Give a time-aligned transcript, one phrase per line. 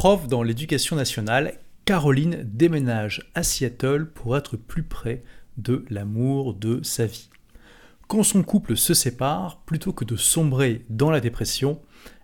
[0.00, 5.22] Prof dans l'éducation nationale, Caroline déménage à Seattle pour être plus près
[5.58, 7.28] de l'amour de sa vie.
[8.08, 11.82] Quand son couple se sépare, plutôt que de sombrer dans la dépression,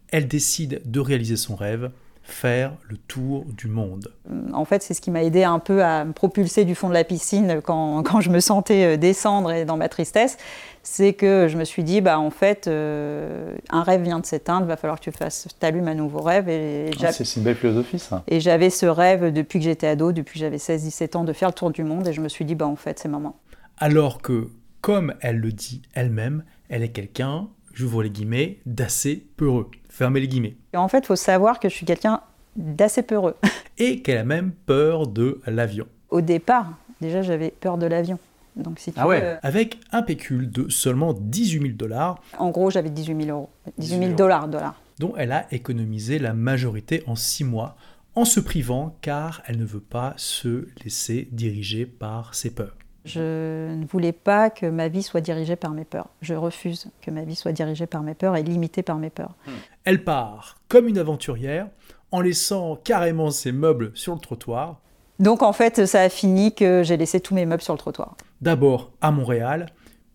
[0.09, 1.91] elle décide de réaliser son rêve,
[2.27, 4.11] faire le tour du monde.
[4.53, 6.95] En fait, c'est ce qui m'a aidé un peu à me propulser du fond de
[6.95, 10.37] la piscine quand, quand je me sentais euh, descendre et dans ma tristesse.
[10.83, 14.67] C'est que je me suis dit, bah, en fait, euh, un rêve vient de s'éteindre,
[14.67, 16.49] va falloir que tu fasses, allumes un nouveau rêve.
[16.49, 18.23] Et ah, c'est une belle philosophie, ça.
[18.29, 21.49] Et j'avais ce rêve depuis que j'étais ado, depuis que j'avais 16-17 ans, de faire
[21.49, 22.07] le tour du monde.
[22.07, 23.37] Et je me suis dit, bah, en fait, c'est maman.
[23.79, 24.49] Alors que
[24.81, 29.69] comme elle le dit elle-même, elle est quelqu'un, j'ouvre les guillemets, d'assez peureux.
[29.97, 30.57] Fermez les guillemets.
[30.75, 32.21] en fait, il faut savoir que je suis quelqu'un
[32.55, 33.35] d'assez peureux.
[33.79, 35.87] Et qu'elle a même peur de l'avion.
[36.11, 36.69] Au départ,
[37.01, 38.19] déjà, j'avais peur de l'avion.
[38.57, 39.21] Donc, si ah ouais.
[39.23, 42.21] Euh, Avec un pécule de seulement 18 000 dollars.
[42.37, 43.49] En gros, j'avais 18 000 euros.
[43.79, 44.75] 18 000 dollars, dollars.
[44.99, 47.79] Dont elle a économisé la majorité en 6 mois
[48.15, 52.77] en se privant car elle ne veut pas se laisser diriger par ses peurs.
[53.07, 56.09] Je ne voulais pas que ma vie soit dirigée par mes peurs.
[56.23, 59.35] Je refuse que ma vie soit dirigée par mes peurs et limitée par mes peurs.
[59.47, 59.53] Hmm.
[59.85, 61.69] Elle part comme une aventurière
[62.11, 64.81] en laissant carrément ses meubles sur le trottoir.
[65.21, 68.17] Donc en fait, ça a fini que j'ai laissé tous mes meubles sur le trottoir.
[68.41, 69.67] D'abord à Montréal,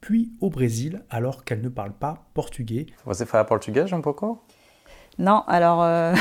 [0.02, 2.88] puis au Brésil, alors qu'elle ne parle pas portugais.
[3.06, 4.12] Vous parlez portugais un peu
[5.18, 5.82] Non, alors...
[5.84, 6.14] Euh,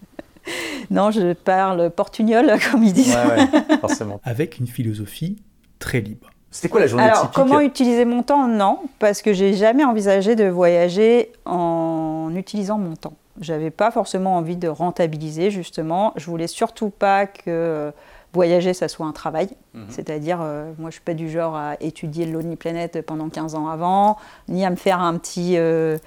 [0.90, 3.14] non, je parle portugnol, comme ils disent.
[3.14, 4.20] Ouais, forcément.
[4.24, 5.42] Avec une philosophie
[5.80, 6.30] très libre.
[6.52, 8.46] C'était quoi la journée Alors, comment utiliser mon temps?
[8.46, 13.14] Non, parce que j'ai jamais envisagé de voyager en utilisant mon temps.
[13.40, 16.12] J'avais pas forcément envie de rentabiliser, justement.
[16.16, 17.92] Je voulais surtout pas que
[18.32, 19.50] voyager, ça soit un travail.
[19.74, 19.86] Mhm.
[19.88, 23.54] C'est-à-dire, euh, moi, je suis pas du genre à étudier le Lonely Planet pendant 15
[23.54, 24.16] ans avant,
[24.48, 25.56] ni à me faire un petit.
[25.56, 25.98] Euh,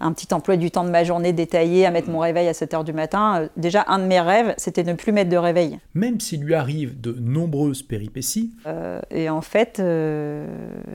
[0.00, 2.74] un petit emploi du temps de ma journée détaillé, à mettre mon réveil à 7
[2.74, 3.42] heures du matin.
[3.42, 5.78] Euh, déjà, un de mes rêves, c'était ne plus mettre de réveil.
[5.94, 8.52] Même s'il lui arrive de nombreuses péripéties.
[8.66, 10.46] Euh, et en fait, euh,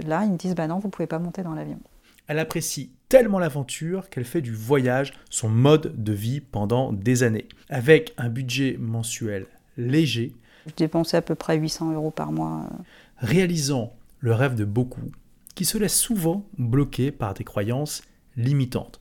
[0.06, 1.80] là, ils me disent, bah non, vous pouvez pas monter dans l'avion.
[2.28, 7.48] Elle apprécie tellement l'aventure qu'elle fait du voyage son mode de vie pendant des années.
[7.70, 9.48] Avec un budget mensuel
[9.78, 10.34] léger.
[10.68, 12.70] Je dépensais à peu près 800 euros par mois.
[13.18, 15.12] Réalisant le rêve de beaucoup,
[15.56, 18.04] qui se laisse souvent bloquer par des croyances
[18.42, 19.00] limitante.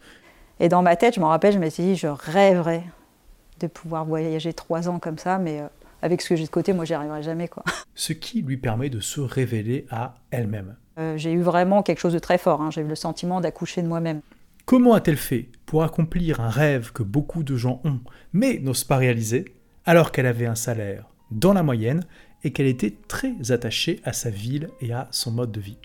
[0.61, 2.85] Et dans ma tête, je me rappelle, je me suis dit, je rêverais
[3.61, 5.67] de pouvoir voyager trois ans comme ça, mais euh,
[6.03, 7.49] avec ce que j'ai de côté, moi, j'y arriverai jamais.
[7.49, 7.65] Quoi.
[7.95, 10.77] Ce qui lui permet de se révéler à elle-même.
[10.99, 12.63] Euh, j'ai eu vraiment quelque chose de très fort.
[12.63, 12.71] Hein.
[12.71, 14.21] J'ai eu le sentiment d'accoucher de moi-même.
[14.65, 18.01] Comment a-t-elle fait pour accomplir un rêve que beaucoup de gens ont,
[18.33, 22.05] mais n'osent pas réaliser, alors qu'elle avait un salaire dans la moyenne
[22.45, 25.79] et qu'elle était très attachée à sa ville et à son mode de vie?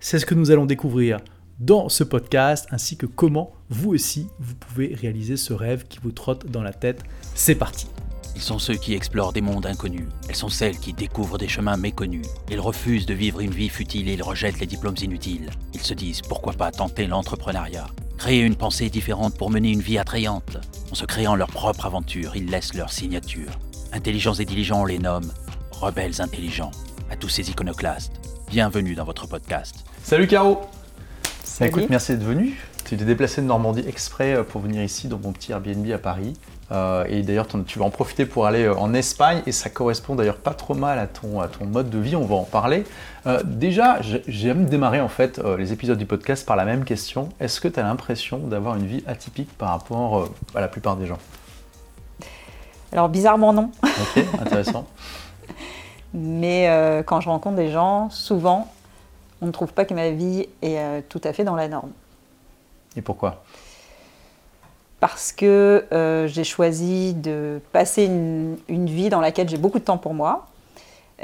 [0.00, 1.18] C'est ce que nous allons découvrir
[1.60, 6.12] dans ce podcast, ainsi que comment vous aussi vous pouvez réaliser ce rêve qui vous
[6.12, 7.02] trotte dans la tête.
[7.34, 7.86] C'est parti
[8.34, 10.08] Ils sont ceux qui explorent des mondes inconnus.
[10.28, 12.26] Elles sont celles qui découvrent des chemins méconnus.
[12.50, 15.50] Ils refusent de vivre une vie futile et ils rejettent les diplômes inutiles.
[15.72, 17.86] Ils se disent pourquoi pas tenter l'entrepreneuriat?
[18.18, 20.58] Créer une pensée différente pour mener une vie attrayante.
[20.90, 23.50] En se créant leur propre aventure, ils laissent leur signature.
[23.92, 25.30] Intelligents et diligents, on les nomme
[25.72, 26.70] rebelles intelligents.
[27.10, 28.12] À tous ces iconoclastes,
[28.48, 29.84] bienvenue dans votre podcast.
[30.02, 30.60] Salut Caro
[31.60, 32.58] écoute, merci d'être venu.
[32.84, 35.98] Tu t'es déplacé de Normandie exprès euh, pour venir ici dans mon petit Airbnb à
[35.98, 36.34] Paris.
[36.72, 40.14] Euh, et d'ailleurs, tu vas en profiter pour aller euh, en Espagne et ça correspond
[40.14, 42.84] d'ailleurs pas trop mal à ton, à ton mode de vie, on va en parler.
[43.44, 47.28] déjà, j'aime démarrer en fait les épisodes du podcast par la même question.
[47.40, 51.06] Est-ce que tu as l'impression d'avoir une vie atypique par rapport à la plupart des
[51.06, 51.18] gens?
[52.92, 53.70] Alors bizarrement non.
[53.82, 54.86] Ok, intéressant.
[56.14, 58.73] Mais quand je rencontre des gens, souvent,
[59.40, 61.92] on ne trouve pas que ma vie est euh, tout à fait dans la norme.
[62.96, 63.42] Et pourquoi?
[65.00, 69.98] Parce que euh, j'ai choisi de passer une, vie dans laquelle j'ai beaucoup de temps
[69.98, 70.46] pour moi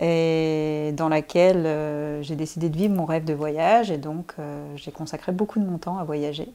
[0.01, 4.35] et dans laquelle euh, j'ai décidé de vivre mon rêve de voyage et donc
[4.77, 6.49] j'ai consacré beaucoup de mon temps à voyager.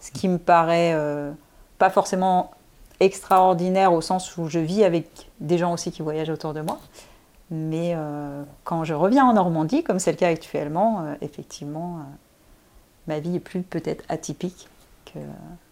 [0.00, 0.96] Ce qui me paraît
[1.78, 2.50] pas forcément
[3.00, 5.06] extraordinaire au sens où je vis avec
[5.40, 6.78] des gens aussi qui voyagent autour de moi,
[7.50, 12.02] mais euh, quand je reviens en Normandie, comme c'est le cas actuellement, euh, effectivement, euh,
[13.06, 14.68] ma vie est plus peut-être atypique
[15.06, 15.18] que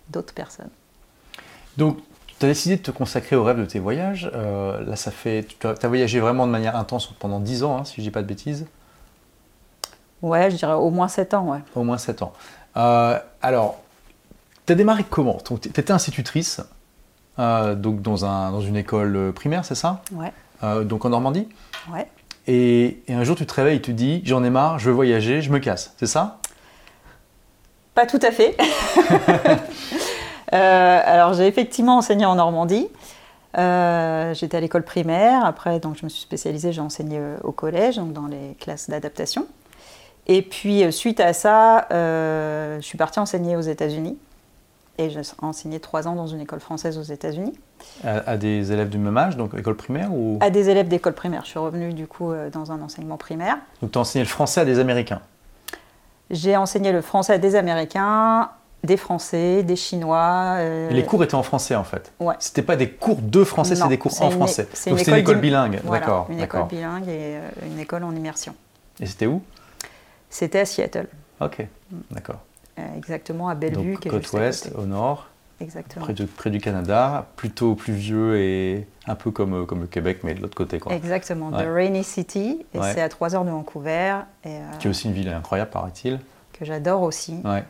[0.08, 0.70] d'autres personnes.
[1.76, 1.98] Donc,
[2.38, 4.30] tu as décidé de te consacrer au rêve de tes voyages.
[4.32, 5.46] là, ça fait.
[5.58, 8.22] Tu as, voyagé vraiment de manière intense pendant 10 ans, hein, si je dis pas
[8.22, 8.66] de bêtises.
[10.22, 11.60] Ouais, je dirais au moins 7 ans, ouais.
[11.74, 12.32] Au moins 7 ans.
[12.74, 13.78] alors,
[14.66, 15.38] tu as démarré comment?
[15.44, 16.62] Tu étais institutrice,
[17.38, 20.02] donc dans, un, dans une école primaire, c'est ça?
[20.12, 20.32] Ouais.
[20.62, 21.48] Euh, donc en Normandie.
[21.92, 22.06] Ouais.
[22.46, 25.42] Et, un jour, tu te réveilles et tu dis J'en ai marre, je veux voyager,
[25.42, 25.94] je me casse.
[25.98, 26.38] C'est ça?
[27.94, 28.56] Pas tout à fait.
[30.54, 32.86] Euh, alors, j'ai effectivement enseigné en Normandie.
[33.54, 35.44] J'étais à l'école primaire.
[35.44, 39.48] Après, donc, je me suis spécialisée, j'ai enseigné au collège, donc dans les classes d'adaptation.
[40.28, 44.16] Et puis, suite à ça, je suis partie enseigner aux États-Unis.
[44.98, 47.52] Et j'ai enseigné trois ans dans une école française aux États-Unis.
[48.02, 50.38] À, des élèves du même âge, donc école primaire ou?
[50.40, 51.42] À des élèves d'école primaire.
[51.44, 53.58] Je suis revenue du coup euh, dans un enseignement primaire.
[53.82, 55.20] Donc tu as enseigné le français à des Américains?
[56.30, 58.50] J'ai enseigné le français à des Américains,
[58.82, 60.56] des Français, des Chinois.
[60.58, 62.12] Euh, les cours étaient en français en fait?
[62.18, 62.34] Ouais.
[62.38, 64.66] C'était pas des cours de français, c'est des cours en français.
[64.72, 66.26] C'est une, école, école bilingue, d'accord.
[66.30, 68.54] Une école bilingue et euh, une école en immersion.
[68.98, 69.42] Et c'était où?
[70.30, 71.08] C'était à Seattle.
[71.40, 71.66] Ok,
[72.10, 72.40] d'accord.
[72.96, 73.94] Exactement à Bellevue.
[73.94, 75.28] Donc, côte ouest, au nord.
[75.60, 76.04] Exactement.
[76.04, 80.42] Près, près, du Canada, plutôt pluvieux et un peu comme, comme le Québec, mais de
[80.42, 80.78] l'autre côté.
[80.78, 80.92] Quoi.
[80.92, 84.18] Exactement, de Rainy City, et c'est à 3 heures de Vancouver.
[84.44, 86.20] Et, euh, qui est aussi une ville incroyable, paraît-il.
[86.52, 87.64] Que j'adore aussi, ouais.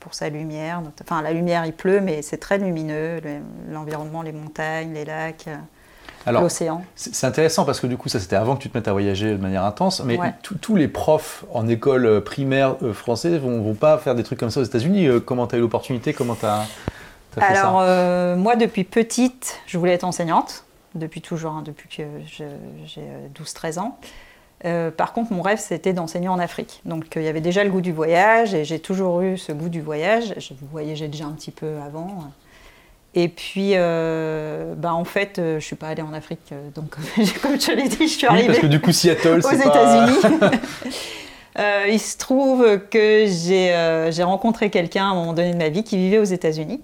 [0.00, 0.82] pour sa lumière.
[1.02, 3.20] Enfin, la lumière, il pleut, mais c'est très lumineux,
[3.70, 5.48] l'environnement, les montagnes, les lacs.
[6.30, 6.84] L'océan.
[6.94, 9.32] C'est intéressant parce que du coup, ça c'était avant que tu te mettes à voyager
[9.32, 13.74] de manière intense, mais tous les profs en école euh, primaire euh, française vont, vont
[13.74, 15.08] pas faire des trucs comme ça aux États-Unis.
[15.24, 16.12] comment tu as eu l'opportunité?
[16.12, 16.66] Comment tu as
[17.40, 20.64] alors, euh, moi, depuis petite, je voulais être enseignante,
[20.94, 23.02] depuis toujours, hein, depuis que j'ai
[23.34, 23.98] 12-13 ans.
[24.64, 26.80] Euh, par contre, mon rêve, c'était d'enseigner en Afrique.
[26.84, 29.68] Donc, il y avait déjà le goût du voyage, et j'ai toujours eu ce goût
[29.68, 30.34] du voyage.
[30.36, 32.24] Je voyageais déjà un petit peu avant.
[33.14, 36.52] Et puis, euh, bah, en fait, je ne suis pas allée en Afrique.
[36.74, 36.96] Donc,
[37.42, 40.18] comme je l'ai dit, je suis arrivée parce que du coup, Seattle, aux États-Unis.
[41.92, 45.96] il se trouve que j'ai rencontré quelqu'un à un moment donné de ma vie qui
[45.96, 46.80] vivait aux États-Unis.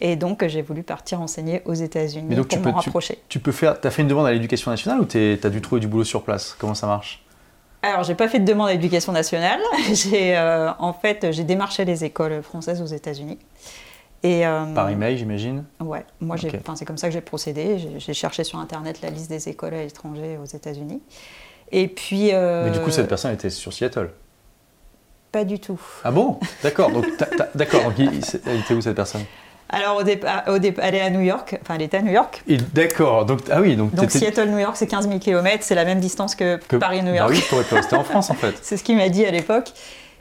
[0.00, 3.18] Et donc, j'ai voulu partir enseigner aux États-Unis pour me rapprocher.
[3.28, 3.76] Tu, peux faire.
[3.82, 6.22] as fait une demande à l'éducation nationale ou tu as dû trouver du boulot sur
[6.22, 6.54] place?
[6.58, 7.22] Comment ça marche?
[7.82, 9.60] Alors, j'ai pas fait de demande à l'éducation nationale.
[9.92, 13.38] J'ai euh, en fait, j'ai démarché les écoles françaises aux États-Unis.
[14.22, 17.78] Et, euh, Par email, j'imagine Ouais, moi, c'est comme ça que j'ai procédé.
[17.98, 21.00] J'ai cherché sur Internet la liste des écoles à l'étranger aux États-Unis.
[21.70, 22.30] Et puis.
[22.32, 24.10] Euh, Mais du coup, cette personne était sur Seattle
[25.30, 25.80] Pas du tout.
[26.02, 26.38] Ah bon?
[26.62, 26.90] D'accord.
[26.90, 27.06] Donc,
[27.54, 27.92] d'accord.
[27.98, 29.22] elle était où cette personne?
[29.70, 32.42] Alors au départ, au elle est à New York, enfin elle était à New York.
[32.72, 35.84] D'accord, donc ah oui, donc, donc Seattle New York c'est 15 000 km, c'est la
[35.84, 37.30] même distance que, Paris New York.
[37.30, 38.54] Bah oui, tu rester en France en fait.
[38.62, 39.72] c'est ce qu'il m'a dit à l'époque.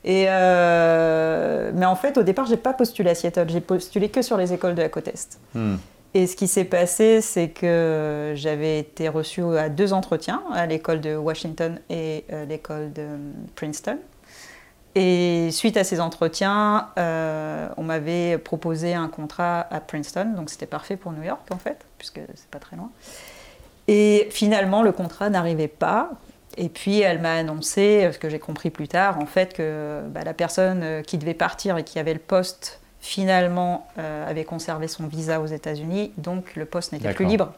[0.08, 4.22] Et euh, mais en fait au départ j'ai pas postulé à Seattle, j'ai postulé que
[4.22, 5.38] sur les écoles de la côte est.
[5.54, 5.76] Hmm.
[6.14, 11.02] Et ce qui s'est passé, c'est que j'avais été reçue à deux entretiens, à l'école
[11.02, 13.06] de Washington et euh, l'école de
[13.56, 14.00] Princeton.
[14.96, 20.66] Et suite à ces entretiens, euh, on m'avait proposé un contrat à Princeton, donc c'était
[20.66, 22.90] parfait pour New York en fait, puisque c'est pas très loin.
[23.90, 26.12] Et finalement, le contrat n'arrivait pas.
[26.58, 30.22] Et puis elle m'a annoncé, ce que j'ai compris plus tard, en fait, que bah,
[30.26, 34.88] la personne euh, qui devait partir et qui avait le poste finalement euh, avait conservé
[34.88, 37.54] son visa aux États-Unis, donc le poste n'était plus libre.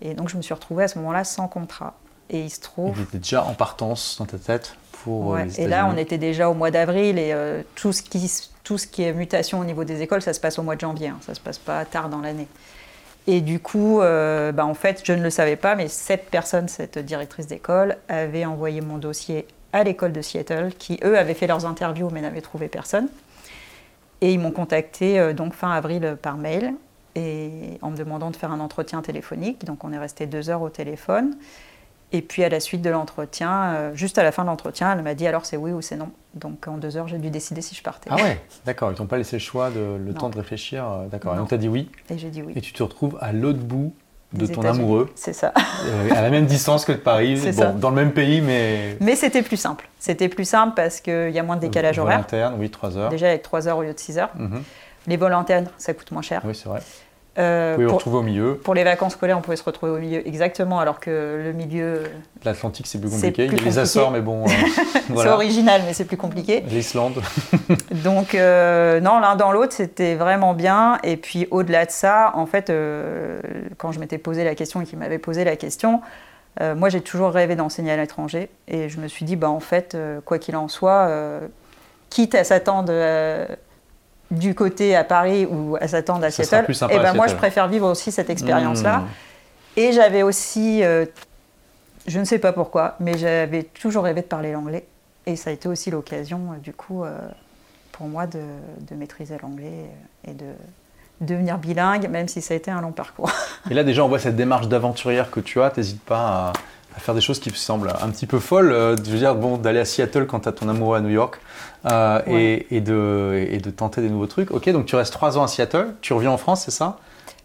[0.00, 1.94] Et donc je me suis retrouvée à ce moment-là sans contrat.
[2.30, 2.96] Et il se trouve.
[2.96, 4.76] Il était déjà en partance dans ta tête
[5.08, 8.30] euh, et là, on était déjà au mois d'avril et euh, tout, ce qui,
[8.64, 10.80] tout ce qui est mutation au niveau des écoles, ça se passe au mois de
[10.80, 11.18] janvier, hein.
[11.20, 12.48] ça ne se passe pas tard dans l'année.
[13.26, 16.68] Et du coup, euh, bah, en fait, je ne le savais pas, mais cette personne,
[16.68, 21.46] cette directrice d'école, avait envoyé mon dossier à l'école de Seattle, qui eux avaient fait
[21.46, 23.08] leurs interviews mais n'avaient trouvé personne.
[24.20, 26.74] Et ils m'ont contacté donc fin avril par mail
[27.14, 29.64] et en me demandant de faire un entretien téléphonique.
[29.64, 31.36] Donc on est resté deux heures au téléphone.
[32.12, 35.02] Et puis à la suite de l'entretien, euh, juste à la fin de l'entretien, elle
[35.02, 36.10] m'a dit alors c'est oui ou c'est non.
[36.34, 38.10] Donc en deux heures, j'ai dû décider si je partais.
[38.12, 38.90] Ah ouais, d'accord.
[38.90, 40.84] Ils t'ont pas laissé le choix, de, le temps de réfléchir.
[40.84, 41.34] Euh, d'accord.
[41.34, 41.90] Et donc tu as dit oui.
[42.10, 42.52] Et j'ai dit oui.
[42.56, 43.94] Et tu te retrouves à l'autre bout
[44.32, 45.10] de ton amoureux.
[45.14, 45.52] C'est ça.
[45.86, 48.96] Euh, à la même distance que de Paris, bon, dans le même pays, mais.
[49.00, 49.88] Mais c'était plus simple.
[49.98, 52.18] C'était plus simple parce qu'il y a moins de décalage horaire.
[52.18, 53.10] interne, oui, 3 heures.
[53.10, 54.30] Déjà avec 3 heures au lieu de 6 heures.
[54.36, 54.62] Mhm.
[55.06, 56.42] Les vols internes, ça coûte moins cher.
[56.44, 56.80] Oui, c'est vrai.
[57.38, 58.56] Euh, vous pouvez retrouver au milieu.
[58.56, 62.02] Pour les vacances scolaires, on pouvait se retrouver au milieu, exactement, alors que le milieu.
[62.44, 63.46] L'Atlantique, c'est plus compliqué.
[63.46, 64.44] Il y a les Açores, mais bon.
[64.44, 64.48] Euh,
[65.16, 66.60] c'est original, mais c'est plus compliqué.
[66.60, 67.22] L'Islande.
[68.04, 70.98] Donc, euh, non, l'un dans l'autre, c'était vraiment bien.
[71.04, 72.72] Et puis, au-delà de ça, en fait,
[73.78, 76.00] quand je m'étais posé la question et qu'il m'avait posé la question,
[76.60, 78.50] moi, j'ai toujours rêvé d'enseigner à l'étranger.
[78.66, 81.08] Et je me suis dit, bah, en fait, quoi qu'il en soit,
[82.10, 82.92] quitte à s'attendre
[84.30, 87.68] du côté à Paris ou à s'attendre à Seattle, et eh ben moi je préfère
[87.68, 88.98] vivre aussi cette expérience-là.
[88.98, 89.06] Hmm.
[89.76, 91.06] Et j'avais aussi, euh,
[92.06, 94.86] je ne sais pas pourquoi, mais j'avais toujours rêvé de parler l'anglais.
[95.26, 97.16] Et ça a été aussi l'occasion, euh, du coup, euh,
[97.92, 98.40] pour moi de,
[98.94, 99.86] maîtriser l'anglais
[100.26, 100.46] et de
[101.20, 103.30] devenir bilingue, même si ça a été un long parcours.
[103.70, 106.52] Et là déjà on voit cette démarche d'aventurière que tu as, t'hésites pas à,
[106.98, 108.70] faire des choses qui semblent un petit peu folles.
[108.70, 111.40] je veux dire, bon, d'aller à Seattle quand tu as ton amoureux à New York,
[111.86, 114.50] euh, et, de, et, de, tenter des nouveaux trucs.
[114.50, 116.98] Ok, donc tu restes trois ans à Seattle, tu reviens en France, c'est ça?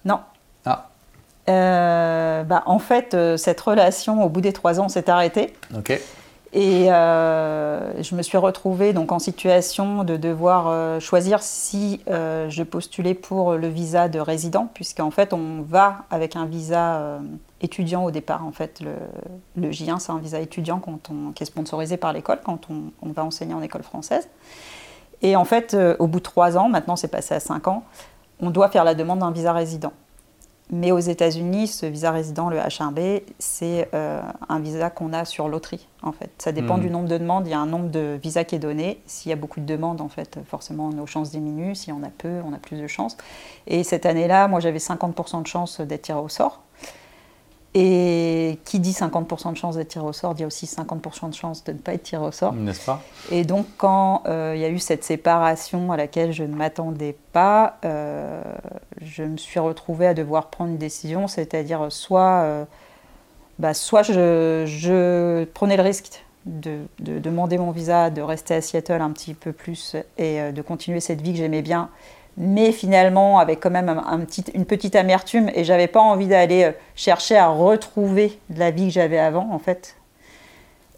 [0.03, 0.19] Non.
[0.65, 0.89] Ah.
[1.47, 5.53] bah, En fait, cette relation, au bout des trois ans, s'est arrêtée.
[5.75, 5.99] Ok.
[6.57, 12.49] Et euh, je me suis retrouvée donc en situation de devoir euh, choisir si euh,
[12.49, 17.19] je postulais pour le visa de résident, puisqu'en fait on va avec un visa
[17.59, 18.45] étudiant au départ.
[18.45, 18.93] En fait, le,
[19.61, 22.83] le J1 c'est un visa étudiant quand on, qui est sponsorisé par l'école quand on,
[23.01, 24.29] on, va enseigner en école française.
[25.21, 27.83] Et en fait, au bout de trois ans, maintenant c'est passé à cinq ans,
[28.39, 29.91] on doit faire la demande d'un visa résident.
[30.71, 35.47] Mais aux États-Unis, ce visa résident, le H1B, c'est euh, un visa qu'on a sur
[35.47, 36.31] loterie, en fait.
[36.39, 36.81] Ça dépend hmm.
[36.81, 37.45] du nombre de demandes.
[37.47, 38.99] Il y a un nombre de visas qui est donné.
[39.05, 41.75] S'il y a beaucoup de demandes, en fait, forcément, nos chances diminuent.
[41.75, 43.15] Si on a peu, on a plus de chances.
[43.67, 46.63] Et cette année-là, moi, j'avais 50% de chances d'être tiré au sort.
[47.77, 51.61] Et qui dit 50% de chance d'être tiré au sort, dit aussi 50% de chance
[51.65, 52.53] de ne pas être tiré au sort.
[52.53, 53.01] N'est-ce pas?
[53.31, 57.17] Et donc, quand euh, il y a eu cette séparation à laquelle je ne m'attendais
[57.33, 58.41] pas, euh,
[59.01, 62.65] je me suis retrouvée à devoir prendre une décision, c'est-à-dire soit, euh,
[63.59, 68.61] bah, soit je, je, prenais le risque de, de, demander mon visa, de rester à
[68.61, 71.89] Seattle un petit peu plus et de continuer cette vie que j'aimais bien
[72.37, 76.65] mais finalement avec quand même un, petit, une petite amertume et j'avais pas envie d'aller
[76.65, 79.95] euh, chercher à retrouver la vie que j'avais avant en fait.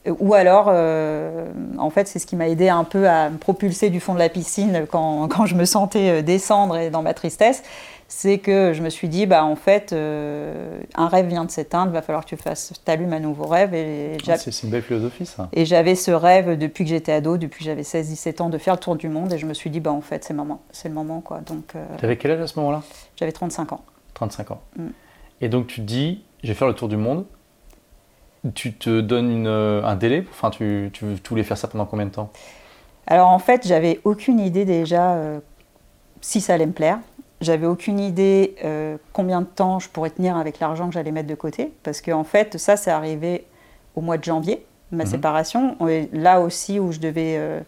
[0.07, 3.37] Euh, ou alors, euh, en fait, c'est ce qui m'a aidé un peu à me
[3.37, 7.13] propulser du fond de la piscine quand, quand je me sentais descendre et dans ma
[7.13, 7.63] tristesse
[8.09, 11.91] c'est que je me suis dit, bah, en fait, euh, un rêve vient de s'éteindre,
[11.91, 13.73] va falloir que tu fasses, allumes un nouveau rêve.
[13.73, 15.49] Et ah, c'est une belle philosophie, ça.
[15.51, 18.75] Et j'avais ce rêve depuis que j'étais ado, depuis que j'avais 16-17 ans, de faire
[18.75, 19.33] le tour du monde.
[19.33, 20.61] Et je me suis dit, bah, en fait, c'est le moment.
[20.71, 21.41] C'est le moment, quoi.
[21.41, 22.81] Donc, euh, tu avais quel âge à ce moment-là?
[23.17, 23.81] J'avais 35 ans.
[24.13, 24.61] 35 ans.
[24.77, 24.87] Mm.
[25.41, 27.25] Et donc, tu te dis, je vais faire le tour du monde.
[28.53, 32.05] Tu te donnes une, euh, un délai Enfin, tu, tu, voulais faire ça pendant combien
[32.05, 32.31] de temps?
[33.05, 35.17] Alors, en fait, j'avais aucune idée déjà
[36.21, 36.99] si ça allait me plaire.
[37.39, 41.27] J'avais aucune idée euh, combien de temps je pourrais tenir avec l'argent que j'allais mettre
[41.27, 43.45] de côté, parce qu'en en fait, ça, c'est arrivé
[43.95, 45.09] au mois de janvier, ma mhm.
[45.09, 45.87] séparation.
[45.87, 47.59] Et là aussi où je devais euh,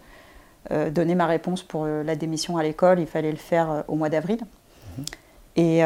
[0.71, 4.09] euh, donner ma réponse pour la démission à l'école, il fallait le faire au mois
[4.09, 4.39] d'avril.
[4.97, 5.05] Mhm.
[5.55, 5.81] Et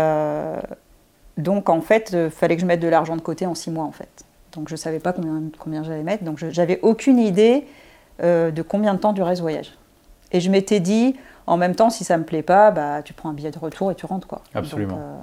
[1.36, 3.86] donc, en fait, il fallait que je mette de l'argent de côté en six mois,
[3.86, 4.24] en fait.
[4.54, 6.24] Donc, je ne savais pas combien, combien j'allais mettre.
[6.24, 7.66] Donc, j'avais aucune idée
[8.20, 9.74] de combien de temps durait ce voyage.
[10.32, 11.16] Et je m'étais dit,
[11.48, 13.92] en même temps, si ça me plaît pas, bah, tu prends un billet de retour
[13.92, 14.28] et tu rentres.
[14.28, 14.42] Quoi.
[14.54, 14.98] Absolument.
[14.98, 15.18] Euh,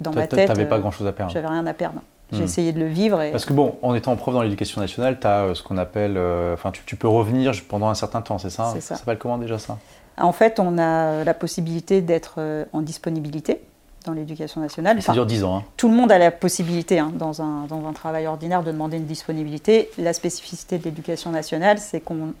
[0.00, 1.32] dans ma tête, n'avais pas euh, grand-chose à perdre.
[1.32, 2.00] J'avais rien à perdre.
[2.32, 2.44] J'ai hmm.
[2.44, 3.20] essayé de le vivre.
[3.22, 3.30] Et...
[3.30, 6.18] Parce que bon, en étant prof dans l'éducation nationale, tu as euh, ce qu'on appelle,
[6.52, 8.94] enfin, tu, peux revenir pendant un certain temps, c'est ça C'est ça.
[8.94, 9.78] Ça s'appelle comment déjà ça?
[10.16, 13.62] En fait, on a la possibilité d'être en disponibilité
[14.06, 15.00] dans l'éducation nationale.
[15.02, 15.58] ça dure 10 ans.
[15.58, 15.64] Hein.
[15.76, 18.96] Tout le monde a la possibilité, hein, dans, un, dans un travail ordinaire, de demander
[18.96, 19.90] une disponibilité.
[19.98, 22.32] La spécificité de l'éducation nationale, c'est qu'on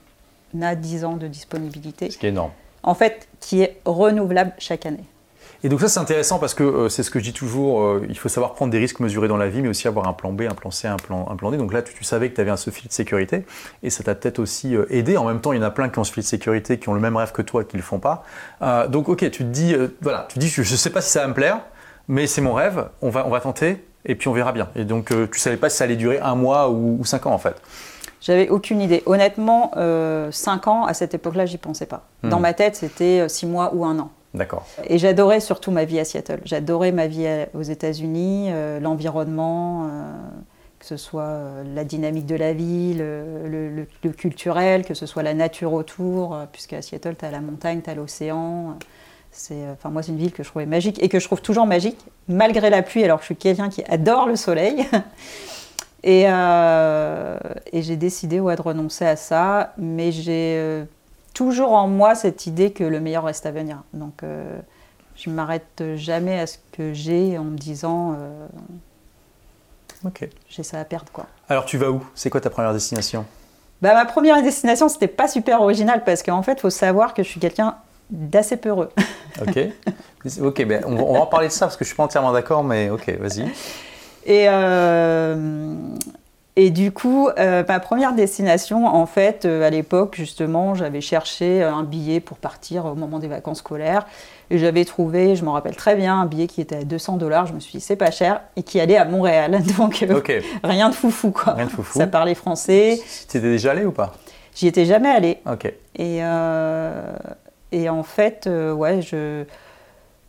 [0.60, 2.10] a 10 ans de disponibilité.
[2.10, 2.50] Ce qui est énorme
[2.82, 5.04] en fait, qui est renouvelable chaque année.
[5.62, 8.06] Et donc ça c'est intéressant parce que euh, c'est ce que je dis toujours, euh,
[8.08, 10.32] il faut savoir prendre des risques mesurés dans la vie, mais aussi avoir un plan
[10.32, 11.58] B, un plan C, un plan, D.
[11.58, 13.44] Donc là tu, savais que tu avais un ce filet de sécurité
[13.82, 15.18] et ça t'a peut-être aussi euh, aidé.
[15.18, 16.88] En même temps il y en a plein qui ont ce filet de sécurité, qui
[16.88, 18.24] ont le même rêve que toi qui ne le font pas.
[18.88, 21.28] donc ok, tu te dis, voilà, tu dis je ne sais pas si ça va
[21.28, 21.60] me plaire,
[22.08, 24.68] mais c'est mon rêve, on va, on va tenter et puis on verra bien.
[24.76, 27.38] Et donc tu savais pas si ça allait durer un mois ou cinq ans en
[27.38, 27.60] fait.
[28.20, 29.02] J'avais aucune idée.
[29.06, 32.02] Honnêtement, euh, 5 ans, à cette époque-là, j'y pensais pas.
[32.22, 32.42] Dans hmm.
[32.42, 34.10] ma tête, c'était 6 euh, mois ou un an.
[34.34, 34.66] D'accord.
[34.86, 36.40] Et j'adorais surtout ma vie à Seattle.
[36.44, 40.12] J'adorais ma vie aux États-Unis, euh, l'environnement, euh,
[40.78, 41.40] que ce soit
[41.74, 46.80] la dynamique de la ville, le, le, culturel, que ce soit la nature autour, puisqu'à
[46.80, 48.78] Seattle, tu as la montagne, tu as l'océan.
[49.32, 51.66] C'est, enfin, moi, c'est une ville que je trouvais magique et que je trouve toujours
[51.66, 51.98] magique,
[52.28, 54.86] malgré la pluie, alors que je suis quelqu'un qui adore le soleil.
[56.06, 57.38] Euh,
[57.72, 60.84] et, j'ai décidé ouais, de renoncer à ça, mais j'ai euh,
[61.34, 63.82] toujours en moi cette idée que le meilleur reste à venir.
[63.92, 64.58] Donc euh,
[65.16, 68.16] je ne m'arrête jamais à ce que j'ai en me disant
[70.04, 70.28] Ok.
[70.48, 71.12] j'ai ça à perdre.
[71.12, 71.26] Quoi.
[71.48, 72.02] Alors tu vas où?
[72.14, 73.26] C'est quoi ta première destination?
[73.82, 77.22] Bah, Ma première destination, c'était pas super original parce qu'en fait, il faut savoir que
[77.22, 77.76] je suis quelqu'un
[78.08, 78.90] d'assez peureux.
[79.40, 79.58] ok,
[80.40, 82.32] ok ben, on, on, va en parler de ça parce que je suis pas entièrement
[82.32, 83.44] d'accord, mais ok, vas-y.
[84.26, 85.74] Et, euh,
[86.56, 91.62] et du coup, euh, ma première destination, en fait, euh, à l'époque, justement, j'avais cherché
[91.62, 94.06] un billet pour partir au moment des vacances scolaires.
[94.50, 97.46] Et j'avais trouvé, je m'en rappelle très bien, un billet qui était à 200 dollars.
[97.46, 99.62] Je me suis dit, c'est pas cher, et qui allait à Montréal.
[99.78, 100.04] Donc,
[100.64, 101.54] rien de foufou, quoi.
[101.54, 101.98] Rien de foufou.
[101.98, 103.00] Ça parlait français.
[103.28, 104.12] Tu étais déjà allé ou pas?
[104.54, 105.38] J'y étais jamais allé.
[105.50, 105.72] Ok.
[105.96, 106.18] Et,
[107.72, 109.44] et en fait, ouais, je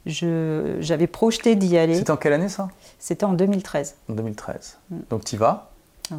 [0.05, 1.95] j'avais projeté d'y aller.
[1.95, 2.69] C'était en quelle année ça?
[2.99, 3.95] C'était en 2013.
[4.09, 4.77] En 2013.
[4.89, 4.97] Mm.
[5.09, 5.71] Donc tu y vas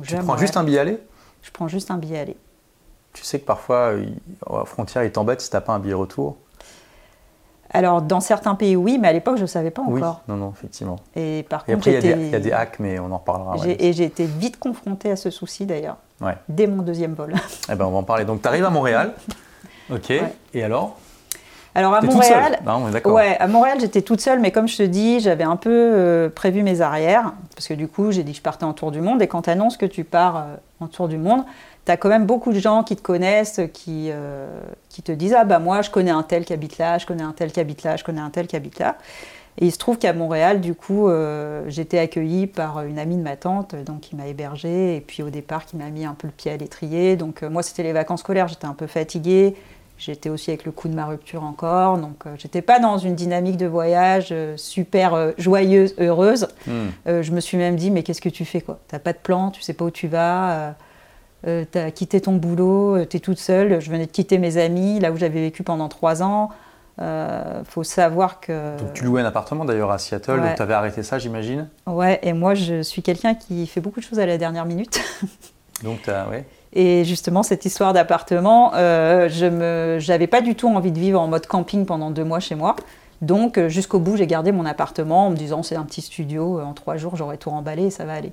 [0.05, 0.99] Tu prends juste un billet aller?
[1.43, 2.37] Je prends juste un billet aller.
[3.12, 3.95] Tu sais que parfois,
[4.49, 6.37] à frontière, ils t'embêtent si tu n'as pas un billet retour?
[7.75, 10.23] Alors, dans certains pays, oui, mais à l'époque, je ne savais pas encore.
[10.29, 10.97] Oui, non, non, effectivement.
[11.17, 13.57] Et par et contre, après, il y, y, a des hacks, mais on en reparlera.
[13.57, 16.37] Ouais, et j'ai été vite confrontée à ce souci, d'ailleurs, ouais.
[16.49, 17.35] dès mon deuxième vol.
[17.71, 18.27] Eh ben, on va en parler.
[18.27, 19.15] Donc, tu arrives à Montréal.
[19.91, 20.09] OK.
[20.11, 20.35] Ouais.
[20.53, 20.99] Et alors?
[21.75, 25.21] Alors à Montréal, non, ouais, à Montréal j'étais toute seule, mais comme je te dis,
[25.21, 28.43] j'avais un peu euh, prévu mes arrières, parce que du coup j'ai dit que je
[28.43, 31.09] partais en tour du monde, et quand tu annonces que tu pars euh, en tour
[31.09, 31.45] du monde,
[31.85, 34.47] tu as quand même beaucoup de gens qui te connaissent, qui, euh,
[34.88, 37.23] qui te disent Ah bah moi je connais un tel qui habite là, je connais
[37.23, 38.97] un tel qui habite là, je connais un tel qui habite là.
[39.59, 43.23] Et il se trouve qu'à Montréal, du coup, euh, j'étais accueillie par une amie de
[43.23, 46.26] ma tante, donc qui m'a hébergée, et puis au départ qui m'a mis un peu
[46.26, 47.17] le pied à l'étrier.
[47.17, 49.57] Donc euh, moi c'était les vacances scolaires, j'étais un peu fatiguée.
[50.04, 53.14] J'étais aussi avec le coup de ma rupture encore, donc euh, j'étais pas dans une
[53.14, 56.49] dynamique de voyage euh, super euh, joyeuse, heureuse.
[56.66, 56.88] Hmm.
[57.06, 58.80] Euh, je me suis même dit mais qu'est-ce que tu fais quoi?
[58.88, 60.75] T'as pas de plan, tu sais pas où tu vas,
[61.47, 63.80] euh, t'as quitté ton boulot, euh, t'es toute seule.
[63.80, 66.50] Je venais de quitter mes amis, là où j'avais vécu pendant trois ans.
[67.68, 68.76] Faut savoir que.
[68.78, 70.47] Donc, tu louais un appartement d'ailleurs à Seattle, Ouais.
[70.49, 71.68] donc tu avais arrêté ça, j'imagine?
[71.87, 75.00] Ouais, et moi je suis quelqu'un qui fait beaucoup de choses à la dernière minute.
[75.85, 76.28] Donc, tu as.
[76.28, 76.44] Ouais.
[76.75, 81.21] Et justement, cette histoire d'appartement, euh, je me, j'avais pas du tout envie de vivre
[81.21, 82.76] en mode camping pendant deux mois chez moi.
[83.21, 86.59] Donc, euh, jusqu'au bout, j'ai gardé mon appartement en me disant c'est un petit studio,
[86.59, 88.33] euh, en trois jours, j'aurai tout remballé et ça va aller.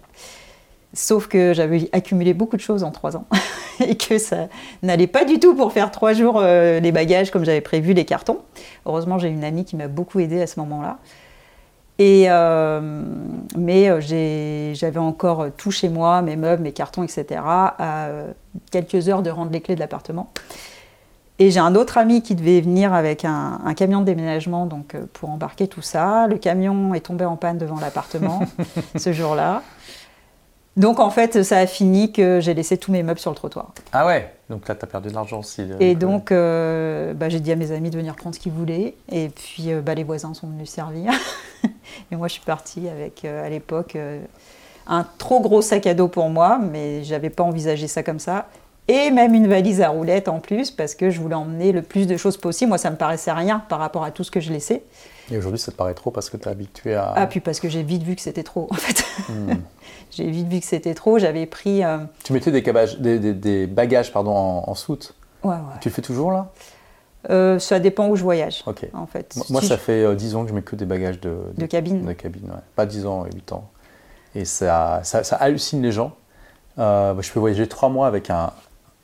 [0.93, 3.25] Sauf que j'avais accumulé beaucoup de choses en trois ans
[3.85, 4.47] et que ça
[4.81, 8.39] n'allait pas du tout pour faire trois jours les bagages comme j'avais prévu, les cartons.
[8.87, 10.97] Heureusement, j'ai une amie qui m'a beaucoup aidée à ce moment-là.
[11.99, 13.03] Et euh,
[13.55, 17.41] mais euh, j'avais encore tout chez moi, mes meubles, mes cartons, etc.
[17.43, 18.09] à
[18.71, 20.31] quelques heures de rendre les clés de l'appartement.
[21.41, 24.93] Et j'ai un autre ami qui devait venir avec un, un camion de déménagement donc,
[24.93, 26.27] euh, pour embarquer tout ça.
[26.27, 28.41] Le camion est tombé en panne devant l'appartement
[28.97, 29.63] ce jour-là.
[30.79, 33.73] Donc en fait, ça a fini que j'ai laissé tous mes meubles sur le trottoir.
[33.91, 35.61] Ah ouais Donc là, tu as perdu de l'argent aussi.
[35.81, 38.95] Et donc, euh, bah, j'ai dit à mes amis de venir prendre ce qu'ils voulaient.
[39.11, 41.11] Et puis, euh, bah, les voisins sont venus servir.
[42.11, 43.97] et moi, je suis partie avec, euh, à l'époque,
[44.87, 48.47] un trop gros sac à dos pour moi, mais j'avais pas envisagé ça comme ça.
[48.87, 52.07] Et même une valise à roulettes en plus, parce que je voulais emmener le plus
[52.07, 52.69] de choses possible.
[52.69, 54.81] Moi, ça me paraissait rien par rapport à tout ce que je laissais.
[55.31, 57.13] Et aujourd'hui, ça te paraît trop parce que tu es habitué à.
[57.15, 59.03] Ah, puis parce que j'ai vite vu que c'était trop, en fait.
[59.29, 59.53] Hmm.
[60.11, 61.19] j'ai vite vu que c'était trop.
[61.19, 61.83] J'avais pris.
[61.83, 65.13] euh, Tu mettais des, cabages- des, des- des bagages pardon, en, en soute.
[65.43, 65.57] Ouais, ouais.
[65.81, 66.51] Tu le fais toujours là?
[67.29, 68.87] Euh, ça dépend où je voyage, Ok.
[68.93, 69.35] en fait.
[69.49, 71.37] Moi, Si ça je- fait euh, 10 ans que je mets que des bagages de,
[71.57, 72.05] De cabine.
[72.05, 72.61] de cabine, ouais.
[72.75, 73.69] Pas 10 ans, 8 ans.
[74.35, 76.13] Et ça, ça, ça hallucine les gens.
[76.77, 78.51] Euh, je peux voyager 3 mois avec un,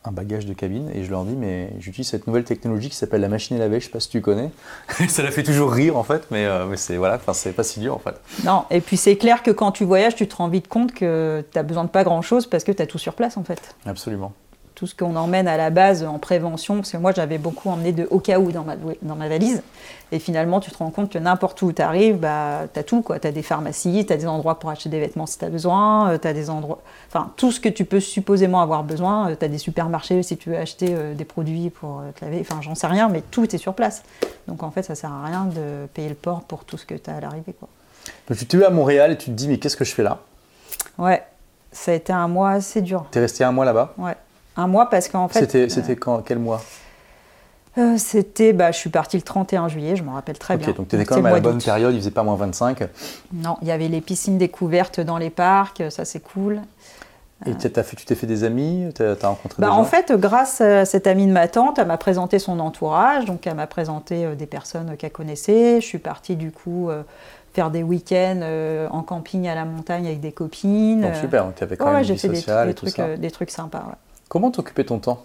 [0.08, 3.22] un bagage de cabine et je leur dis, mais j'utilise cette nouvelle technologie qui s'appelle
[3.22, 4.52] la machine à laver, je sais pas si tu connais.
[5.08, 7.64] ça la fait toujours rire en fait, mais, euh, mais c'est voilà, enfin, c'est pas
[7.64, 8.16] si dur en fait.
[8.44, 11.44] Non, et puis c'est clair que quand tu voyages, tu te rends vite compte que
[11.52, 13.76] tu as besoin de pas grand-chose parce que tu as tout sur place en fait.
[13.86, 14.34] Absolument.
[14.76, 17.94] Tout ce qu'on emmène à la base en prévention, parce que moi j'avais beaucoup emmené
[17.94, 19.64] de au cas où dans ma, dans ma valise,
[20.12, 23.02] et finalement tu te rends compte que n'importe où tu arrives, bah, tu as tout,
[23.08, 25.50] tu as des pharmacies, tu as des endroits pour acheter des vêtements si tu as
[25.50, 29.46] besoin, tu as des endroits, enfin tout ce que tu peux supposément avoir besoin, tu
[29.46, 32.62] as des supermarchés si tu veux acheter euh, des produits pour euh, te laver, enfin
[32.62, 34.04] j'en sais rien, mais tout est sur place.
[34.50, 36.96] Donc en fait ça sert à rien de payer le port pour tout ce que
[36.96, 37.54] tu as à l'arrivée.
[37.58, 37.70] quoi.
[38.28, 40.04] Donc tu te es à Montréal et tu te dis, mais qu'est-ce que je fais
[40.04, 40.20] là?
[40.98, 41.24] Ouais,
[41.72, 43.06] ça a été un mois assez dur.
[43.12, 43.94] Tu es resté un mois là-bas?
[43.98, 44.16] Ouais.
[44.58, 45.40] Un mois parce qu'en fait.
[45.40, 46.62] C'était euh, c'était quand, quel mois
[47.78, 48.54] euh, C'était.
[48.54, 50.72] Bah, je suis partie le 31 juillet, je m'en rappelle très Ok, bien.
[50.74, 52.84] donc tu étais quand même à la bonne période, il faisait pas moins 25.
[53.34, 56.62] Non, il y avait les piscines découvertes dans les parcs, ça c'est cool.
[57.46, 60.14] Et fait- tu t'es fait des amis Tu as, rencontré Bah, des en gens fait,
[60.14, 63.68] grâce à cette amie de ma tante, elle m'a présenté son entourage, donc elle m'a
[63.68, 65.82] présenté euh, des personnes qu'elle connaissait.
[65.82, 67.04] Je suis partie du coup euh,
[67.54, 71.02] faire des week-ends euh, en camping à la montagne avec des copines.
[71.02, 72.86] Donc Euh, super, donc tu avais quand même ouais, une vie sociale des et tout
[72.86, 73.04] trucs, ça.
[73.04, 73.80] euh, des trucs sympas.
[73.80, 73.96] ouais.
[74.36, 75.24] Comment t'occupais ton temps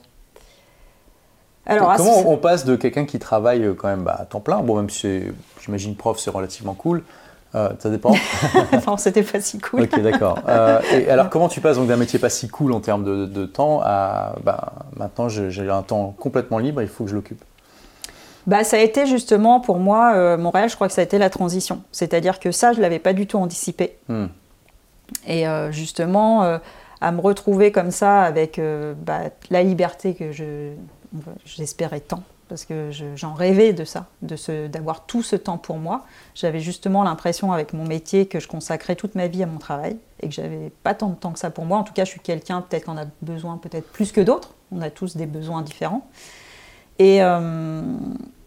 [1.66, 4.60] Alors, Comment on passe de quelqu'un qui travaille euh, quand même bah, à temps plein,
[4.60, 5.22] bon même si
[5.60, 7.02] j'imagine prof c'est relativement cool,
[7.56, 8.14] euh, ça dépend.
[8.86, 9.80] non, c'était pas si cool.
[9.80, 10.38] ok d'accord.
[10.46, 13.26] Euh, et alors comment tu passes donc d'un métier pas si cool en termes de,
[13.26, 17.42] de temps à bah, maintenant j'ai un temps complètement libre, il faut que je l'occupe?
[18.46, 21.18] Bah, ça a été justement pour moi, euh, Montréal, je crois que ça a été
[21.18, 21.82] la transition.
[21.90, 23.96] C'est-à-dire que ça, je ne l'avais pas du tout anticipé.
[24.08, 24.26] Hmm.
[25.26, 26.60] Et justement,
[27.00, 30.72] à me retrouver comme ça avec euh, bah, la liberté que je,
[31.44, 35.56] j'espérais tant, parce que je- j'en rêvais de ça, de ce, d'avoir tout ce temps
[35.58, 36.04] pour moi.
[36.34, 39.96] J'avais justement l'impression avec mon métier que je consacrais toute ma vie à mon travail
[40.20, 41.78] et que j'avais pas tant de temps que ça pour moi.
[41.78, 44.54] En tout cas, je suis quelqu'un peut-être qu'on a besoin peut-être plus que d'autres.
[44.72, 46.06] On a tous des besoins différents.
[46.98, 47.80] Et, euh,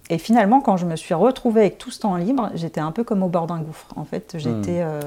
[0.09, 3.03] et finalement, quand je me suis retrouvée avec tout ce temps libre, j'étais un peu
[3.03, 3.87] comme au bord d'un gouffre.
[3.95, 4.81] En fait, j'étais.
[4.81, 4.99] euh,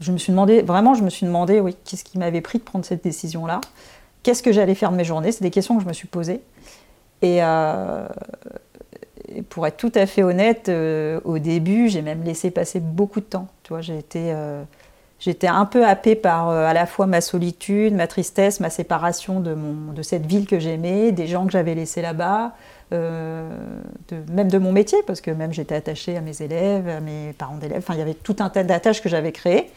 [0.00, 2.64] je me suis demandé, vraiment, je me suis demandé, oui, qu'est-ce qui m'avait pris de
[2.64, 3.60] prendre cette décision-là?
[4.22, 5.32] Qu'est-ce que j'allais faire de mes journées?
[5.32, 6.40] C'est des questions que je me suis posées.
[7.22, 8.06] Et, euh,
[9.48, 10.70] pour être tout à fait honnête,
[11.24, 13.48] au début, j'ai même laissé passer beaucoup de temps.
[13.62, 14.34] Tu vois, j'ai été,
[15.20, 19.54] j'étais un peu happée par à la fois ma solitude, ma tristesse, ma séparation de,
[19.54, 22.54] mon, de cette ville que j'aimais, des gens que j'avais laissés là-bas.
[22.92, 23.50] Euh,
[24.32, 27.56] même de mon métier, parce que même j'étais attachée à mes élèves, à mes parents
[27.58, 29.70] d'élèves, enfin il y avait tout un tas d'attaches que j'avais créées.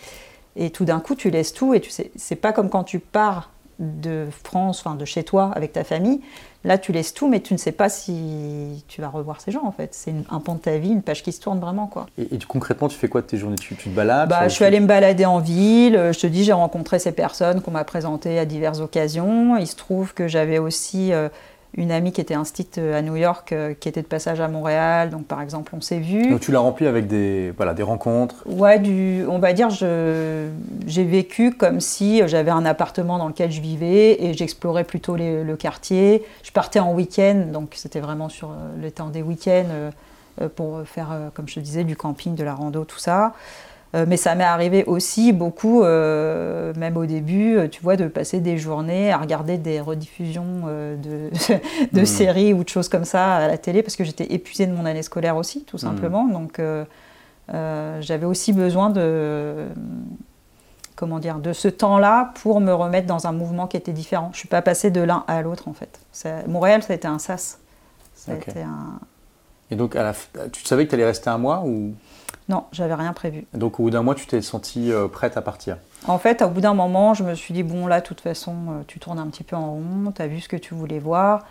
[0.56, 3.00] Et tout d'un coup, tu laisses tout et tu sais, c'est pas comme quand tu
[3.00, 6.21] pars de France, enfin de chez toi avec ta famille.
[6.63, 9.63] Là, tu laisses tout, mais tu ne sais pas si tu vas revoir ces gens
[9.65, 9.95] en fait.
[9.95, 12.06] C'est un pan de ta vie, une page qui se tourne vraiment quoi.
[12.19, 13.56] Et, concrètement, tu fais quoi de tes journées?
[13.56, 14.30] Tu, te balades?
[14.30, 16.12] Bah, Je suis allée me balader en ville.
[16.13, 19.58] Je te dis, j'ai rencontré ces personnes qu'on m'a présentées à diverses occasions.
[19.58, 21.30] Il se trouve que j'avais aussi euh,
[21.76, 24.48] une amie qui était instite euh, à New York, euh, qui était de passage à
[24.48, 25.10] Montréal.
[25.10, 26.30] Donc, par exemple, on s'est vu.
[26.30, 31.04] Donc, tu l'as rempli avec des, voilà, des rencontres Ouais, du, on va dire, j'ai
[31.04, 36.24] vécu comme si j'avais un appartement dans lequel je vivais et j'explorais plutôt le quartier.
[36.44, 39.92] Je partais en week-end, donc c'était vraiment sur euh, le temps des week-ends
[40.56, 43.34] pour faire, comme je te disais, du camping, de la rando, tout ça.
[43.94, 48.08] Euh, mais ça m'est arrivé aussi beaucoup, euh, même au début, euh, tu vois, de
[48.08, 50.68] passer des journées à regarder des rediffusions
[51.02, 51.30] de,
[51.92, 52.06] de mmh.
[52.06, 54.86] séries ou de choses comme ça à la télé, parce que j'étais épuisée de mon
[54.86, 55.80] année scolaire aussi, tout mmh.
[55.80, 56.28] simplement.
[56.28, 56.62] Donc
[58.00, 59.66] j'avais aussi besoin de,
[60.96, 64.30] comment dire, de ce temps-là pour me remettre dans un mouvement qui était différent.
[64.32, 66.00] Je ne suis pas passée de l'un à l'autre, en fait.
[66.48, 67.60] Montréal, ça a été un sas.
[68.16, 69.00] Ça a été un...
[69.70, 70.14] Et donc, à la...
[70.50, 71.94] tu savais que tu allais rester un mois ou
[72.50, 73.46] non, j'avais rien prévu.
[73.54, 75.78] Donc au bout d'un mois, tu t'es sentie euh, prête à partir
[76.08, 78.54] En fait, au bout d'un moment, je me suis dit, bon là, de toute façon,
[78.54, 81.00] euh, tu tournes un petit peu en rond, tu as vu ce que tu voulais
[81.00, 81.46] voir.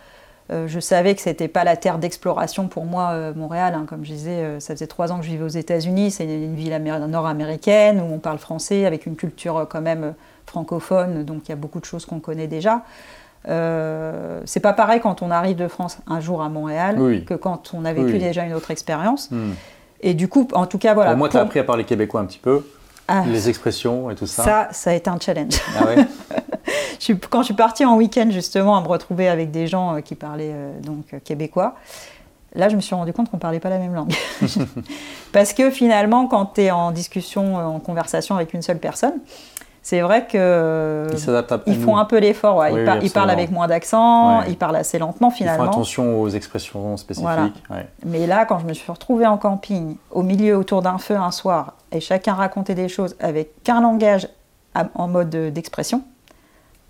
[0.52, 3.74] Euh, je savais que ce n'était pas la terre d'exploration pour moi, Montréal.
[3.74, 3.86] Hein.
[3.88, 6.10] comme je disais, ça faisait trois ans que je vivais aux États-Unis.
[6.10, 10.14] C'est une ville nord-américaine où on parle français, avec une culture quand même
[10.46, 11.24] francophone.
[11.24, 12.82] Donc il y a beaucoup de choses qu'on connaît déjà.
[13.44, 17.84] c'est pas pareil quand on arrive de France un jour à Montréal que quand on
[17.84, 19.30] a vécu déjà une autre expérience.
[19.30, 19.52] Hmm.
[20.02, 21.12] Et du coup, en tout cas, voilà.
[21.12, 22.64] Au moins, tu as appris à parler québécois un petit peu,
[23.08, 23.24] ah.
[23.26, 24.44] les expressions et tout ça.
[24.44, 25.60] Ça, ça a été un challenge.
[25.78, 25.96] Ah ouais
[27.30, 30.14] quand je suis partie en week-end, justement, à me retrouver avec des gens euh, qui
[30.14, 31.74] parlaient euh, donc euh, québécois,
[32.54, 34.12] là, je me suis rendu compte qu'on ne parlait pas la même langue.
[35.32, 39.14] Parce que finalement, quand tu es en discussion, en conversation avec une seule personne,
[39.82, 42.64] c'est vrai qu'ils font un peu l'effort.
[42.68, 45.64] ils, parlent avec moins d'accent, ils parlent assez lentement finalement.
[45.64, 47.62] Ils font attention aux expressions spécifiques.
[48.04, 51.30] Mais là, quand je me suis retrouvée en camping, au milieu, autour d'un feu un
[51.30, 54.28] soir, et chacun racontait des choses avec qu'un langage
[54.94, 56.02] en mode d'expression,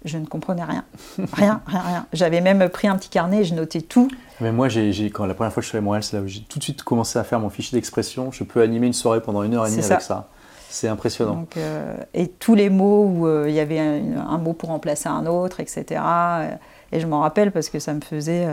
[0.05, 0.85] je ne comprenais rien.
[1.35, 2.07] Rien, rien, rien.
[2.15, 4.11] J'avais même pris un petit carnet et je notais tout.
[4.41, 6.23] Mais moi, j'ai, quand la première fois que je suis allé à Montréal, c'est là
[6.23, 8.33] où j'ai tout de suite commencé à faire mon fichier d'expression.
[8.33, 10.29] Je peux animer une soirée pendant une heure et demie avec ça.
[10.71, 11.47] C'est impressionnant.
[11.57, 15.27] Euh, et tous les mots où euh, il y avait un, mot pour remplacer un
[15.27, 16.01] autre, etc.
[16.01, 16.51] Euh,
[16.93, 18.47] et je m'en rappelle parce que ça me faisait.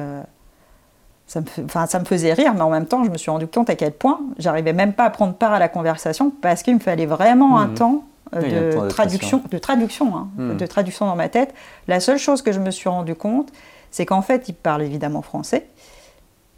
[1.28, 3.70] ça, me, ça me faisait rire, mais en même temps, je me suis rendu compte
[3.70, 6.80] à quel point j'arrivais même pas à prendre part à la conversation parce qu'il me
[6.80, 7.74] fallait vraiment un mmh.
[7.76, 8.04] temps
[8.34, 10.58] de, traduction, de traduction, hein, mmh.
[10.58, 11.54] de traduction dans ma tête.
[11.88, 13.52] La seule chose que je me suis rendu compte,
[13.92, 15.68] c'est qu'en fait, il parle évidemment français,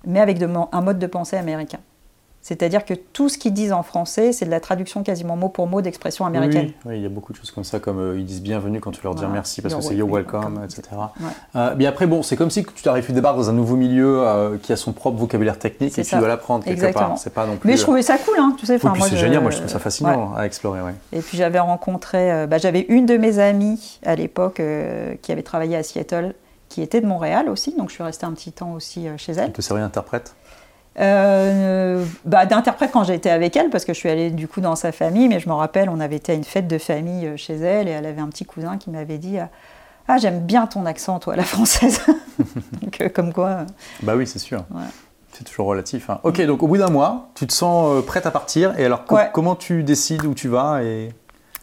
[0.06, 1.80] mais avec un mode de pensée américain.
[2.42, 5.68] C'est-à-dire que tout ce qu'ils disent en français, c'est de la traduction quasiment mot pour
[5.68, 6.72] mot d'expression américaine.
[6.86, 8.92] Oui, il y a beaucoup de choses comme ça, comme euh, ils disent bienvenue quand
[8.92, 10.84] tu leur dis merci parce que c'est you're welcome, etc.
[11.56, 14.22] Euh, mais après, bon, c'est comme si tu t'arrives, tu débarques dans un nouveau milieu
[14.22, 17.18] euh, qui a son propre vocabulaire technique et tu dois l'apprendre quelque part.
[17.18, 18.80] C'est pas non plus, mais je trouvais ça cool, hein, tu sais.
[18.80, 20.80] c'est génial, moi je trouve ça fascinant à explorer.
[21.12, 24.62] Et puis j'avais rencontré, bah, j'avais une de mes amies à l'époque
[25.22, 26.34] qui avait travaillé à Seattle,
[26.70, 29.46] qui était de Montréal aussi, donc je suis restée un petit temps aussi chez elle.
[29.46, 30.36] Elle te servait d'interprète?
[31.00, 34.76] Euh, bah, d'interprète quand été avec elle, parce que je suis allée du coup dans
[34.76, 37.38] sa famille, mais je me rappelle, on avait été à une fête de famille euh,
[37.38, 39.38] chez elle et elle avait un petit cousin qui m'avait dit
[40.08, 42.02] Ah, j'aime bien ton accent, toi, la française.
[42.82, 43.66] donc, euh, comme quoi.
[44.04, 44.66] Bah oui, c'est sûr.
[45.32, 46.10] C'est toujours relatif.
[46.10, 46.20] Hein.
[46.24, 48.78] Ok, donc au bout d'un mois, tu te sens prête à partir.
[48.78, 51.10] Et alors, comment tu décides où tu vas et...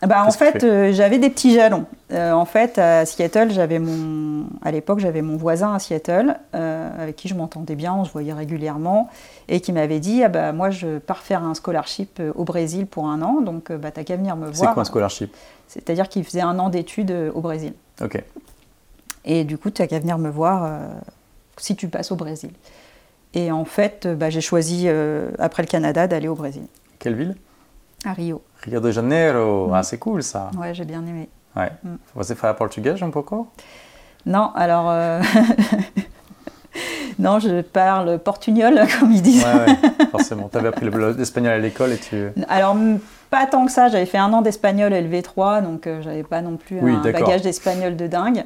[0.03, 1.87] Bah, en fait, euh, j'avais des petits jalons.
[2.13, 7.03] Euh, en fait, à Seattle, j'avais mon, à l'époque, j'avais mon voisin à Seattle, euh,
[7.03, 9.09] avec qui je m'entendais bien, on se voyait régulièrement,
[9.49, 13.09] et qui m'avait dit, ah bah moi, je pars faire un scholarship au Brésil pour
[13.09, 14.55] un an, donc bah t'as qu'à venir me voir.
[14.55, 15.35] C'est quoi un scholarship?
[15.67, 17.73] C'est-à-dire qu'il faisait un an d'études au Brésil.
[18.03, 18.23] Ok.
[19.25, 20.71] Et du coup, t'as qu'à venir me voir
[21.57, 22.51] si tu passes au Brésil.
[23.35, 24.89] Et en fait, bah, j'ai choisi
[25.39, 26.67] après le Canada d'aller au Brésil.
[26.99, 27.35] Quelle ville?
[28.05, 28.43] À Rio.
[28.63, 29.75] Rio de Janeiro, mm.
[29.75, 30.51] ah, c'est cool ça.
[30.57, 31.29] Ouais, j'ai bien aimé.
[31.55, 31.73] Ouais.
[31.83, 31.97] Mm.
[32.15, 33.23] Você fala portugais un peu
[34.27, 34.91] Non, alors.
[34.91, 35.23] Euh,
[37.19, 39.45] non, je parle portugnol, comme ils disent.
[39.45, 40.49] Ouais, ouais forcément.
[40.51, 42.29] Tu avais appris l'espagnol à l'école et tu.
[42.49, 42.77] Alors,
[43.31, 43.89] pas tant que ça.
[43.89, 47.97] J'avais fait un an d'espagnol LV3, donc euh, j'avais pas non plus un bagage d'espagnol
[47.97, 48.45] de dingue.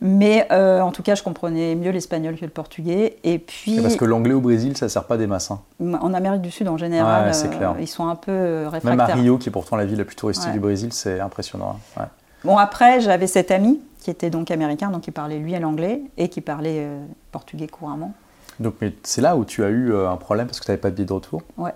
[0.00, 3.18] Mais euh, en tout cas, je comprenais mieux l'espagnol que le portugais.
[3.24, 3.80] Et puis.
[3.80, 5.50] parce que l'anglais au Brésil, ça sert pas des masses.
[5.50, 5.60] Hein.
[6.00, 8.90] En Amérique du Sud, en général, euh, ils sont un peu réfractaires.
[8.90, 11.78] Même à Rio, qui est pourtant la ville la plus touristique du Brésil, c'est impressionnant.
[11.96, 12.06] Hein.
[12.44, 16.28] Bon, après, j'avais cet ami qui était donc américain, donc il parlait lui l'anglais et
[16.28, 18.12] qui parlait euh, portugais couramment.
[18.58, 18.74] Donc,
[19.04, 21.06] c'est là où tu as eu un problème parce que tu n'avais pas de billet
[21.06, 21.74] de retour Ouais.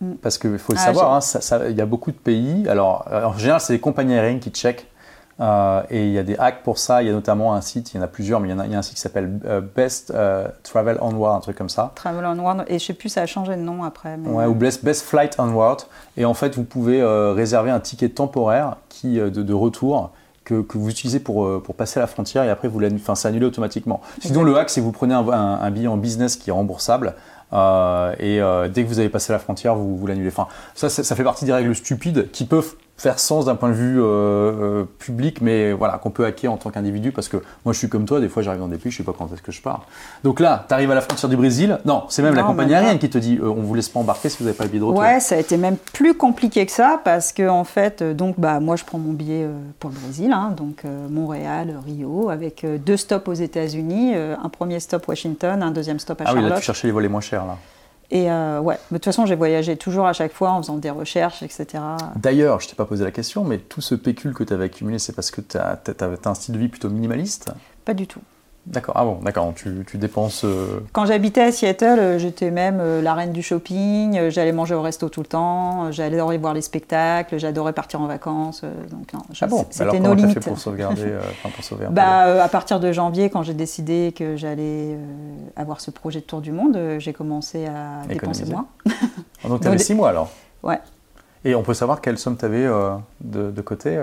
[0.00, 0.14] Mm.
[0.22, 2.66] Parce qu'il faut le ah, savoir, hein, il y a beaucoup de pays.
[2.68, 4.86] Alors, en général, c'est les compagnies aériennes qui checkent
[5.38, 7.02] euh, et il y a des hacks pour ça.
[7.02, 8.58] Il y a notamment un site, il y en a plusieurs, mais il y, en
[8.58, 11.56] a, il y a un site qui s'appelle euh, Best euh, Travel Onward, un truc
[11.56, 11.92] comme ça.
[11.94, 14.16] Travel Onward, et je sais plus, ça a changé de nom après.
[14.24, 15.82] Ouais, ou Best, Best Flight Onward.
[16.16, 20.10] Et en fait, vous pouvez réserver un ticket temporaire qui, de, de retour
[20.44, 23.44] que, que, vous utilisez pour, pour passer la frontière et après, vous enfin, c'est annulé
[23.44, 24.00] automatiquement.
[24.20, 27.14] Sinon, le hack, c'est que vous prenez un, un, billet en business qui est remboursable.
[27.52, 30.28] et dès que vous avez passé la frontière, vous, vous l'annulez.
[30.28, 33.74] Enfin, ça, ça, fait partie des règles stupides qui peuvent faire sens d'un point de
[33.74, 37.72] vue euh, euh, public, mais voilà, qu'on peut hacker en tant qu'individu, parce que moi
[37.74, 39.42] je suis comme toi, des fois j'arrive dans des pays, je sais pas quand est-ce
[39.42, 39.84] que je pars.
[40.24, 42.98] Donc là, tu arrives à la frontière du Brésil, non, c'est même la compagnie aérienne
[42.98, 44.80] qui te dit euh, on vous laisse pas embarquer si vous n'avez pas le billet
[44.80, 45.02] de retour.
[45.02, 48.60] Ouais, ça a été même plus compliqué que ça, parce que en fait, donc bah,
[48.60, 49.46] moi je prends mon billet
[49.78, 55.06] pour le Brésil, hein, donc Montréal, Rio, avec deux stops aux États-Unis, un premier stop
[55.06, 56.42] Washington, un deuxième stop à Charlotte.
[56.42, 57.58] Ah oui, là tu cherchais les volets moins chers là.
[58.10, 60.90] Et euh, ouais, de toute façon, j'ai voyagé toujours à chaque fois en faisant des
[60.90, 61.82] recherches, etc.
[62.16, 64.98] D'ailleurs, je t'ai pas posé la question, mais tout ce pécule que tu avais accumulé,
[64.98, 67.50] c'est parce que tu as, as, un style de vie plutôt minimaliste?
[67.84, 68.20] Pas du tout.
[68.66, 70.44] D'accord, ah bon, d'accord, tu, tu, dépenses.
[70.44, 74.74] Euh, Quand j'habitais à Seattle, euh, j'étais même euh, la reine du shopping, j'allais manger
[74.74, 78.62] au resto tout le temps, j'adorais voir les spectacles, j'adorais partir en vacances.
[78.90, 80.42] donc non, ah bon c'était nos limites.
[80.42, 81.16] Fait pour sauvegarder,
[81.54, 84.98] pour sauver bah, À partir de janvier, quand j'ai décidé que j'allais
[85.54, 88.66] avoir ce projet de tour du monde, j'ai commencé à dépenser moins.
[89.44, 90.30] Ah, donc tu avais six mois alors
[90.64, 90.80] Ouais.
[91.44, 92.66] Et on peut savoir quelle somme tu avais
[93.20, 93.96] de, de, côté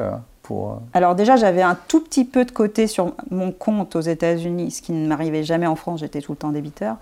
[0.51, 4.71] euh, Alors déjà, j'avais un tout petit peu de côté sur mon compte aux États-Unis,
[4.71, 6.97] ce qui ne m'arrivait jamais en France, j'étais tout le temps débiteur.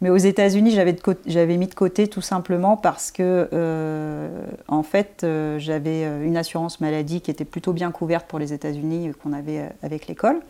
[0.00, 4.28] Mais aux États-Unis, j'avais mis de côté tout simplement parce que, euh,
[4.68, 9.12] en fait, euh, j'avais une assurance maladie qui était plutôt bien couverte pour les États-Unis
[9.22, 10.40] qu'on avait avec l'école.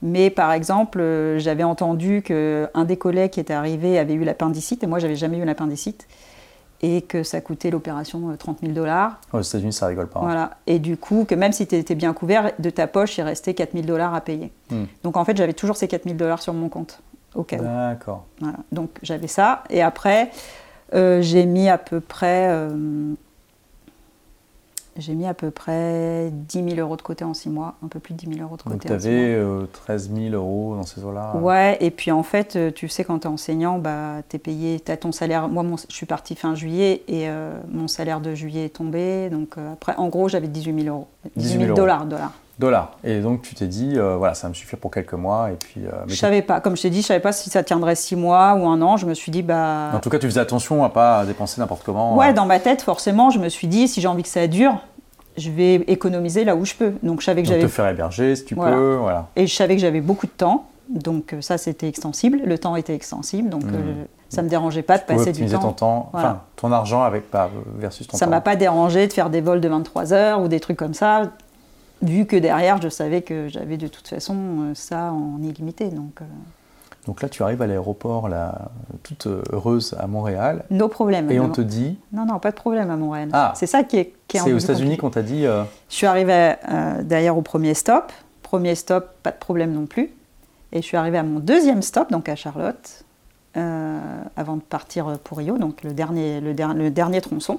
[0.00, 1.02] Mais par exemple,
[1.38, 5.38] j'avais entendu qu'un des collègues qui était arrivé avait eu l'appendicite et moi, j'avais jamais
[5.38, 6.06] eu l'appendicite
[6.80, 9.20] et que ça coûtait l'opération 30 euh, 000 dollars.
[9.32, 10.20] Aux États-Unis, ça rigole pas.
[10.20, 10.24] Hein.
[10.24, 10.50] Voilà.
[10.66, 13.54] Et du coup, que même si tu étais bien couvert, de ta poche, il restait
[13.54, 14.52] 4 000 dollars à payer.
[14.70, 14.84] Hmm.
[15.02, 17.00] Donc en fait, j'avais toujours ces 4 000 dollars sur mon compte,
[17.34, 17.62] au cas où.
[17.62, 18.26] D'accord.
[18.40, 18.58] Voilà.
[18.70, 19.64] Donc j'avais ça.
[19.70, 20.30] Et après,
[20.94, 23.14] euh, j'ai mis à peu près euh,
[24.98, 28.00] j'ai mis à peu près 10 000 euros de côté en 6 mois, un peu
[28.00, 28.74] plus de 10 000 euros de côté.
[28.74, 29.40] Donc tu avais
[29.72, 33.20] 13 000 euros dans ces eaux-là Ouais, et puis en fait, euh, tu sais, quand
[33.20, 35.48] tu es enseignant, bah, tu es payé, tu as ton salaire.
[35.48, 39.30] Moi, je suis partie fin juillet et euh, mon salaire de juillet est tombé.
[39.30, 41.08] Donc euh, après, en gros, j'avais 18 000 euros.
[41.36, 42.06] 18 000 dollars.
[42.06, 42.32] dollars.
[42.58, 42.96] Dollars.
[43.04, 45.50] Et donc tu t'es dit, voilà, ça va me suffire pour quelques mois.
[45.50, 47.94] Et puis, je savais pas, comme je t'ai dit, je savais pas si ça tiendrait
[47.94, 48.96] 6 mois ou un an.
[48.96, 49.90] Je me suis dit, bah.
[49.94, 52.16] En tout cas, tu faisais attention à pas dépenser n'importe comment.
[52.16, 54.80] Ouais, dans ma tête, forcément, je me suis dit, si j'ai envie que ça dure,
[55.38, 56.92] je vais économiser là où je peux.
[57.02, 57.62] Donc je savais que j'avais.
[57.62, 59.28] te faire héberger si tu peux, voilà.
[59.36, 62.40] Et je savais que j'avais beaucoup de temps, donc euh, ça c'était extensible.
[62.44, 63.74] Le temps était extensible, donc ça hmm.
[63.74, 65.58] euh, ça me dérangeait pas de passer du temps.
[65.60, 68.30] ton temps, enfin ton argent avec pas versus ton ça temps.
[68.30, 70.94] Ça m'a pas dérangé de faire des vols de 23 heures ou des trucs comme
[70.94, 71.30] ça,
[72.02, 76.20] vu que derrière je savais que j'avais de toute façon euh, ça en illimité, donc.
[77.06, 78.28] Donc là, tu arrives à l'aéroport,
[79.02, 80.64] toute heureuse à Montréal.
[80.70, 81.30] Nos problèmes.
[81.30, 81.98] Et on te dit.
[82.12, 83.30] Non, non, pas de problème à Montréal.
[83.32, 84.12] Ah, c'est ça qui est.
[84.26, 85.46] Qui c'est aux États-Unis qu'on t'a dit.
[85.46, 88.12] Euh, je suis arrivée euh, d'ailleurs au premier stop.
[88.42, 90.10] Premier stop, pas de problème non plus.
[90.72, 93.04] Et je suis arrivée à mon deuxième stop, donc à Charlotte,
[93.56, 93.98] euh,
[94.36, 97.58] avant de partir pour Rio, donc le dernier, le, le dernier tronçon.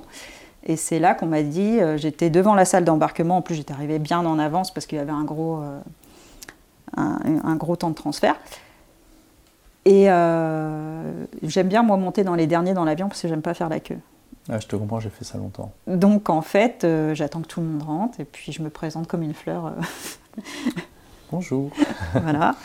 [0.64, 3.98] Et c'est là qu'on m'a dit, j'étais devant la salle d'embarquement, en plus j'étais arrivée
[3.98, 5.64] bien en avance parce qu'il y avait un gros,
[6.98, 8.36] un, gros temps de transfert.
[9.86, 13.54] Et euh, j'aime bien, moi, monter dans les derniers dans l'avion parce que j'aime pas
[13.54, 14.00] faire la queue.
[14.50, 15.72] Ah, je te comprends, j'ai fait ça longtemps.
[15.88, 19.08] Donc, en fait, euh, j'attends que tout le monde rentre et puis je me présente
[19.08, 19.68] comme une fleur.
[19.68, 20.42] Euh.
[21.32, 21.72] Bonjour.
[22.14, 22.56] voilà.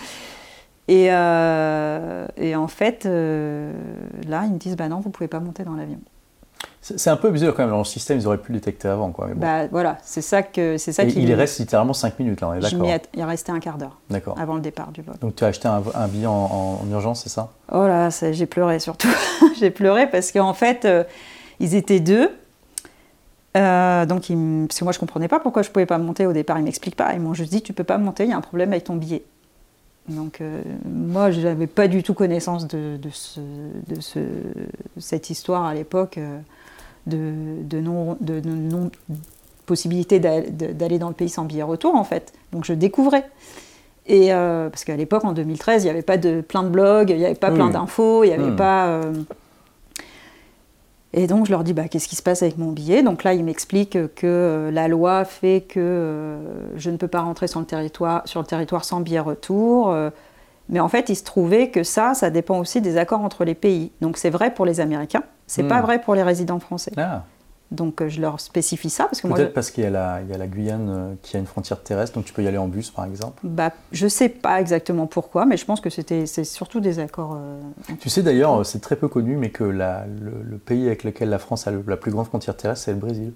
[0.89, 5.75] Et, et, en fait, là, ils me disent bah non, vous pouvez pas monter dans
[5.75, 5.99] l'avion.
[6.85, 9.11] C'est un peu bizarre quand même, dans le système, ils auraient pu le détecter avant.
[9.11, 11.23] Quoi, bah, voilà, c'est ça que c'est ça qui.
[11.23, 13.99] Il reste littéralement 5 minutes là, on est d'accord Il restait un quart d'heure
[14.37, 15.15] avant le départ du vol.
[15.23, 17.51] Donc tu as acheté un, billet en, urgence, c'est ça?
[17.73, 19.09] Oh là, j'ai pleuré surtout.
[19.59, 21.05] j'ai pleuré parce qu'en fait, euh,
[21.59, 22.31] ils étaient deux.
[23.57, 24.25] Euh, donc,
[24.69, 26.97] parce que moi je comprenais pas pourquoi je pouvais pas monter au départ, ils m'expliquent
[26.97, 27.15] pas.
[27.15, 28.97] Ils m'ont juste dit tu peux pas monter, il y a un problème avec ton
[28.97, 29.25] billet.
[30.11, 34.21] Donc euh, moi je n'avais pas du tout connaissance de, de, ce, de ce,
[34.99, 36.19] cette histoire à l'époque
[37.07, 38.43] de, non, de,
[39.67, 42.33] possibilité d'aller dans le pays sans billet retour en fait.
[42.53, 43.25] Donc je découvrais.
[44.07, 47.17] Et parce qu'à l'époque, en 2013, il n'y avait pas de plein de blogs, il
[47.17, 48.57] n'y avait pas plein d'infos, il n'y avait hmm.
[48.57, 49.01] pas.
[51.17, 53.03] Et donc je leur dis bah, qu'est-ce qui se passe avec mon billet?
[53.03, 56.37] Donc là, ils m'expliquent que la loi fait que
[56.77, 59.95] je ne peux pas rentrer sur le territoire, sur le territoire sans billet retour.
[60.69, 63.55] Mais en fait, il se trouvait que ça, ça dépend aussi des accords entre les
[63.55, 63.93] pays.
[64.01, 65.85] Donc c'est vrai pour les Américains, c'est pas hmm.
[65.85, 66.93] vrai pour les résidents français.
[66.97, 67.25] Ah.
[67.71, 69.05] Donc euh, je leur spécifie ça.
[69.05, 71.37] parce que Peut-être parce qu'il y, a la, il y a la Guyane euh, qui
[71.37, 74.05] a une frontière terrestre, donc tu peux y aller en bus par exemple bah, Je
[74.05, 77.37] ne sais pas exactement pourquoi, mais je pense que c'était, c'est surtout des accords.
[77.37, 77.61] Euh,
[78.01, 81.39] tu sais d'ailleurs, c'est très peu connu, mais que la, le, pays avec lequel la
[81.39, 83.33] France a la plus grande frontière terrestre, c'est le Brésil.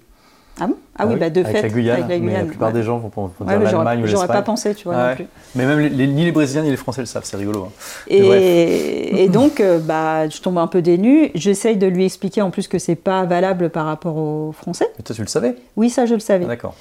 [0.59, 0.67] Ah,
[0.97, 1.61] ah, oui, ah bah de avec fait.
[1.61, 4.07] La Guyane, avec la Guyane, mais la plupart des gens vont, vont dire l'Allemagne ou
[4.07, 5.27] J'aurais pas pensé, tu vois, non plus.
[5.55, 7.67] Mais même les, ni les Brésiliens ni les Français le savent, c'est rigolo.
[7.67, 7.71] Hein.
[8.07, 11.31] Et, et, donc, euh, bah, je tombe un peu dénue.
[11.35, 14.87] J'essaye de lui expliquer en plus que c'est pas valable par rapport aux Français.
[14.97, 15.55] Mais toi, tu le savais?
[15.75, 16.45] Oui, ça, je le savais.
[16.45, 16.75] Ah, d'accord.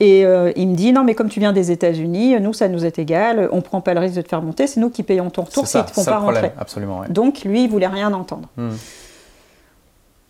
[0.00, 2.84] Et euh, il me dit non, mais comme tu viens des États-Unis, nous, ça nous
[2.84, 5.30] est égal, on prend pas le risque de te faire monter, c'est nous qui payons
[5.30, 6.50] ton retour si ils te font pas rentrer.
[6.58, 7.00] Absolument.
[7.00, 7.08] Ouais.
[7.08, 8.48] Donc, lui, il voulait rien entendre.
[8.56, 8.70] Hmm.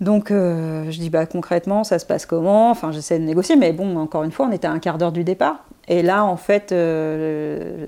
[0.04, 2.70] Donc euh, je dis bah concrètement ça se passe comment?
[2.70, 5.12] Enfin j'essaie de négocier, mais bon encore une fois on était à un quart d'heure
[5.12, 5.64] du départ.
[5.88, 7.86] Et là en fait euh,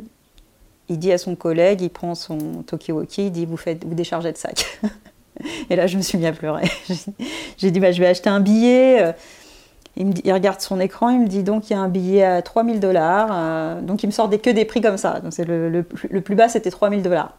[0.88, 4.32] il dit à son collègue, il prend son Tokiwoki, il dit vous faites vous déchargez
[4.32, 4.80] de sac.
[5.68, 6.64] Et là je me suis mis à pleurer.
[7.58, 9.14] J'ai dit bah je vais acheter un billet.
[9.98, 12.40] Dit, il, regarde son écran, il me dit donc il y a un billet à
[12.40, 13.28] 3000 dollars.
[13.30, 15.20] Euh, donc il me sort des, que des prix comme ça.
[15.20, 17.36] Donc le, le, plus bas c'était 3000 dollars.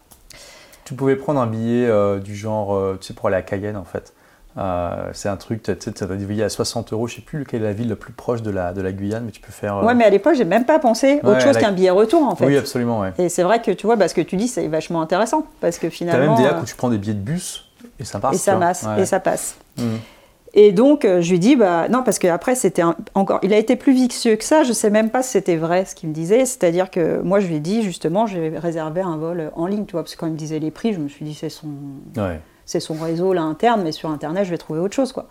[0.86, 4.14] Tu pouvais prendre un billet du genre, tu sais, pour aller à Cayenne en fait.
[4.58, 7.66] Euh, c'est un truc, tu as divisé à 60 euros, je sais plus quelle est
[7.66, 9.78] la ville la plus proche de la, de la Guyane, mais tu peux faire.
[9.78, 12.36] Euh, ouais, mais à l'époque, j'ai même pas pensé autre chose qu'un billet retour en
[12.36, 12.46] fait.
[12.46, 13.14] Oui, absolument, ouais.
[13.20, 15.78] Et c'est vrai que tu vois, bah, ce que tu dis, c'est vachement intéressant parce
[15.78, 16.36] que finalement.
[16.36, 18.36] T'as même des apps où tu prends des billets de bus et ça passe.
[18.36, 19.58] Et ça passe, et ça passe.
[19.78, 19.84] Mmh.
[20.54, 22.82] Et donc, euh, je lui dis, bah non, parce qu'après, c'était
[23.14, 23.40] encore.
[23.44, 25.94] Il a été plus vicieux que ça, je sais même pas si c'était vrai ce
[25.94, 26.46] qu'il me disait.
[26.46, 29.92] C'est-à-dire que moi, je lui ai dit, justement, j'ai réservé un vol en ligne, tu
[29.92, 31.68] vois, parce que quand il me disait les prix, je me suis dit, c'est son.
[32.16, 35.12] Ouais c'est son réseau là interne, mais sur Internet, je vais trouver autre chose.
[35.12, 35.28] quoi.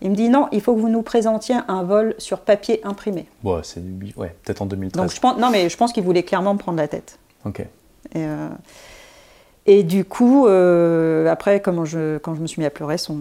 [0.00, 3.26] Il me dit non, il faut que vous nous présentiez un vol sur papier imprimé.
[3.44, 3.80] Bon, c'est
[4.16, 5.00] ouais, peut-être en 2013.
[5.00, 7.20] Donc je pense, non, mais je pense qu'il voulait clairement me prendre la tête.
[7.44, 7.60] Ok.
[7.60, 7.68] Et,
[8.16, 8.48] euh,
[9.66, 13.16] et du coup, euh, après, quand je, quand je me suis mis à pleurer, son,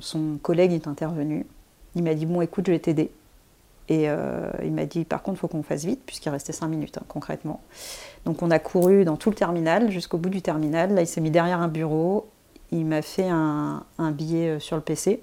[0.00, 1.44] son collègue est intervenu.
[1.96, 3.10] Il m'a dit bon, écoute, je vais t'aider.
[3.88, 6.68] Et euh, il m'a dit par contre, il faut qu'on fasse vite, puisqu'il restait 5
[6.68, 7.60] minutes hein, concrètement.
[8.24, 10.94] Donc on a couru dans tout le terminal, jusqu'au bout du terminal.
[10.94, 12.28] Là, il s'est mis derrière un bureau
[12.72, 15.22] il m'a fait un, billet euh, sur le PC.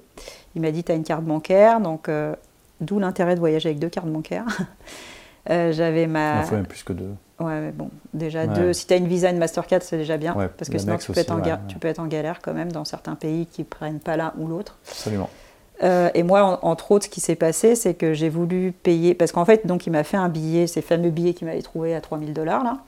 [0.55, 2.35] Il m'a dit Tu as une carte bancaire, donc euh,
[2.79, 4.45] d'où l'intérêt de voyager avec deux cartes bancaires.
[5.49, 6.41] Euh, j'avais ma.
[6.41, 7.11] Il faut même plus que deux.
[7.39, 8.73] Ouais, mais bon, déjà deux.
[8.73, 10.33] Si tu as une Visa, une Mastercard, c'est déjà bien.
[10.33, 12.85] parce que sinon, tu peux, être en tu peux être en galère quand même dans
[12.85, 14.77] certains pays qui prennent pas l'un ou l'autre.
[14.87, 15.29] Absolument.
[15.81, 19.15] et moi, entre autres, ce qui s'est passé, c'est que j'ai voulu payer.
[19.15, 21.95] Parce qu'en fait, donc, il m'a fait un billet, ces fameux billets qu'il m'avait trouvé
[21.95, 22.79] à 3000 dollars, là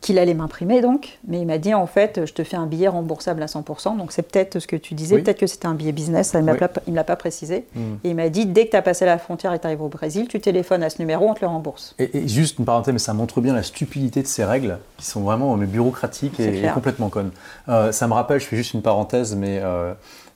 [0.00, 2.88] qu'il allait m'imprimer donc, mais il m'a dit en fait, je te fais un billet
[2.88, 5.92] remboursable à 100%, donc c'est peut-être ce que tu disais, peut-être que c'était un billet
[5.92, 7.66] business, ça, il ne me l'a pas précisé.
[7.74, 7.94] Hmm.
[8.04, 9.88] Et il m'a dit, dès que tu as passé la frontière et tu arrives au
[9.88, 11.94] Brésil, tu téléphones à ce numéro, on te le rembourse.
[11.98, 15.22] Et, juste une parenthèse, mais ça montre bien la stupidité de ces règles, qui sont
[15.22, 17.32] vraiment bureaucratiques et, complètement connes.
[17.68, 19.60] Euh, ça me rappelle, je fais juste une parenthèse, mais...
[19.62, 19.94] Euh,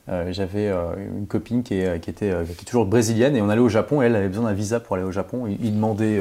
[0.09, 3.61] euh, j'avais une copine qui, est, qui, était, qui est toujours brésilienne et on allait
[3.61, 5.47] au Japon et elle avait besoin d'un visa pour aller au Japon.
[5.47, 6.21] Il, il demandait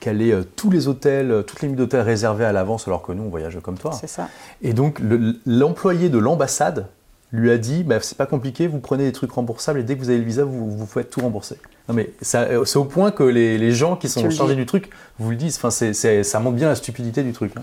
[0.00, 3.02] qu'elle ait euh, tous les hôtels, euh, toutes les nuits d'hôtel réservées à l'avance, alors
[3.02, 3.92] que nous, on voyage comme toi.
[3.92, 4.28] C'est ça.
[4.62, 5.00] Et donc,
[5.46, 6.86] l'employé de l'ambassade
[7.32, 10.00] lui a dit bah, c'est pas compliqué, vous prenez des trucs remboursables et dès que
[10.00, 11.58] vous avez le visa, vous, vous faites tout rembourser.
[11.88, 14.90] Non, mais euh, c'est au point que les, les gens qui sont chargés du truc
[15.18, 15.56] vous le disent.
[15.62, 17.52] Enfin, ça montre bien la stupidité du truc.
[17.56, 17.62] Hein.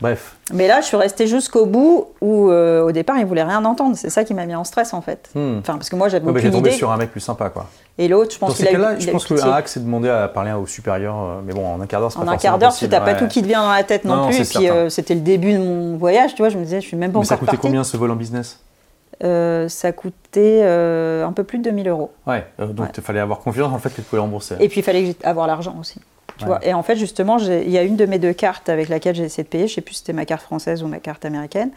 [0.00, 0.36] Bref.
[0.52, 3.96] Mais là, je suis restée jusqu'au bout où, euh, au départ, il voulait rien entendre.
[3.96, 5.28] C'est ça qui m'a mis en stress, en fait.
[5.34, 5.58] Hmm.
[5.58, 7.66] Enfin, parce que moi, j'avais ouais, aucune tombé sur un mec plus sympa, quoi.
[7.98, 10.52] Et l'autre, je pense qu'il a eu, Je pense qu'un hack, c'est demander à parler
[10.52, 11.16] au supérieur.
[11.16, 13.00] Euh, mais bon, en un quart d'heure, c'est pas En un quart d'heure, tu n'as
[13.00, 14.40] pas tout qui te vient dans la tête non, plus.
[14.40, 16.48] Et puis, euh, c'était le début de mon voyage, tu vois.
[16.48, 18.16] Je me disais, je suis même pas mais encore ça coûtait combien ce vol en
[18.16, 18.60] business?
[19.20, 22.12] Ça coûtait un peu plus de 2000 euros.
[22.26, 24.56] Ouais, donc il fallait avoir confiance en le fait que tu pouvais rembourser.
[24.60, 26.00] Et puis il fallait avoir l'argent aussi
[26.62, 29.24] et en fait, justement, il y a une de mes deux cartes avec laquelle j'ai
[29.24, 29.66] essayé de payer.
[29.66, 31.70] Je ne sais plus si c'était ma carte française ou ma carte américaine.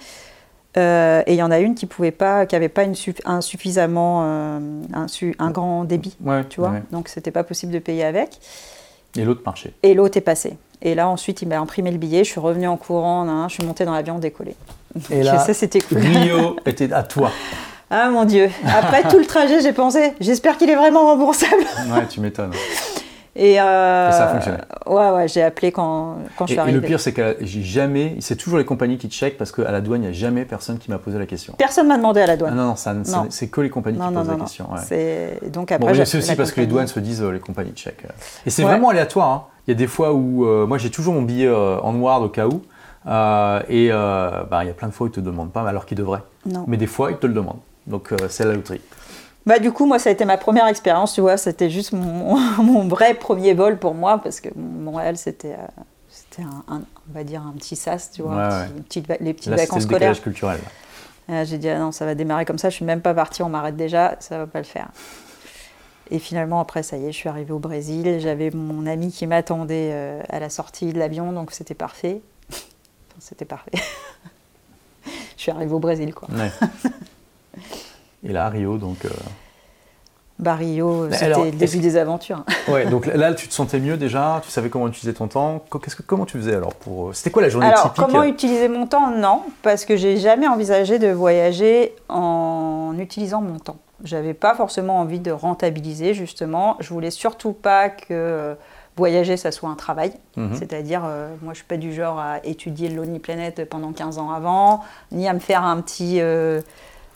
[0.78, 3.42] Euh, et il y en a une qui pouvait pas, qui n'avait pas une un
[3.42, 4.60] suffisamment euh,
[4.94, 5.06] un,
[5.39, 6.16] un, grand débit,
[6.50, 6.76] tu vois.
[6.92, 8.39] Donc c'était pas possible de payer avec.
[9.18, 9.74] Et l'autre marchait.
[9.84, 10.58] Et l'autre est passé.
[10.82, 13.66] Et là ensuite il m'a imprimé le billet, je suis revenu en courant, je suis
[13.66, 14.56] monté dans l'avion, décollé.
[15.10, 16.00] Et là, c'était cool.
[16.00, 17.32] Rio était à toi.
[17.94, 18.50] Ah mon dieu.
[18.66, 21.64] Après tout le trajet, j'ai pensé, j'espère qu'il est vraiment remboursable.
[21.94, 22.54] Ouais, tu m'étonnes.
[23.36, 24.58] Et, euh, ça a fonctionné.
[24.86, 26.78] Ouais, ouais, j'ai appelé quand, quand je suis arrivé.
[26.78, 29.72] Et le pire, c'est que j'ai jamais, c'est toujours les compagnies qui checkent parce qu'à
[29.72, 31.54] la douane, il n'y a jamais personne qui m'a posé la question.
[31.58, 32.54] Personne m'a demandé à la douane.
[32.54, 34.68] Ah, non, non, c'est que les compagnies qui posent la question.
[34.72, 35.50] Ouais.
[35.50, 38.06] Donc après, c'est aussi parce que les douanes se disent euh, les compagnies checkent.
[38.46, 39.30] Et c'est vraiment aléatoire.
[39.30, 39.44] Hein.
[39.68, 42.48] Il y a des fois où moi j'ai toujours mon billet en noir au cas
[42.48, 42.62] où.
[43.06, 45.97] Et bah, il y a plein de fois où ils te demandent pas alors qu'ils
[45.97, 46.24] devraient.
[46.45, 46.66] Non.
[46.68, 47.62] Mais des fois ils te le demandent.
[47.88, 48.82] Donc c'est la loterie.
[49.43, 51.36] Bah, du coup, moi, ça a été ma première expérience, tu vois.
[51.36, 55.56] C'était juste mon, mon, vrai premier vol pour moi, parce que Montréal, c'était
[56.12, 58.66] c'était un, on va dire un petit sas, tu vois,
[59.20, 60.22] les petites vacances scolaires.
[60.22, 60.60] culturel.
[61.43, 62.70] J'ai dit ah non, ça va démarrer comme ça.
[62.70, 64.89] Je suis même pas partie, on m'arrête déjà, ça va pas le faire.
[66.10, 68.20] Et finalement, après, ça y est, je suis arrivée au Brésil.
[68.20, 72.22] J'avais mon ami qui m'attendait euh, à la sortie de l'avion, donc c'était parfait.
[73.20, 73.72] C'était parfait.
[75.05, 76.28] je suis arrivée au Brésil, quoi.
[78.24, 79.05] Et là, Rio, donc.
[79.05, 79.09] Euh,
[80.41, 82.43] Barrio, c'était le début des aventures.
[82.68, 85.64] Ouais, donc là, tu te sentais mieux déjà, tu savais comment utiliser ton temps?
[85.84, 88.05] Qu'est-ce que, comment tu faisais alors pour C'était quoi la journée alors, typique?
[88.05, 89.12] Comment utiliser mon temps?
[89.12, 93.78] Non, parce que j'ai jamais envisagé de voyager en utilisant mon temps.
[94.03, 96.78] J'avais pas forcément envie de rentabiliser justement.
[96.80, 98.55] Je voulais surtout pas que
[98.98, 100.14] voyager, ça soit un travail.
[100.38, 100.56] Mhm.
[100.56, 104.18] C'est-à-dire, euh, moi, je suis pas du genre à étudier le Lonely Planet pendant 15
[104.18, 104.82] ans avant,
[105.12, 106.18] ni à me faire un petit.
[106.20, 106.62] Euh,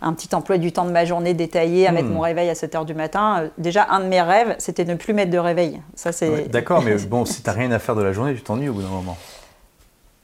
[0.01, 2.13] un petit emploi du temps de ma journée détaillé, à mettre hmm.
[2.13, 3.39] mon réveil à 7 h du matin.
[3.39, 5.81] Euh, déjà, un de mes rêves, c'était ne plus mettre de réveil.
[5.95, 6.49] Ça, c'est...
[6.49, 8.73] d'accord, mais bon, si tu n'as rien à faire de la journée, tu t'ennuies au
[8.73, 9.17] bout d'un moment.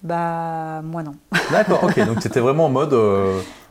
[0.03, 1.15] Bah, moi non.
[1.51, 2.05] D'accord, ok.
[2.05, 2.93] Donc, tu étais vraiment en mode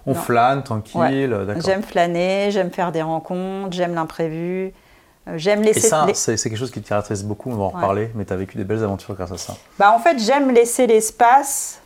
[0.06, 1.36] on flâne, tranquille.
[1.64, 4.72] J'aime flâner, j'aime faire des rencontres, j'aime l'imprévu.
[5.28, 5.86] Euh, j'aime laisser.
[5.86, 8.32] Et ça, c'est quelque chose qui te caractérise beaucoup, on va en reparler, mais tu
[8.32, 9.56] as vécu des belles aventures grâce à ça.
[9.78, 11.80] Bah, en fait, j'aime laisser l'espace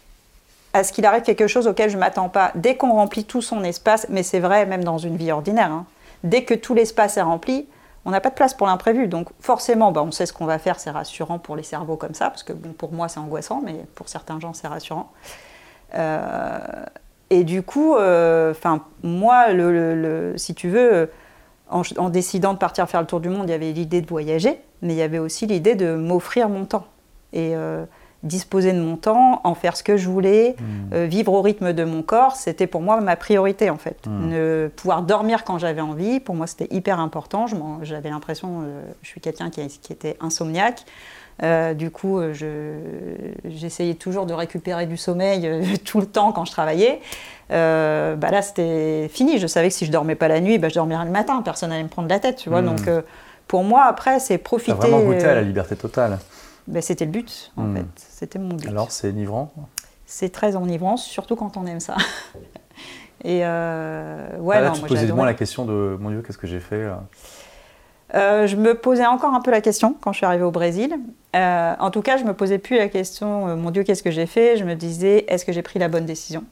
[0.73, 2.51] à ce qu'il arrive quelque chose auquel je ne m'attends pas.
[2.55, 5.87] Dès qu'on remplit tout son espace, mais c'est vrai même dans une vie ordinaire, hein,
[6.25, 7.67] dès que tout l'espace est rempli,
[8.05, 9.07] on n'a pas de place pour l'imprévu.
[9.07, 12.15] Donc forcément, bah, on sait ce qu'on va faire, c'est rassurant pour les cerveaux comme
[12.15, 15.13] ça, parce que bon, pour moi c'est angoissant, mais pour certains gens c'est rassurant.
[15.95, 16.59] Euh,
[17.31, 18.53] et du coup, euh,
[19.03, 21.11] moi, le, si tu veux,
[21.75, 24.07] en, en, décidant de partir faire le tour du monde, il y avait l'idée de
[24.07, 26.87] voyager, mais il y avait aussi l'idée de m'offrir mon temps.
[27.33, 27.85] Et euh,
[28.23, 30.95] disposer de mon temps, en faire ce que je voulais, hmm.
[30.95, 34.07] euh, vivre au rythme de mon corps, c'était pour moi ma priorité en fait.
[34.07, 34.29] Hmm.
[34.29, 37.47] Ne pouvoir dormir quand j'avais envie, pour moi c'était hyper important.
[37.83, 40.85] J'avais l'impression, euh, je suis quelqu'un qui, était insomniaque.
[41.43, 42.21] Euh, du coup,
[43.45, 47.01] j'essayais toujours de récupérer du sommeil tout le temps quand je travaillais.
[47.51, 49.39] bah là, c'était fini.
[49.39, 51.43] Je savais que si je dormais pas la nuit, bah, je dormirais le matin.
[51.43, 52.63] Personne n'allait me prendre la tête, tu vois.
[52.63, 52.77] Hmm.
[52.77, 52.89] Donc,
[53.49, 54.73] pour moi, après, c'est profiter.
[54.73, 56.19] As vraiment goûté à la liberté totale.
[56.67, 57.77] Ben, c'était le but, en hmm.
[57.77, 57.85] fait.
[57.97, 58.69] C'était mon but.
[58.69, 59.53] Alors, c'est enivrant
[60.07, 61.97] C'est très enivrant, surtout quand on aime ça.
[63.25, 66.37] Et euh, ouais, ah, là, tu te posais moins la question de mon Dieu, qu'est-ce
[66.37, 66.87] que j'ai fait
[68.15, 70.97] euh, je me posais encore un peu la question quand je suis arrivée au Brésil.
[71.35, 74.27] Euh, en tout cas, je me posais plus la question, mon Dieu, qu'est-ce que j'ai
[74.27, 74.57] fait?
[74.57, 76.45] Je me disais, est-ce que j'ai pris la bonne décision?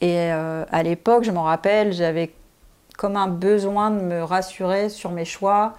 [0.00, 2.32] Et à l'époque, je m'en rappelle, j'avais
[2.96, 5.74] comme un besoin de me rassurer sur mes choix,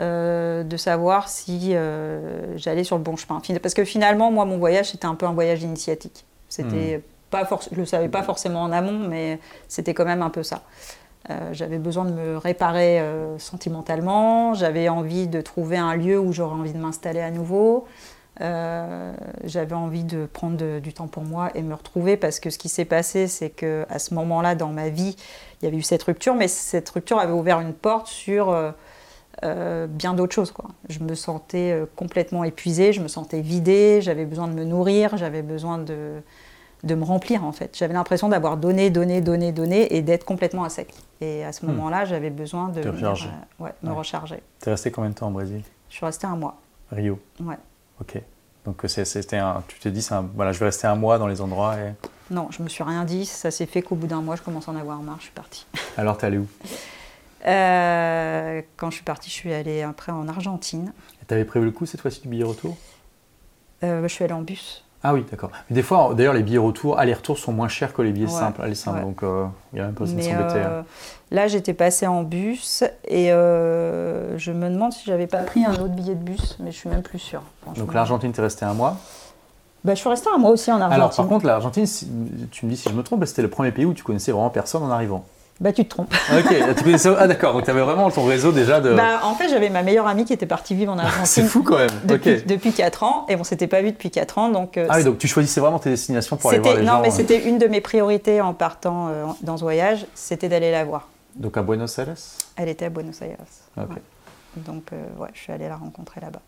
[0.00, 3.40] euh, de savoir si euh, j'allais sur le bon chemin.
[3.62, 6.24] Parce que finalement, moi, mon voyage, c'était un peu un voyage initiatique.
[6.48, 7.02] C'était hmm.
[7.30, 9.38] pas je le savais pas forcément en amont, mais
[9.68, 10.62] c'était quand même un peu ça.
[11.30, 13.02] Euh, j'avais besoin de me réparer
[13.38, 14.54] sentimentalement.
[14.54, 17.86] J'avais envie de trouver un lieu où j'aurais envie de m'installer à nouveau.
[18.40, 22.68] j'avais envie de prendre du temps pour moi et me retrouver parce que ce qui
[22.68, 25.16] s'est passé, c'est que à ce moment-là dans ma vie,
[25.60, 28.54] il y avait eu cette rupture, mais cette rupture avait ouvert une porte sur
[29.42, 30.52] euh, bien d'autres choses.
[30.52, 30.66] Quoi.
[30.88, 35.16] Je me sentais euh, complètement épuisée, je me sentais vidée, j'avais besoin de me nourrir,
[35.16, 36.22] j'avais besoin de,
[36.84, 37.76] de me remplir en fait.
[37.76, 40.92] J'avais l'impression d'avoir donné, donné, donné, donné et d'être complètement à sec.
[41.20, 41.70] Et à ce hmm.
[41.70, 42.92] moment-là, j'avais besoin de euh,
[43.82, 44.42] me recharger.
[44.60, 45.62] Tu es resté combien de temps au Brésil?
[45.88, 46.56] Je suis resté un mois.
[46.90, 47.58] Rio Ouais.
[48.00, 48.20] Ok.
[48.64, 51.40] Donc c'était un, tu t'es dit, un, voilà, je vais rester un mois dans les
[51.40, 51.92] endroits et...
[52.30, 53.26] Non, je me suis rien dit.
[53.26, 55.32] Ça s'est fait qu'au bout d'un mois, je commence à en avoir marre, je suis
[55.32, 55.66] partie.
[55.98, 56.46] Alors, t'es allé où?
[57.46, 60.92] Euh, quand je suis partie, je suis allée après en Argentine.
[61.28, 62.76] Tu avais prévu le coup cette fois-ci du billet retour?
[63.82, 64.83] Euh, Je suis allée en bus.
[65.06, 65.50] Ah oui, d'accord.
[65.68, 68.62] Mais des fois, d'ailleurs, les billets retour, aller-retour sont moins chers que les billets simples,
[68.62, 69.02] aller simples.
[69.02, 70.60] Donc, euh, il y a même pas besoin de s'embêter.
[70.60, 70.84] Hein.
[71.30, 75.94] Là, j'étais passée en bus et je me demande si j'avais pas pris un autre
[75.94, 77.42] billet de bus, mais je suis même plus sûre.
[77.76, 78.96] Donc, l'Argentine, tu es restée un mois?
[79.84, 80.94] Bah, je suis restée un mois aussi en Argentine.
[80.94, 81.86] Alors, par contre, l'Argentine,
[82.50, 84.48] tu me dis si je me trompe, c'était le premier pays où tu connaissais vraiment
[84.48, 85.26] personne en arrivant.
[85.60, 86.12] Bah, tu te trompes.
[86.36, 86.52] Ok,
[87.16, 88.92] ah d'accord, donc tu avais vraiment ton réseau déjà de.
[88.92, 91.26] Bah, en fait, j'avais ma meilleure amie qui était partie vivre en Argentine.
[91.26, 91.90] c'est fou quand même.
[92.04, 94.48] Depuis, depuis 4 ans, et on s'était pas vu depuis 4 ans.
[94.48, 96.86] Donc, euh, ah oui, donc tu choisissais vraiment tes destinations pour aller voir les non,
[96.86, 96.96] gens.
[96.96, 97.16] Non, mais euh.
[97.16, 101.08] c'était une de mes priorités en partant euh, dans ce voyage, c'était d'aller la voir.
[101.36, 102.14] Donc à Buenos Aires?
[102.56, 103.36] Elle était à Buenos Aires.
[103.76, 103.96] Ok.
[104.56, 106.40] Donc, ouais, je suis allée la rencontrer là-bas.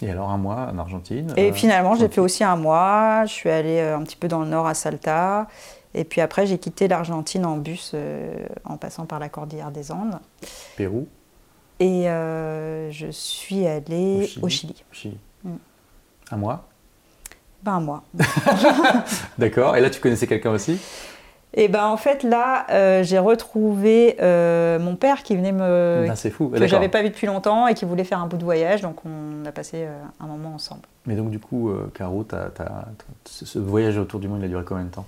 [0.00, 3.24] Et alors un mois en Argentine Et finalement, j'ai fait aussi un mois.
[3.24, 5.46] Je suis allée un petit peu dans le nord à Salta.
[5.94, 8.34] Et puis après, j'ai quitté l'Argentine en bus euh,
[8.64, 10.18] en passant par la Cordillère des Andes.
[10.76, 11.06] Pérou
[11.80, 14.84] Et je suis allée au Chili.
[14.90, 15.18] Au Chili.
[16.30, 16.66] Un mois?
[17.62, 18.02] Ben un mois.
[19.38, 19.76] D'accord.
[19.76, 20.80] Et là, tu connaissais quelqu'un aussi?
[21.54, 26.16] Et ben en fait là, euh, j'ai retrouvé euh, mon père qui venait me ah,
[26.16, 26.48] c'est fou.
[26.48, 29.04] que j'avais pas vu depuis longtemps et qui voulait faire un bout de voyage, donc
[29.04, 30.82] on a passé euh, un moment ensemble.
[31.04, 32.24] Mais donc du coup, Caro,
[33.24, 35.04] ce voyage autour du monde, il a duré combien de temps?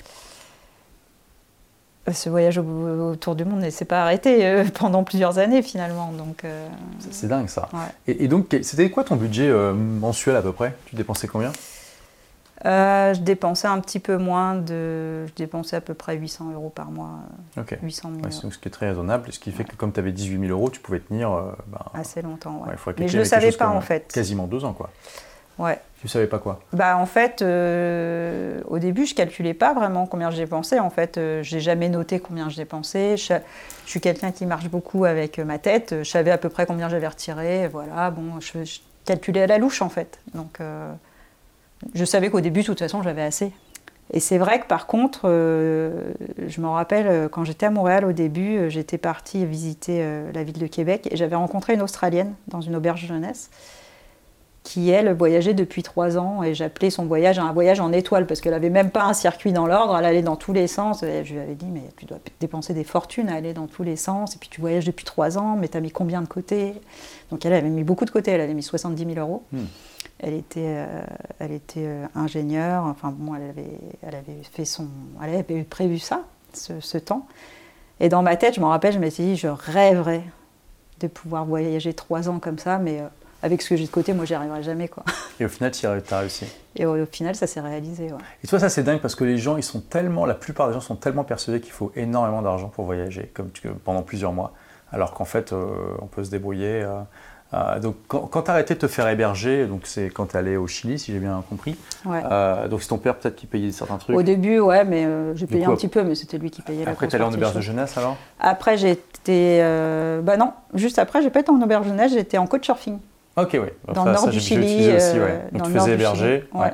[2.12, 6.44] Ce voyage autour du monde ne s'est pas arrêté pendant plusieurs années finalement, donc.
[7.10, 7.68] C'est dingue ça.
[8.06, 10.74] Et, et, donc, c'était quoi ton budget mensuel à peu près?
[10.86, 11.52] Tu dépensais combien?
[12.66, 15.26] Euh, je dépensais un petit peu moins de.
[15.26, 17.10] Je dépensais à peu près 800 euros par mois.
[17.58, 17.76] Ok.
[17.82, 20.46] 800 000 ce qui est très raisonnable, ce qui fait que comme tu avais 18
[20.46, 21.32] 000 euros, tu pouvais tenir.
[21.32, 22.94] Euh, bah, Assez longtemps, ouais.
[22.98, 24.10] Mais je ne le savais pas en fait.
[24.12, 24.90] Quasiment deux ans, quoi.
[25.58, 25.78] Ouais.
[26.00, 26.60] Tu savais pas quoi?
[26.72, 30.78] Bah en fait, euh, au début, je calculais pas vraiment combien je dépensais.
[30.78, 33.16] En fait, je j'ai jamais noté combien je dépensais.
[33.16, 33.34] Je,
[33.86, 35.94] suis quelqu'un qui marche beaucoup avec ma tête.
[35.98, 37.68] Je savais à peu près combien j'avais retiré.
[37.68, 40.18] Voilà, bon, je, je, calculais à la louche en fait.
[40.34, 40.58] Donc
[41.94, 43.52] je savais qu'au début, de toute façon, j'avais assez.
[44.12, 46.12] Et c'est vrai que par contre, euh,
[46.46, 50.44] je me rappelle euh, quand j'étais à Montréal au début, euh, j'étais partie visiter la
[50.44, 53.50] ville de Québec et j'avais rencontré une Australienne dans une auberge jeunesse
[54.64, 58.40] qui, elle, voyageait depuis trois ans et j'appelais son voyage un voyage en étoile parce
[58.40, 61.02] qu'elle n'avait même pas un circuit dans l'ordre, elle allait dans tous les sens.
[61.02, 63.82] Et je lui avais dit, mais tu dois dépenser des fortunes à aller dans tous
[63.82, 66.26] les sens et puis tu voyages depuis trois ans, mais tu as mis combien de
[66.26, 66.72] côté
[67.30, 69.42] Donc elle avait mis beaucoup de côté, elle avait mis 70 000 euros.
[69.52, 69.64] Hmm.
[70.18, 71.02] Elle était, euh,
[71.38, 72.84] elle était euh, ingénieure.
[72.84, 74.88] Enfin bon, elle avait, elle avait fait son,
[75.22, 76.22] elle avait prévu ça,
[76.54, 77.26] ce, temps.
[78.00, 80.22] Et dans ma tête, je me rappelle, je m'étais dit, je rêverais
[81.00, 83.08] de pouvoir voyager trois ans comme ça, mais euh,
[83.44, 85.04] avec ce que j'ai de côté, moi, j'y arriverai jamais, quoi.
[85.40, 86.46] Et au final, tu as réussi.
[86.76, 88.04] Et au, final, ça s'est réalisé.
[88.04, 88.18] Ouais.
[88.42, 90.72] Et toi, ça c'est dingue parce que les gens, ils sont tellement, la plupart des
[90.72, 93.50] gens sont tellement persuadés qu'il faut énormément d'argent pour voyager, comme
[93.84, 94.54] pendant plusieurs mois,
[94.90, 96.86] alors qu'en fait, on peut se débrouiller.
[97.54, 100.56] Euh, donc, quand, tu as arrêté de te faire héberger, donc c'est quand tu allé
[100.56, 101.76] au Chili, si j'ai bien compris.
[102.06, 105.36] Euh, donc, c'est ton père peut-être qui payait certains trucs Au début, ouais, mais euh,
[105.36, 107.54] j'ai payé un petit peu, mais c'était lui qui payait Après, tu allé en auberge
[107.54, 108.16] de jeunesse alors?
[108.40, 109.60] Après, j'étais.
[110.22, 112.98] bah non, juste après, j'ai pas été en auberge de jeunesse, j'étais en coach-surfing.
[113.36, 113.68] Ok, oui.
[113.92, 114.92] Dans le nord du Chili.
[114.94, 115.16] Aussi,
[115.52, 116.44] Donc, tu faisais héberger.
[116.54, 116.72] Ouais.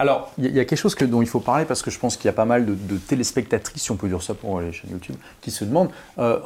[0.00, 2.16] Alors, il y, a quelque chose que, dont il faut parler parce que je pense
[2.16, 4.90] qu'il y a pas mal de, téléspectatrices, si on peut dire ça pour les chaînes
[4.92, 5.90] YouTube, qui se demandent.
[6.20, 6.38] Euh,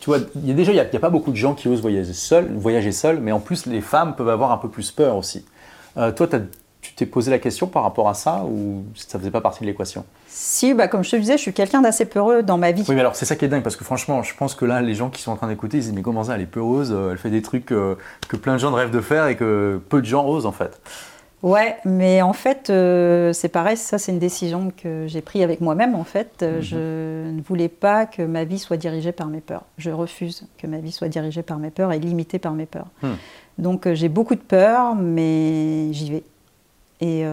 [0.00, 2.12] tu vois, y a déjà, il n'y a, pas beaucoup de gens qui osent voyager
[2.12, 5.44] seuls, voyager seuls, mais en plus, les femmes peuvent avoir un peu plus peur aussi.
[5.98, 6.36] Euh, toi, tu
[6.94, 10.04] t'es posé la question par rapport à ça ou ça faisait pas partie de l'équation?
[10.28, 12.84] Si, bah, comme je te disais, je suis quelqu'un d'assez peureux dans ma vie.
[12.88, 14.82] Oui, mais alors c'est ça qui est dingue parce que franchement, je pense que là,
[14.82, 16.92] les gens qui sont en train d'écouter, ils disent Mais comment ça, elle est peureuse
[16.92, 17.96] euh, Elle fait des trucs que
[18.40, 20.80] plein de gens rêvent de faire et que peu de gens osent en fait.
[21.42, 25.60] Ouais, mais en fait, euh, c'est pareil, ça c'est une décision que j'ai prise avec
[25.60, 26.42] moi-même en fait.
[26.42, 26.62] Euh, mhm.
[26.62, 29.64] Je ne voulais pas que ma vie soit dirigée par mes peurs.
[29.76, 32.88] Je refuse que ma vie soit dirigée par mes peurs et limitée par mes peurs.
[33.02, 33.14] Hmm.
[33.58, 36.22] Donc euh, j'ai beaucoup de peurs, mais j'y vais.
[37.00, 37.24] Et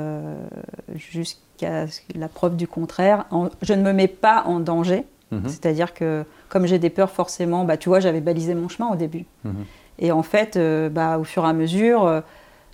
[0.95, 1.85] jusqu'à
[2.15, 3.25] la preuve du contraire,
[3.61, 5.05] je ne me mets pas en danger.
[5.31, 5.47] Mhm.
[5.47, 8.95] C'est-à-dire que comme j'ai des peurs forcément, bah, tu vois, j'avais balisé mon chemin au
[8.95, 9.25] début.
[9.45, 9.65] Mhm.
[9.99, 10.59] Et en fait,
[10.91, 12.23] bah, au fur et à mesure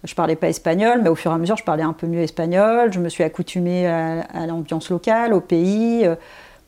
[0.04, 2.22] je parlais pas espagnol, mais au fur et à mesure, je parlais un peu mieux
[2.22, 2.94] espagnol.
[2.94, 6.08] Je me suis accoutumée à, l'ambiance locale, au pays.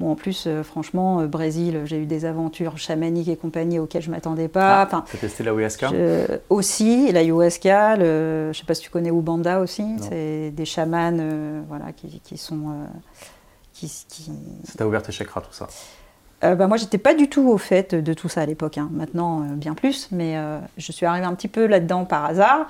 [0.02, 4.02] Bon, en plus, euh, franchement, euh, Brésil, j'ai eu des aventures chamaniques et compagnie auxquelles
[4.02, 4.82] je m'attendais pas.
[4.82, 5.92] Ah, enfin, as testé la ayahuasca
[6.50, 7.98] Aussi, la ayahuasca.
[7.98, 9.86] je ne sais pas si tu connais Ubanda aussi.
[10.10, 12.88] C'est des chamans euh, voilà, qui, qui sont.
[13.74, 15.68] qui, Ça t'a ouvert tes chakras, tout ça?
[16.44, 18.80] Euh, bah, moi, j'étais pas du tout au fait de tout ça à l'époque.
[18.80, 18.90] Hein.
[18.92, 20.10] Maintenant, bien plus.
[20.12, 20.36] Mais
[20.78, 22.68] je suis arrivée un petit peu là-dedans par hasard.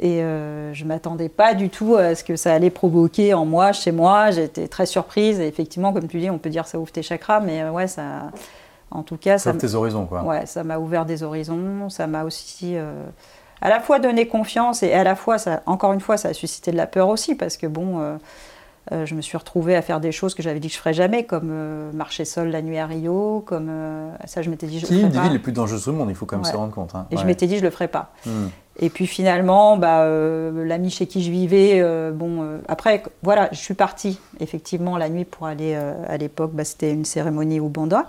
[0.00, 3.44] Et euh, je ne m'attendais pas du tout à ce que ça allait provoquer en
[3.44, 4.30] moi, chez moi.
[4.30, 5.40] J'étais très surprise.
[5.40, 7.88] Et effectivement, comme tu dis, on peut dire ça ouvre tes chakras, mais euh, ouais,
[7.88, 8.30] ça.
[8.90, 9.52] En tout cas, ça.
[9.52, 10.22] tes horizons, quoi.
[10.22, 11.88] Ouais, ça m'a ouvert des horizons.
[11.90, 12.76] Ça m'a aussi.
[12.76, 13.04] Euh,
[13.60, 16.32] à la fois donné confiance et à la fois, ça, encore une fois, ça a
[16.32, 18.18] suscité de la peur aussi, parce que bon.
[18.90, 21.24] je me suis retrouvée à faire des choses que j'avais dit que je ferais jamais,
[21.24, 23.68] comme marcher seul la nuit à Rio, comme
[24.26, 25.08] ça je m'étais dit je le ferais pas.
[25.08, 26.72] Qui une des villes les plus dangereuses du monde, il faut quand même se rendre
[26.72, 26.94] compte.
[26.94, 27.06] Hein.
[27.10, 28.12] Et je m'étais dit je le ferais pas.
[28.24, 28.46] Hmm.
[28.80, 33.48] Et puis finalement, bah, euh, l'ami chez qui je vivais, euh, bon, euh, après, voilà,
[33.50, 37.68] je suis partie effectivement la nuit pour aller à l'époque, bah, c'était une cérémonie au
[37.68, 38.06] Banda.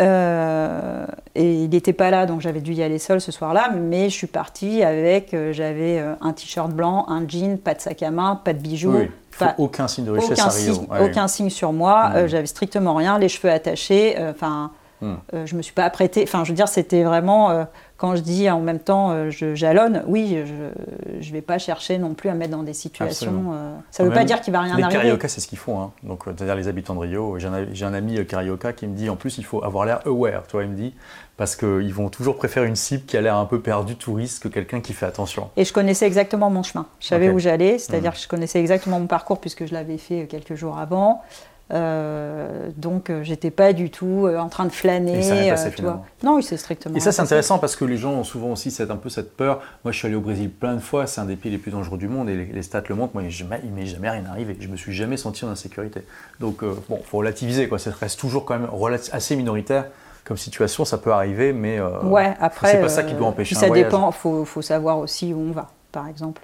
[0.00, 4.14] et il n'était pas là, donc j'avais dû y aller seule ce soir-là, mais je
[4.14, 8.52] suis partie avec, j'avais un t-shirt blanc, un jean, pas de sac à main, pas
[8.52, 8.94] de bijoux.
[8.96, 9.46] Oui.
[9.58, 12.26] aucun signe de richesse aucun, signe, aucun signe sur moi, mmh.
[12.26, 15.14] j'avais strictement rien, les cheveux attachés, enfin, mmh.
[15.44, 17.66] je me suis pas apprêtée, enfin, je veux dire, c'était vraiment
[17.98, 21.98] quand je dis en même temps euh, je jalonne, oui, je ne vais pas chercher
[21.98, 23.52] non plus à mettre dans des situations.
[23.52, 24.86] Euh, ça ne veut pas dire qu'il va rien arriver.
[24.88, 25.80] Les carioca, c'est ce qu'ils font.
[25.80, 25.90] Hein.
[26.04, 27.38] Donc, c'est-à-dire les habitants de Rio.
[27.38, 30.46] J'ai un, ami carioca qui me dit en plus, il faut avoir l'air aware.
[30.46, 30.94] Toi, il me dit
[31.36, 34.48] parce qu'ils vont toujours préférer une cible qui a l'air un peu perdue, touriste, que
[34.48, 35.50] quelqu'un qui fait attention.
[35.56, 36.86] Et je connaissais exactement mon chemin.
[37.00, 38.14] Je savais où j'allais, c'est-à-dire hmm.
[38.14, 41.22] que je connaissais exactement mon parcours puisque je l'avais fait quelques jours avant.
[41.70, 45.18] Euh, donc euh, j'étais pas du tout euh, en train de flâner.
[45.18, 45.82] Et ça passé.
[46.22, 46.96] Non, c'est strictement.
[46.96, 49.36] Et ça c'est intéressant parce que les gens ont souvent aussi cette, un peu cette
[49.36, 49.60] peur.
[49.84, 51.70] Moi je suis allé au Brésil plein de fois, c'est un des pays les plus
[51.70, 53.14] dangereux du monde et les, stats le montrent.
[53.14, 54.56] Moi il m'est jamais rien arrivé.
[54.58, 56.02] Je me suis jamais senti en insécurité.
[56.40, 57.78] Donc bon, faut relativiser quoi.
[57.78, 58.68] Ça reste toujours quand même
[59.12, 59.86] assez minoritaire
[60.24, 63.54] comme situation, ça peut arriver, mais ouais, après, c'est pas ça qui doit empêcher.
[63.54, 64.10] ça dépend.
[64.12, 65.68] Faut, faut savoir aussi où on va.
[65.90, 66.42] Par exemple.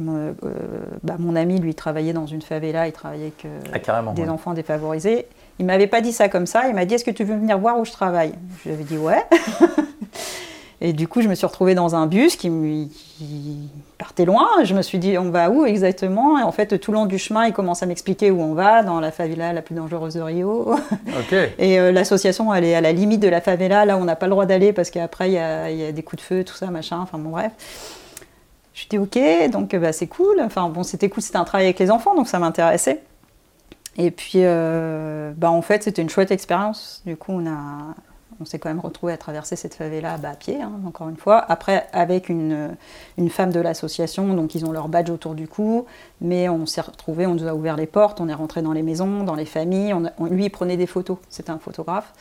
[0.00, 0.32] Euh,
[1.02, 3.32] bah, mon ami, lui, travaillait dans une favela, il travaillait
[3.72, 5.26] avec ah, des enfants défavorisés.
[5.58, 7.58] Il m'avait pas dit ça comme ça, il m'a dit Est-ce que tu veux venir
[7.58, 8.32] voir où je travaille?
[8.62, 9.24] Je lui avais dit Ouais.
[10.80, 12.50] Et du coup, je me suis retrouvée dans un bus qui,
[13.96, 14.46] partait loin.
[14.64, 16.38] Je me suis dit, on va où exactement?
[16.38, 18.82] Et en fait, tout le long du chemin, il commence à m'expliquer où on va,
[18.82, 20.74] dans la favela la plus dangereuse de Rio.
[21.58, 23.86] Et euh, l'association, elle est à la limite de la favela.
[23.86, 26.22] Là, on n'a pas le droit d'aller parce qu'après, il y, y, a des coups
[26.22, 26.98] de feu, tout ça, machin.
[27.00, 27.52] Enfin, bon, bref.
[28.76, 29.18] Je dis ok,
[29.50, 30.38] donc bah, c'est cool.
[30.40, 33.02] Enfin bon, c'était cool, c'était un travail avec les enfants, donc ça m'intéressait.
[33.96, 37.02] Et puis, euh, bah, en fait, c'était une chouette expérience.
[37.06, 37.94] Du coup, on, a,
[38.38, 41.16] on s'est quand même retrouvé à traverser cette favela bah, à pied, hein, encore une
[41.16, 41.38] fois.
[41.50, 42.76] Après, avec une,
[43.16, 45.86] une femme de l'association, donc ils ont leur badge autour du cou,
[46.20, 48.82] mais on s'est retrouvé, on nous a ouvert les portes, on est rentré dans les
[48.82, 49.94] maisons, dans les familles.
[49.94, 52.12] On, lui, il prenait des photos, c'était un photographe.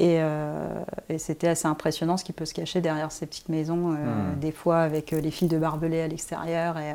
[0.00, 3.94] Euh, et, c'était assez impressionnant ce qui peut se cacher derrière ces petites maisons, euh,
[3.94, 4.40] hmm.
[4.40, 6.94] des fois avec euh, les fils de barbelés à l'extérieur, et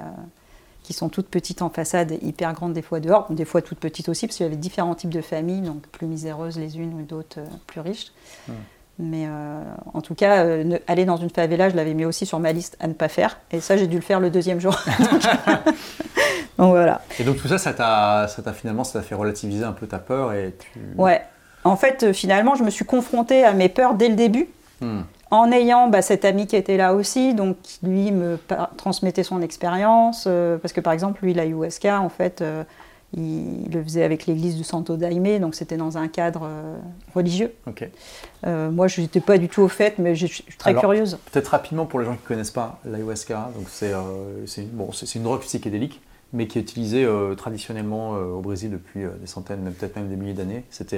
[0.84, 4.10] qui sont toutes petites en façade, hyper grandes des fois dehors, des fois toutes petites
[4.10, 7.04] aussi, parce qu'il y avait différents types de familles, donc plus miséreuses les unes ou
[7.04, 8.12] d'autres plus riches.
[8.48, 8.54] Hmm.
[9.02, 9.30] Mais
[9.94, 10.46] en tout cas,
[10.88, 13.40] aller dans une favela, je l'avais mis aussi sur ma liste à ne pas faire.
[13.50, 14.78] Et ça, j'ai dû le faire le deuxième jour.
[16.58, 17.00] donc voilà.
[17.18, 20.34] Et donc tout ça, ça t'a finalement, ça t'a fait relativiser un peu ta peur
[20.34, 20.82] et tu...
[20.98, 21.22] Ouais,
[21.64, 24.48] en fait, euh, finalement, je me suis confrontée à mes peurs dès le début.
[24.82, 25.02] Hmm.
[25.32, 28.40] En ayant bah, cet ami qui était là aussi, donc lui me
[28.78, 31.44] transmettait son expérience, euh, parce que par exemple, lui, la
[32.02, 32.64] en fait, euh,
[33.16, 36.50] il, le faisait avec l'église du Santo Daime, donc c'était dans un cadre
[37.14, 37.54] religieux.
[38.44, 41.20] moi, je n'étais pas du tout au fait, mais je suis très curieuse.
[41.32, 43.94] Peut-être rapidement pour les gens qui ne connaissent pas l'ayahuasca, donc c'est
[44.74, 46.02] bon, une drogue psychédélique
[46.32, 50.10] mais qui est utilisé euh, traditionnellement euh, au Brésil depuis euh, des centaines, peut-être même
[50.10, 50.64] des milliers d'années.
[50.70, 50.98] C'était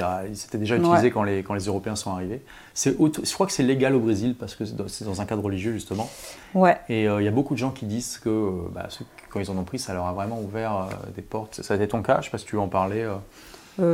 [0.58, 2.42] déjà utilisé quand, les, quand les Européens sont arrivés.
[2.76, 6.10] Je crois que c'est légal au Brésil parce que c'est dans un cadre religieux justement.
[6.54, 6.78] Ouais.
[6.90, 8.90] Et il y a beaucoup de gens qui disent que bah,
[9.30, 11.62] quand ils en ont pris, ça leur a vraiment ouvert des portes.
[11.62, 13.08] Ça a été ton cas Je ne sais pas si tu veux en parler.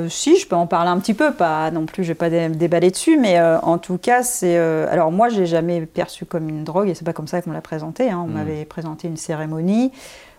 [0.09, 2.89] si, je peux en parler un petit peu, pas non plus, je vais pas déballer
[2.89, 4.57] dessus, mais en tout cas, c'est.
[4.57, 7.51] alors moi, je l'ai jamais perçu comme une drogue et c'est pas comme ça qu'on
[7.51, 8.09] l'a présenté.
[8.09, 8.23] Hein.
[8.25, 8.33] On hmm.
[8.33, 9.91] m'avait présenté une cérémonie.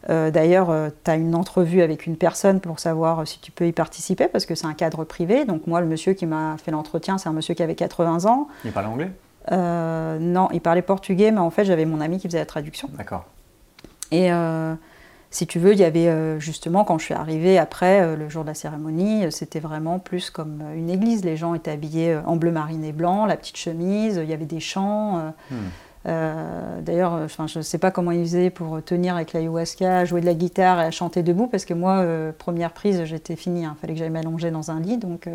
[0.09, 3.67] Euh, d'ailleurs, euh, tu as une entrevue avec une personne pour savoir si tu peux
[3.67, 5.45] y participer, parce que c'est un cadre privé.
[5.45, 8.49] Donc moi, le monsieur qui m'a fait l'entretien, c'est un monsieur qui avait 80 ans.
[8.65, 9.11] Il parlait anglais?
[9.51, 12.89] Euh, Non, il parlait portugais, mais en fait, j'avais mon ami qui faisait la traduction.
[12.97, 13.27] D'accord.
[14.11, 14.31] Et
[15.31, 18.49] si tu veux, il y avait justement, quand je suis arrivée après, le jour de
[18.49, 21.23] la cérémonie, c'était vraiment plus comme une église.
[21.25, 24.47] Les gens étaient habillés en bleu marine et blanc, la petite chemise, il y avait
[24.47, 25.35] des chants.
[25.51, 25.57] Hmm.
[26.07, 30.05] Euh, d'ailleurs, euh, je ne sais pas comment ils faisaient pour tenir avec la ayahuasca,
[30.05, 33.37] jouer de la guitare et à chanter debout, parce que moi, euh, première prise, j'étais
[33.37, 33.63] finie.
[33.63, 33.77] Il hein.
[33.81, 34.99] fallait que j'aille m'allonger dans un lit.
[34.99, 35.29] Donc,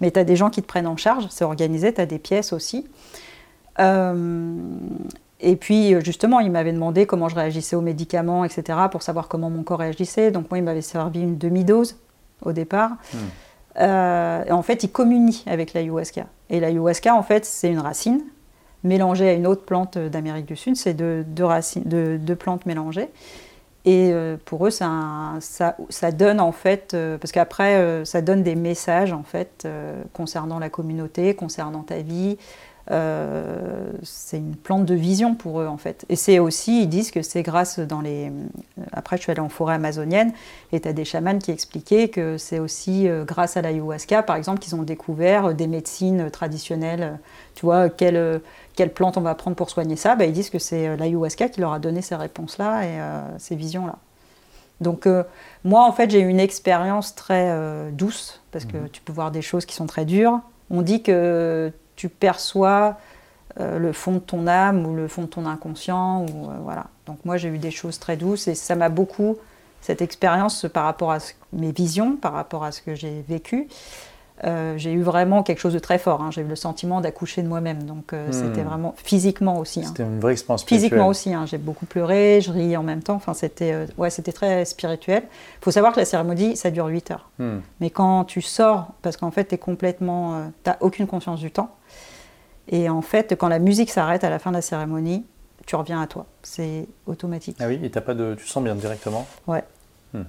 [0.00, 2.18] Mais tu as des gens qui te prennent en charge, c'est organisé, tu as des
[2.18, 2.86] pièces aussi.
[3.78, 9.50] et puis, justement, il m'avait demandé comment je réagissais aux médicaments, etc., pour savoir comment
[9.50, 10.30] mon corps réagissait.
[10.30, 11.96] Donc, moi, il m'avait servi une demi-dose
[12.42, 12.92] au départ.
[13.12, 13.82] Hmm.
[14.46, 16.26] et en fait, il communie avec la ayahuasca.
[16.48, 18.22] Et la ayahuasca, en fait, c'est une racine
[18.86, 20.76] mélangé à une autre plante d'Amérique du Sud.
[20.76, 21.24] C'est deux,
[22.38, 23.08] plantes mélangées.
[23.86, 28.42] Et euh, pour eux, ça, ça, donne en fait, euh, parce qu'après, euh, ça donne
[28.42, 29.66] des messages en fait
[30.12, 32.36] concernant la communauté, concernant ta vie,
[34.02, 36.04] c'est une plante de vision pour eux en fait.
[36.08, 38.30] Et c'est aussi, ils disent que c'est grâce dans les...
[38.92, 40.32] Après je suis allée en forêt amazonienne
[40.70, 44.60] et tu as des chamans qui expliquaient que c'est aussi grâce à l'ayahuasca par exemple
[44.60, 47.18] qu'ils ont découvert des médecines traditionnelles.
[47.56, 48.40] Tu vois, quelle,
[48.76, 51.48] quelle plante on va prendre pour soigner ça bah, Ils disent que c'est euh, l'ayahuasca
[51.48, 53.96] qui leur a donné ces réponses-là et ces visions-là.
[54.82, 55.08] Donc
[55.64, 58.90] moi en fait j'ai eu une expérience très douce parce que mhm.
[58.90, 60.40] tu peux voir des choses qui sont très dures.
[60.70, 62.98] On dit que tu perçois
[63.58, 66.22] euh, le fond de ton âme ou le fond de ton inconscient.
[66.22, 66.86] Ou, euh, voilà.
[67.06, 69.36] Donc moi j'ai eu des choses très douces et ça m'a beaucoup,
[69.80, 71.18] cette expérience par rapport à
[71.52, 73.68] mes visions, par rapport à ce que j'ai vécu,
[74.44, 76.22] euh, j'ai eu vraiment quelque chose de très fort.
[76.22, 76.30] Hein.
[76.30, 77.84] J'ai eu le sentiment d'accoucher de moi-même.
[77.84, 78.32] Donc euh, Hmm.
[78.32, 79.80] c'était vraiment physiquement aussi.
[79.80, 79.88] hein.
[79.88, 81.32] C'était une vraie expérience Physiquement aussi.
[81.32, 81.46] hein.
[81.46, 83.14] J'ai beaucoup pleuré, je riais en même temps.
[83.14, 85.22] Enfin, c'était euh, ouais, c'était très spirituel.
[85.60, 87.30] Il faut savoir que la cérémonie, ça dure 8 heures.
[87.38, 87.58] Hmm.
[87.80, 90.50] Mais quand tu sors, parce qu'en fait, tu es complètement.
[90.80, 91.70] aucune conscience du temps.
[92.68, 95.24] Et en fait, quand la musique s'arrête à la fin de la cérémonie,
[95.66, 96.26] tu reviens à toi.
[96.42, 97.56] C'est automatique.
[97.60, 99.26] Ah oui, et t'as pas de, tu sens bien directement?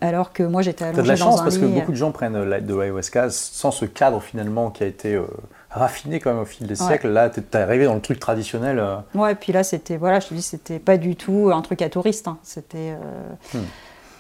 [0.02, 2.12] Alors que moi, j'étais allongée de la dans chance parce que lit, beaucoup de gens
[2.12, 5.26] prennent la- de l'ayahuasca sans ce cadre finalement qui a été euh,
[5.70, 6.88] raffiné quand même au fil des Ouais.
[6.88, 7.08] siècles.
[7.10, 8.80] Là, t'es t'es arrivé dans le truc traditionnel.
[8.80, 11.82] euh, Ouais, puis là, c'était, voilà, je te dis, c'était pas du tout un truc
[11.82, 12.28] à touriste.
[12.28, 12.38] hein.
[12.44, 12.96] C'était.
[12.96, 13.64] euh, Hmm.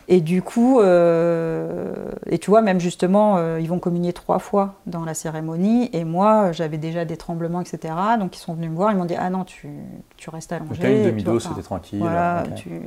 [0.09, 1.93] Et du coup, euh,
[2.28, 5.89] et tu vois, même justement, euh, ils vont communier trois fois dans la cérémonie.
[5.91, 7.93] Et moi, j'avais déjà des tremblements, etc.
[8.18, 8.91] Donc, ils sont venus me voir.
[8.93, 9.68] Ils m'ont dit Ah non, tu,
[10.15, 10.70] tu restes allongé.
[10.76, 11.99] Donc là, une tu demi-dose, c'était tranquille.
[11.99, 12.82] Voilà, tu-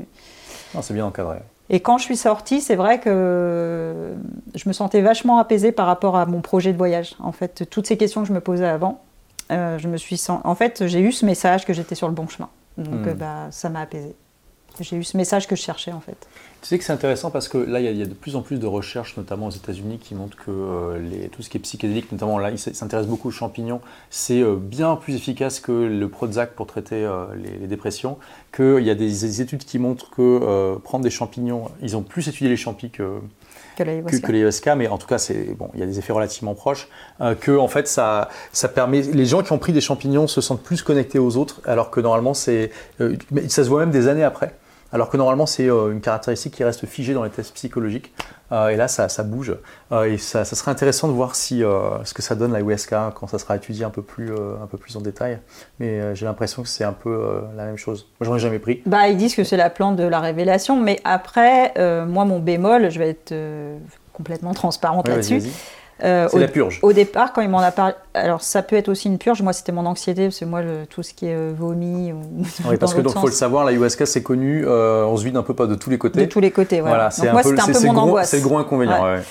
[0.75, 1.41] Non, c'est bien encadré.
[1.73, 4.15] Et quand je suis sortie, c'est vrai que
[4.57, 7.15] je me sentais vachement apaisée par rapport à mon projet de voyage.
[7.21, 9.01] En fait, toutes ces questions que je me posais avant,
[9.53, 12.27] euh, je me suis en fait, j'ai eu ce message que j'étais sur le bon
[12.29, 12.49] chemin.
[12.77, 13.09] Donc, Hmm.
[13.09, 14.15] euh, bah, ça m'a apaisée.
[14.81, 16.17] J'ai eu ce message que je cherchais en fait.
[16.63, 18.15] Tu sais que c'est intéressant parce que là, il y, a- il y a de
[18.15, 21.49] plus en plus de recherches, notamment aux États-Unis, qui montrent que euh, les- tout ce
[21.51, 25.61] qui est psychédélique, notamment là, ils s'intéressent beaucoup aux champignons, c'est euh, bien plus efficace
[25.61, 28.19] que le Prozac pour traiter euh, les, les dépressions.
[28.55, 32.29] Qu'il y a des, des études qui montrent que prendre des champignons, ils ont plus
[32.29, 33.21] étudié les champis que,
[33.77, 33.85] Que
[34.33, 34.75] l'ayahuasca.
[34.75, 36.89] mais en tout cas, c'est bon, il y a des effets relativement proches.
[37.21, 39.03] euh, que en fait, ça, ça permet.
[39.03, 42.01] Les gens qui ont pris des champignons se sentent plus connectés aux autres, alors que
[42.01, 43.17] normalement, c'est, euh,
[43.49, 44.55] ça se voit même des années après.
[44.93, 48.13] Alors que normalement, c'est euh, une caractéristique qui reste figée dans les tests psychologiques.
[48.53, 49.57] Euh, et là, ça, ça bouge.
[49.93, 52.95] Euh, et ça, ça serait intéressant de voir si ce que ça donne la USK
[53.15, 55.39] quand ça sera étudié un peu plus, un peu plus en détail.
[55.79, 58.09] Mais j'ai l'impression que c'est un peu la même chose.
[58.21, 58.83] Moi, j'en ai jamais pris.
[58.87, 62.39] Bah, ils disent que c'est la plante de la révélation, mais après, euh, moi, mon
[62.39, 63.79] bémol, je vais être euh,
[64.13, 65.43] complètement transparente là-dessus.
[66.03, 66.79] Euh, C'est au- la purge.
[66.83, 69.43] Au départ, quand il m'en a parlé, alors ça peut être aussi une purge.
[69.43, 72.21] Moi, c'était mon anxiété, parce que moi, le- tout ce qui est euh, vomi ou
[72.69, 75.25] Oui, parce que donc faut le sens, savoir, la USK c'est connu, euh, on se
[75.25, 76.21] vide un peu pas de tous les côtés.
[76.21, 76.81] de tous les côtés.
[76.81, 76.97] Voilà.
[76.97, 78.31] Voilà, c'est un un peu mon angoisse.
[78.31, 79.03] C'est le gros inconvénient.
[79.03, 79.15] Ouais.
[79.17, 79.23] ouais.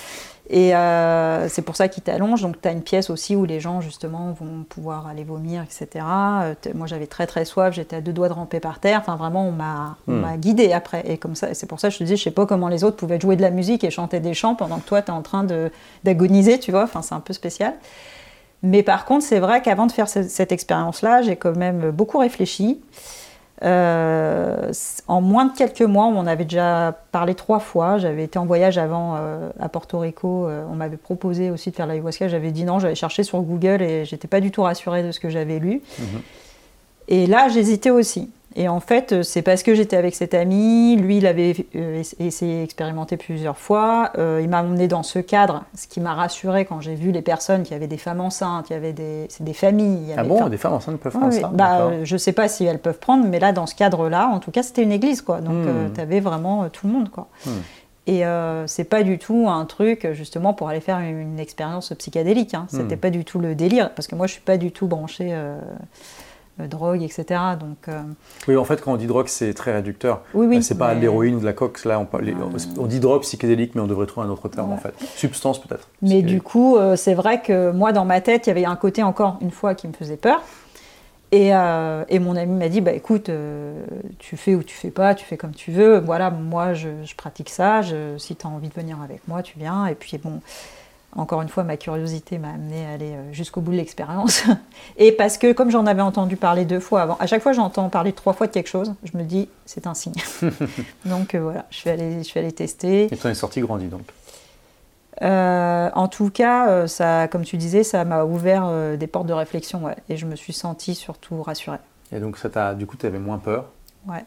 [0.52, 2.42] Et euh, c'est pour ça qu'ils t'allongent.
[2.42, 6.04] Donc, tu as une pièce aussi où les gens, justement, vont pouvoir aller vomir, etc.
[6.04, 7.72] Euh, moi, j'avais très, très soif.
[7.72, 8.98] J'étais à deux doigts de ramper par terre.
[9.00, 11.04] Enfin, vraiment, on m'a on m'a guidée après.
[11.06, 12.82] Et comme ça, c'est pour ça que je te dis, je sais pas comment les
[12.82, 15.14] autres pouvaient jouer de la musique et chanter des chants pendant que toi, tu es
[15.14, 15.46] en train
[16.04, 16.82] d'agoniser, tu vois.
[16.82, 17.74] Enfin, c'est un peu spécial.
[18.64, 22.18] Mais par contre, c'est vrai qu'avant de faire ce- cette expérience-là, j'ai quand même beaucoup
[22.18, 22.80] réfléchi.
[23.62, 24.72] Euh,
[25.06, 27.98] en moins de quelques mois, on avait déjà parlé trois fois.
[27.98, 30.46] J'avais été en voyage avant euh, à Porto Rico.
[30.46, 32.28] Euh, on m'avait proposé aussi de faire l'ayahuasca.
[32.28, 35.20] J'avais dit non, j'avais cherché sur Google et j'étais pas du tout rassurée de ce
[35.20, 35.82] que j'avais lu.
[35.98, 36.20] Mhm.
[37.08, 38.30] Et là, j'hésitais aussi.
[38.56, 40.96] Et en fait, euh, c'est parce que j'étais avec cet ami.
[40.96, 44.10] Lui, il avait euh, ess- essayé d'expérimenter plusieurs fois.
[44.18, 47.22] Euh, il m'a emmené dans ce cadre, ce qui m'a rassurée quand j'ai vu les
[47.22, 50.00] personnes qui avaient des femmes enceintes, il y avait des, c'est des familles.
[50.02, 51.40] il y Ah bon, des femmes enceintes peuvent prendre oui.
[51.40, 54.40] ça Bah, je sais pas si elles peuvent prendre, mais là, dans ce cadre-là, en
[54.40, 55.40] tout cas, c'était une église, quoi.
[55.40, 55.92] Donc, Hmm.
[55.94, 57.28] tu avais vraiment tout le monde, quoi.
[57.46, 57.50] Hmm.
[58.08, 61.92] Et euh, c'est pas du tout un truc, justement, pour aller faire une, une expérience
[61.96, 62.54] psychédélique.
[62.54, 62.66] Hein.
[62.68, 63.00] C'était Hmm.
[63.00, 65.56] pas du tout le délire, parce que moi, je suis pas du tout branchée euh,
[66.66, 67.24] drogue, etc.
[67.58, 68.00] Donc, euh,
[68.48, 70.22] Oui, en fait, quand on dit drogue, c'est très réducteur.
[70.34, 70.56] oui, oui.
[70.58, 71.84] Euh, c'est pas mais- de l'héroïne ou de la coke.
[71.84, 72.58] Là, on, parle- les- Euh.
[72.78, 74.74] on dit drogue psychédélique, mais on devrait trouver un autre terme Ouais.
[74.74, 74.94] en fait.
[75.16, 75.88] Substance peut-être.
[76.02, 78.76] Mais du coup, euh, c'est vrai que moi, dans ma tête, il y avait un
[78.76, 80.42] côté encore une fois qui me faisait peur.
[81.32, 83.84] Et, euh, et mon ami m'a dit, bah écoute, euh,
[84.18, 86.00] tu fais ou tu fais pas, tu fais comme tu veux.
[86.00, 87.82] Voilà, moi, je, je pratique ça.
[87.82, 89.86] Je- si tu as envie de venir avec moi, tu viens.
[89.86, 90.40] Et puis bon,
[91.16, 94.44] encore une fois, ma curiosité m'a amené à aller euh, jusqu'au bout de l'expérience.
[94.96, 97.88] et parce que comme j'en avais entendu parler deux fois avant, à chaque fois j'entends
[97.88, 100.14] parler trois fois de quelque chose, je me dis, c'est un signe.
[101.04, 103.12] Donc euh, voilà, je suis allée, je suis allée tester.
[103.12, 104.02] Et tu en es sorti grandi donc.
[105.22, 109.84] Euh, en tout cas, ça, comme tu disais, ça m'a ouvert des portes de réflexion,
[109.84, 111.76] ouais, et je me suis sentie surtout rassurée.
[112.12, 113.66] Et donc, ça t'a, du coup, tu avais moins peur.
[114.06, 114.24] Ouais.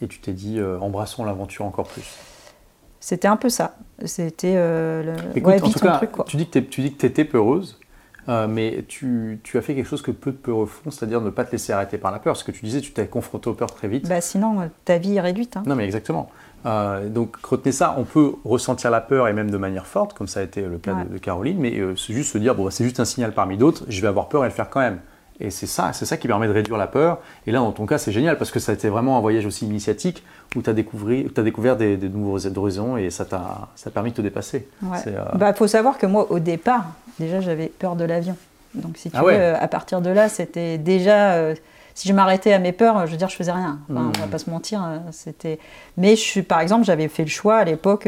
[0.00, 2.16] Et tu t'es dit, euh, embrassons l'aventure encore plus.
[3.08, 3.76] C'était un peu ça.
[4.04, 6.24] C'était euh, le Écoute, ouais, en tout cas, truc, quoi.
[6.26, 7.78] tu dis que tu étais peureuse,
[8.28, 11.30] euh, mais tu, tu as fait quelque chose que peu de peureux font, c'est-à-dire ne
[11.30, 12.36] pas te laisser arrêter par la peur.
[12.36, 14.08] Ce que tu disais, tu t'es confronté aux peurs très vite.
[14.08, 15.56] Bah, sinon, euh, ta vie est réduite.
[15.56, 15.62] hein.
[15.66, 16.28] Non, mais exactement.
[16.66, 17.94] Euh, donc, retenez ça.
[17.96, 20.78] On peut ressentir la peur et même de manière forte, comme ça a été le
[20.78, 21.04] cas Ouais.
[21.04, 23.32] de, de Caroline, mais euh, c'est juste se dire, bon, bah, c'est juste un signal
[23.34, 24.98] parmi d'autres, je vais avoir peur et le faire quand même.
[25.38, 27.20] Et c'est ça, c'est ça qui permet de réduire la peur.
[27.46, 29.44] Et là, dans ton cas, c'est génial parce que ça a été vraiment un voyage
[29.44, 30.24] aussi initiatique
[30.54, 34.10] où tu as, as découvert des, des nouveaux horizons et ça t'a ça a permis
[34.12, 34.68] de te dépasser.
[34.82, 34.98] Ouais.
[35.02, 36.86] C'est, euh, Bah, faut savoir que moi, au départ,
[37.18, 38.36] déjà, j'avais peur de l'avion.
[38.74, 39.38] Donc, si tu Ah veux, ouais.
[39.38, 41.32] euh, à partir de là, c'était déjà.
[41.34, 41.54] euh,
[41.94, 43.78] si je m'arrêtais à mes peurs, je veux dire, je faisais rien.
[43.90, 44.12] Enfin, Mhm.
[44.16, 44.84] On va pas se mentir.
[44.84, 45.58] euh, C'était.
[45.96, 48.06] Mais je suis, par exemple, j'avais fait le choix à l'époque.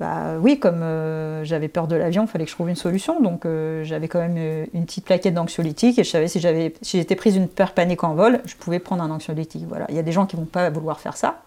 [0.00, 3.20] Bah oui, comme euh, j'avais peur de l'avion, il fallait que je trouve une solution.
[3.20, 6.74] Donc euh, j'avais quand même euh, une petite plaquette d'anxiolytique et je savais si j'avais
[6.82, 9.64] si j'étais prise une peur panique en vol, je pouvais prendre un anxiolytique.
[9.68, 9.86] Voilà.
[9.90, 11.42] Il y a des gens qui vont pas vouloir faire ça,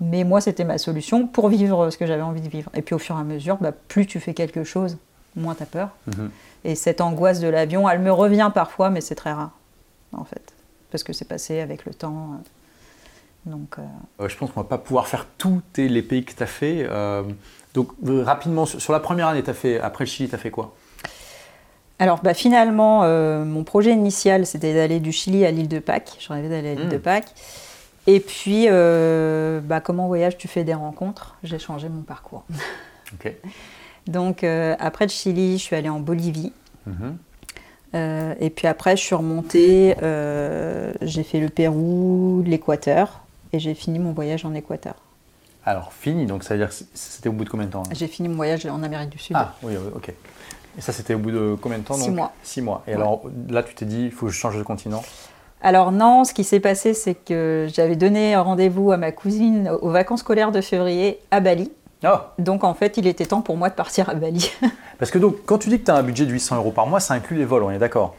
[0.00, 2.70] mais moi c'était ma solution pour vivre ce que j'avais envie de vivre.
[2.74, 4.96] Et puis au fur et à mesure, bah, plus tu fais quelque chose,
[5.34, 5.88] moins tu as peur.
[6.06, 6.30] Mhm.
[6.64, 9.52] Et cette angoisse de l'avion, elle me revient parfois, mais c'est très rare
[10.12, 10.52] en fait,
[10.90, 12.40] parce que c'est passé avec le temps.
[13.46, 13.76] Donc,
[14.20, 16.86] je pense qu'on va pas pouvoir faire tous les pays que tu as fait.
[17.74, 20.50] Donc euh, rapidement, sur, la première année, as fait, après le Chili, tu as fait
[20.50, 20.74] quoi?
[21.98, 26.16] Alors bah, finalement, euh, mon projet initial, c'était d'aller du Chili à l'île de Pâques.
[26.20, 27.02] Je rêvais d'aller à l'île de hmm.
[27.02, 27.34] Pâques.
[28.06, 31.36] Et puis, euh, bah, comme en voyage, tu fais des rencontres.
[31.42, 32.44] J'ai changé mon parcours.
[34.06, 36.52] Donc après le Chili, je suis allée en Bolivie.
[36.86, 37.18] Mhm.
[38.40, 39.94] et puis après, je suis remontée.
[41.02, 43.20] j'ai fait le Pérou, l'Équateur.
[43.52, 44.94] Et j'ai fini mon voyage en Équateur.
[45.68, 48.06] Alors, fini, donc ça veut dire que c'était au bout de combien de temps J'ai
[48.06, 49.36] fini mon voyage en Amérique du Sud.
[49.38, 50.08] Ah, oui, ok.
[50.78, 52.32] Et ça, c'était au bout de combien de temps Six mois.
[52.42, 52.82] Six mois.
[52.86, 55.02] Et alors, là, tu t'es dit, il faut que je change de continent?
[55.60, 59.90] Alors non, ce qui s'est passé, c'est que j'avais donné rendez-vous à ma cousine aux
[59.90, 61.70] vacances scolaires de février à Bali.
[62.02, 62.08] Oh.
[62.38, 64.50] Donc en fait, il était temps pour moi de partir à Bali.
[64.98, 66.86] Parce que donc, quand tu dis que tu as un budget de 800 euros par
[66.86, 68.14] mois, ça inclut les vols, on est d'accord?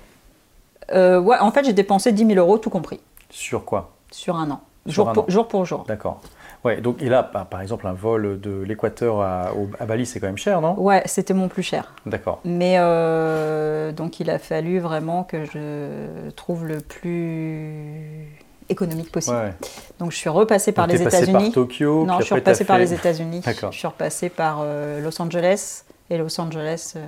[0.92, 3.00] Euh, Ouais, en fait, j'ai dépensé 10 000 euros tout compris.
[3.32, 3.92] Sur quoi?
[4.12, 4.62] Sur un an.
[4.86, 5.86] jour, pour, jour pour jour.
[5.88, 6.22] D'accord.
[6.66, 9.52] Ouais, donc, et là, par exemple, un vol de l'Équateur à,
[9.88, 10.80] Bali, c'est quand même cher, non?
[10.80, 11.94] Ouais, c'était mon plus cher.
[12.06, 12.42] D'accord.
[12.44, 18.28] Mais euh, donc, il a fallu vraiment que je trouve le plus
[18.68, 19.54] économique possible.
[20.00, 21.32] Donc, je suis repassée par les États-Unis.
[21.32, 23.42] par Tokyo Non, je suis repassée par les États-Unis.
[23.46, 25.86] Je suis repassée par euh, Los Angeles.
[26.10, 27.06] Et Los Angeles, euh,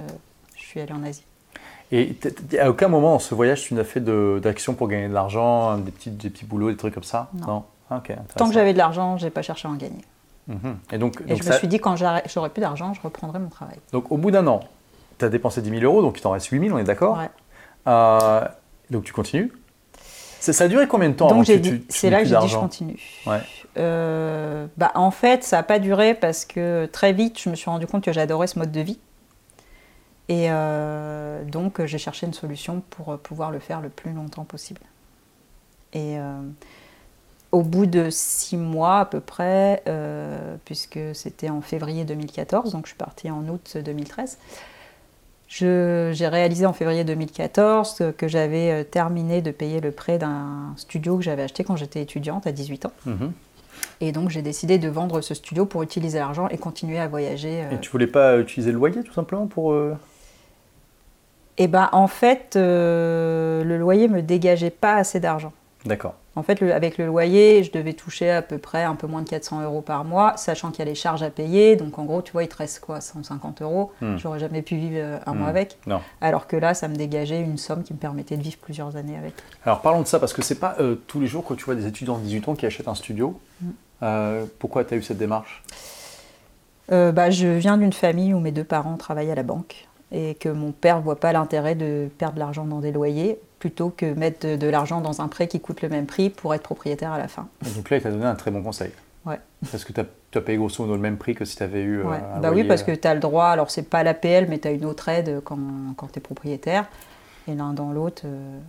[0.55, 1.25] je suis allée en Asie.
[1.91, 2.15] Et
[2.57, 5.91] à aucun moment dans ce voyage, tu n'as fait d'action pour gagner de l'argent, des
[5.91, 7.29] petits, des petits boulots, des trucs comme ça?
[7.45, 7.65] Non
[8.37, 10.05] Tant que j'avais de l'argent, je n'ai pas cherché à en gagner.
[10.47, 10.77] Mhm.
[10.91, 13.77] Et, donc, je me suis dit, quand j'aurai plus d'argent, je reprendrai mon travail.
[13.91, 14.61] Donc au bout d'un an,
[15.19, 17.19] tu as dépensé 10 000 euros, donc il t'en reste 8 000, on est d'accord
[17.87, 18.41] euh,
[18.89, 19.51] Donc tu continues
[20.39, 22.99] ça, a duré combien de temps Donc c'est là que j'ai dit je continue.
[23.77, 27.69] Euh, bah, en fait, ça n'a pas duré parce que très vite, je me suis
[27.69, 28.99] rendu compte que j'adorais ce mode de vie.
[30.29, 34.81] Et euh, donc, j'ai cherché une solution pour pouvoir le faire le plus longtemps possible.
[35.93, 36.17] Et
[37.51, 42.85] au bout de six mois à peu près, euh, puisque c'était en février 2014, donc
[42.85, 44.37] je suis partie en août 2013,
[45.49, 51.17] j'ai réalisé en février 2014 que j'avais euh, terminé de payer le prêt d'un studio
[51.17, 52.93] que j'avais acheté quand j'étais étudiante à 18 ans.
[53.05, 53.33] Mhm.
[53.99, 57.65] Et donc j'ai décidé de vendre ce studio pour utiliser l'argent et continuer à voyager.
[57.71, 59.73] Et tu voulais pas utiliser le loyer tout simplement pour...
[59.73, 59.95] Euh...
[61.57, 65.51] Eh bien en fait, le loyer me dégageait pas assez d'argent.
[65.85, 66.15] D'accord.
[66.37, 69.27] En fait, avec le loyer, je devais toucher à peu près un peu moins de
[69.27, 71.75] 400 euros par mois, sachant qu'il y a les charges à payer.
[71.75, 73.91] Donc, en gros, tu vois, il te reste quoi 150 euros.
[73.99, 74.15] Hmm.
[74.15, 75.49] J'aurais jamais pu vivre euh, un mois hmm.
[75.49, 75.77] avec.
[75.87, 75.99] Non.
[76.21, 79.17] Alors que là, ça me dégageait une somme qui me permettait de vivre plusieurs années
[79.17, 79.33] avec.
[79.65, 81.75] Alors, parlons de ça, parce que c'est pas euh, tous les jours que tu vois
[81.75, 83.37] des étudiants de 18 ans qui achètent un studio.
[83.61, 83.71] Hmm.
[84.03, 85.63] Euh, pourquoi tu as eu cette démarche?
[86.89, 90.49] Bah, Je viens d'une famille où mes deux parents travaillent à la banque et que
[90.49, 94.11] mon père ne voit pas l'intérêt de perdre de l'argent dans des loyers plutôt que
[94.15, 97.19] mettre de, l'argent dans un prêt qui coûte le même prix pour être propriétaire à
[97.19, 97.47] la fin.
[97.75, 98.91] donc là, il t'a donné un très bon conseil.
[99.23, 99.39] Ouais.
[99.69, 101.99] Parce que tu as, payé grosso modo le même prix que si tu avais eu.
[101.99, 102.19] Euh, ouais.
[102.41, 104.71] bah oui, parce que tu as le droit, alors c'est pas l'APL, mais tu as
[104.71, 105.59] une autre aide quand,
[105.95, 106.89] quand tu es propriétaire.
[107.47, 108.59] Et l'un dans l'autre, euh,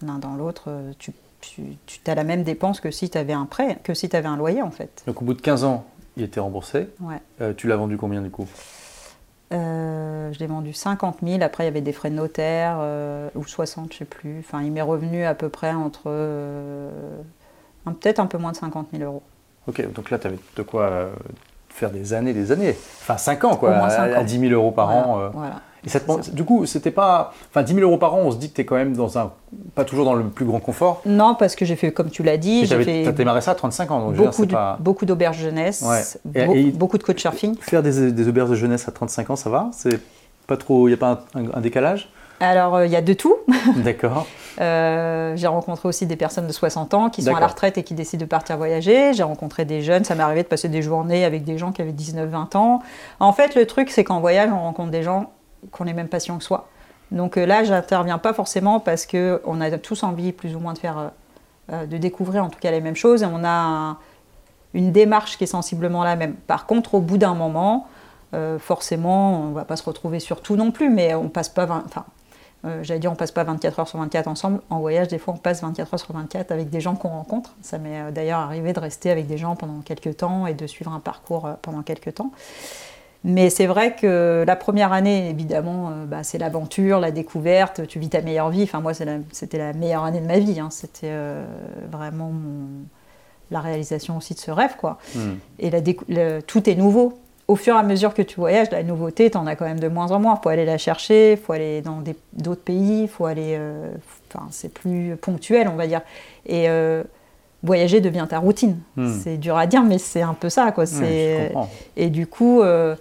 [0.00, 3.34] l'un dans l'autre, euh, tu, tu, tu as la même dépense que si tu avais
[3.34, 5.02] un prêt, que si tu avais un loyer en fait.
[5.06, 5.84] Donc au bout de 15 ans,
[6.16, 6.88] il était remboursé.
[7.00, 7.54] Ouais.
[7.56, 8.48] tu l'as vendu combien du coup?
[9.52, 11.42] Euh, je l'ai vendu 50 000.
[11.42, 14.38] Après, il y avait des frais de notaire, euh, ou 60, je ne sais plus.
[14.40, 16.02] Enfin, il m'est revenu à peu près entre.
[16.06, 16.90] Euh,
[17.84, 19.22] peut-être un peu moins de 50 000 euros.
[19.66, 21.10] Ok, donc là, tu avais de quoi
[21.70, 22.76] faire des années, des années.
[23.00, 23.74] Enfin, 5 ans, quoi.
[23.74, 25.30] à, 10 000 euros par an.
[25.32, 25.62] Voilà
[26.32, 27.32] du coup, c'était pas.
[27.50, 29.18] Enfin, 10 000 euros par an, on se dit que tu es quand même dans
[29.18, 29.32] un.
[29.74, 31.02] Pas toujours dans le plus grand confort.
[31.06, 32.66] Non, parce que j'ai fait, comme tu l'as dit.
[32.66, 34.00] Tu as démarré ça à 35 ans.
[34.10, 34.46] Donc beaucoup,
[34.80, 36.18] beaucoup d'auberges jeunesse,
[36.74, 37.56] beaucoup de coach surfing.
[37.60, 39.70] Faire des, auberges de jeunesse à 35 ans, ça va?
[39.72, 40.00] C'est
[40.46, 40.88] pas trop.
[40.88, 42.10] Il n'y a pas un, décalage?
[42.40, 43.34] Alors, euh, il y a de tout.
[43.76, 44.26] D'accord.
[44.60, 47.82] Euh, j'ai rencontré aussi des personnes de 60 ans qui sont à la retraite et
[47.82, 49.12] qui décident de partir voyager.
[49.12, 50.04] J'ai rencontré des jeunes.
[50.04, 52.80] Ça m'est arrivé de passer des journées avec des gens qui avaient 19-20 ans.
[53.18, 55.32] En fait, le truc, c'est qu'en voyage, on rencontre des gens
[55.70, 56.68] qu'on ait même passion que soi.
[57.10, 60.78] Donc euh, là, j'interviens pas forcément parce qu'on a tous envie plus ou moins de
[60.78, 61.08] faire, euh,
[61.72, 63.98] euh, de découvrir en tout cas les mêmes choses et on a
[64.74, 66.34] une démarche qui est sensiblement la même.
[66.34, 67.86] Par contre, au bout d'un moment,
[68.58, 72.04] forcément, on va pas se retrouver sur tout non plus, mais on passe pas, enfin,
[72.82, 74.60] j'allais dire, on passe pas 24 heures sur 24 ensemble.
[74.68, 77.54] En voyage, des fois, on passe 24 heures sur 24 avec des gens qu'on rencontre.
[77.62, 80.92] Ça m'est d'ailleurs arrivé de rester avec des gens pendant quelques temps et de suivre
[80.92, 82.30] un parcours pendant quelques temps.
[83.24, 87.98] Mais c'est vrai que la première année, évidemment, euh, bah, c'est l'aventure, la découverte, tu
[87.98, 88.62] vis ta meilleure vie.
[88.62, 90.60] Enfin, moi, c'était la, meilleure année de ma vie.
[90.60, 90.68] Hein.
[90.70, 91.44] C'était euh,
[91.90, 92.32] vraiment
[93.50, 94.98] la réalisation aussi de ce rêve, quoi.
[95.14, 95.34] Hmm.
[95.58, 95.80] Et la
[96.42, 97.18] tout est nouveau.
[97.48, 99.80] Au fur et à mesure que tu voyages, la nouveauté, tu en as quand même
[99.80, 100.38] de moins en moins.
[100.38, 102.02] Il faut aller la chercher, il faut aller dans
[102.34, 103.56] d'autres pays, il faut aller.
[103.58, 103.90] Euh,
[104.30, 106.02] enfin, c'est plus ponctuel, on va dire.
[106.46, 106.68] Et
[107.62, 108.78] voyager devient ta routine.
[108.96, 109.12] Hmm.
[109.20, 110.72] C'est dur à dire, mais c'est un peu ça.
[110.72, 110.84] Quoi.
[111.96, 112.94] et du coup, euh,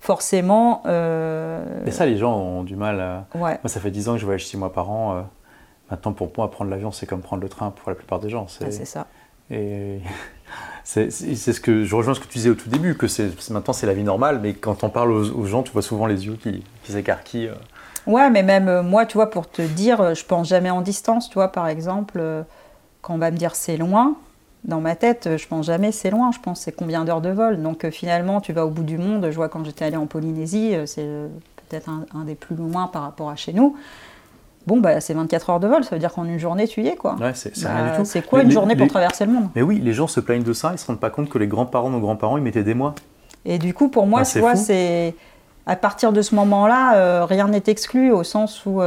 [0.00, 0.82] forcément.
[0.86, 1.86] Euh...
[1.86, 3.00] Et ça, les gens ont du mal.
[3.00, 3.26] À...
[3.34, 5.16] Moi, ça fait 10 ans que je voyage 6 mois par an.
[5.16, 5.20] Euh,
[5.90, 8.46] maintenant, pour moi, prendre l'avion, c'est comme prendre le train pour la plupart des gens.
[8.48, 9.06] C'est ah, ça.
[9.50, 10.00] Et
[10.84, 13.06] c'est ce que je rejoins ce que tu disais au tout début, que
[13.52, 16.26] maintenant c'est la vie normale, mais quand on parle aux, gens, tu vois souvent les
[16.26, 17.48] yeux qui, qui s'écarquillent.
[17.48, 17.54] Euh.
[18.06, 21.34] Ouais, mais même moi, tu vois, pour te dire, je pense jamais en distance, tu
[21.34, 22.44] vois, par exemple
[23.02, 24.16] quand on va me dire c'est loin,
[24.64, 27.60] dans ma tête, je pense jamais c'est loin, je pense c'est combien d'heures de vol.
[27.60, 29.26] Donc euh, finalement, tu vas au bout du monde.
[29.30, 31.26] Je vois quand j'étais allée en Polynésie, euh, c'est euh,
[31.68, 33.76] peut-être un, des plus loin par rapport à chez nous.
[34.68, 36.86] Bon, bah, c'est 24 heures de vol, ça veut dire qu'en une journée, tu y
[36.86, 36.94] es.
[36.94, 37.16] quoi.
[37.16, 37.52] Ouais, c'est.
[38.04, 39.48] C'est quoi une journée pour traverser le monde?
[39.56, 41.48] Mais oui, les gens se plaignent de ça, ils se rendent pas compte que les
[41.48, 42.94] grands-parents, nos grands-parents, ils mettaient des mois.
[43.44, 45.14] Et du coup, pour moi, tu vois, c'est.
[45.64, 48.80] À partir de ce moment-là, rien n'est exclu, au sens où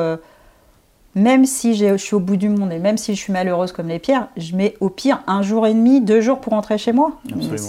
[1.16, 3.88] même si je suis au bout du monde et même si je suis malheureuse comme
[3.88, 6.92] les pierres, je mets au pire un jour et demi, deux jours pour rentrer chez
[6.92, 7.14] moi.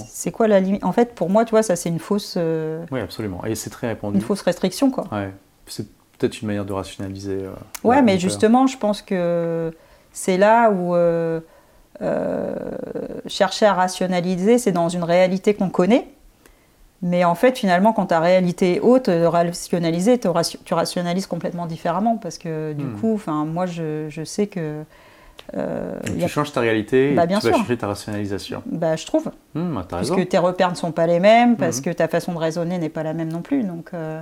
[0.08, 0.84] C'est quoi la limite?
[0.84, 2.34] En fait, pour moi, tu vois, ça c'est une fausse.
[2.36, 3.44] Euh, oui, absolument.
[3.44, 4.16] Et c'est très répandu.
[4.16, 5.04] Une fausse restriction, quoi.
[5.12, 5.32] Ouais.
[5.66, 5.86] C'est
[6.18, 7.38] peut-être une manière de rationaliser.
[7.44, 7.52] Euh,
[7.84, 9.72] ouais, mais justement, je pense que
[10.12, 11.40] c'est là où euh,
[13.26, 16.08] chercher à rationaliser, c'est dans une réalité qu'on connaît
[17.02, 22.16] mais en fait, finalement, quand ta réalité est haute, de rationaliser, tu rationalises complètement différemment.
[22.16, 23.00] Parce que du hmm.
[23.00, 24.82] coup, moi, je, je, sais que.
[25.54, 28.62] Euh, tu changes ta réalité bah, et tu vas changer ta rationalisation.
[28.66, 29.30] Bah, je trouve.
[29.54, 31.82] Hmm, bah, parce que tes repères ne sont pas les mêmes, parce hmm.
[31.82, 33.62] que ta façon de raisonner n'est pas la même non plus.
[33.62, 33.90] Donc.
[33.92, 34.20] Euh,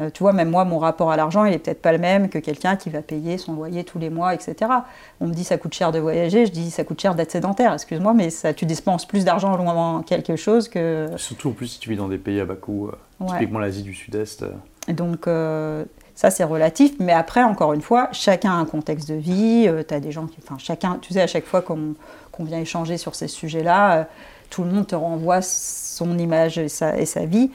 [0.00, 2.30] euh, tu vois, même moi, mon rapport à l'argent, il est peut-être pas le même
[2.30, 4.70] que quelqu'un qui va payer son loyer tous les mois, etc.
[5.20, 7.74] On me dit ça coûte cher de voyager, je dis ça coûte cher d'être sédentaire.
[7.74, 11.08] Excuse-moi, mais ça, tu dépenses plus d'argent en quelque chose que.
[11.16, 13.82] Surtout en plus si tu vis dans des pays à bas coût, euh, typiquement l'Asie
[13.82, 14.44] du Sud-Est.
[14.44, 14.52] Euh.
[14.88, 15.26] Donc
[16.14, 19.68] ça c'est relatif, mais après encore une fois, chacun a un contexte de vie.
[19.86, 21.94] tu as des gens qui, enfin chacun, tu sais, à chaque fois qu'on
[22.40, 24.08] vient échanger sur ces sujets-là,
[24.48, 27.50] tout le monde te renvoie son image et sa, et sa vie.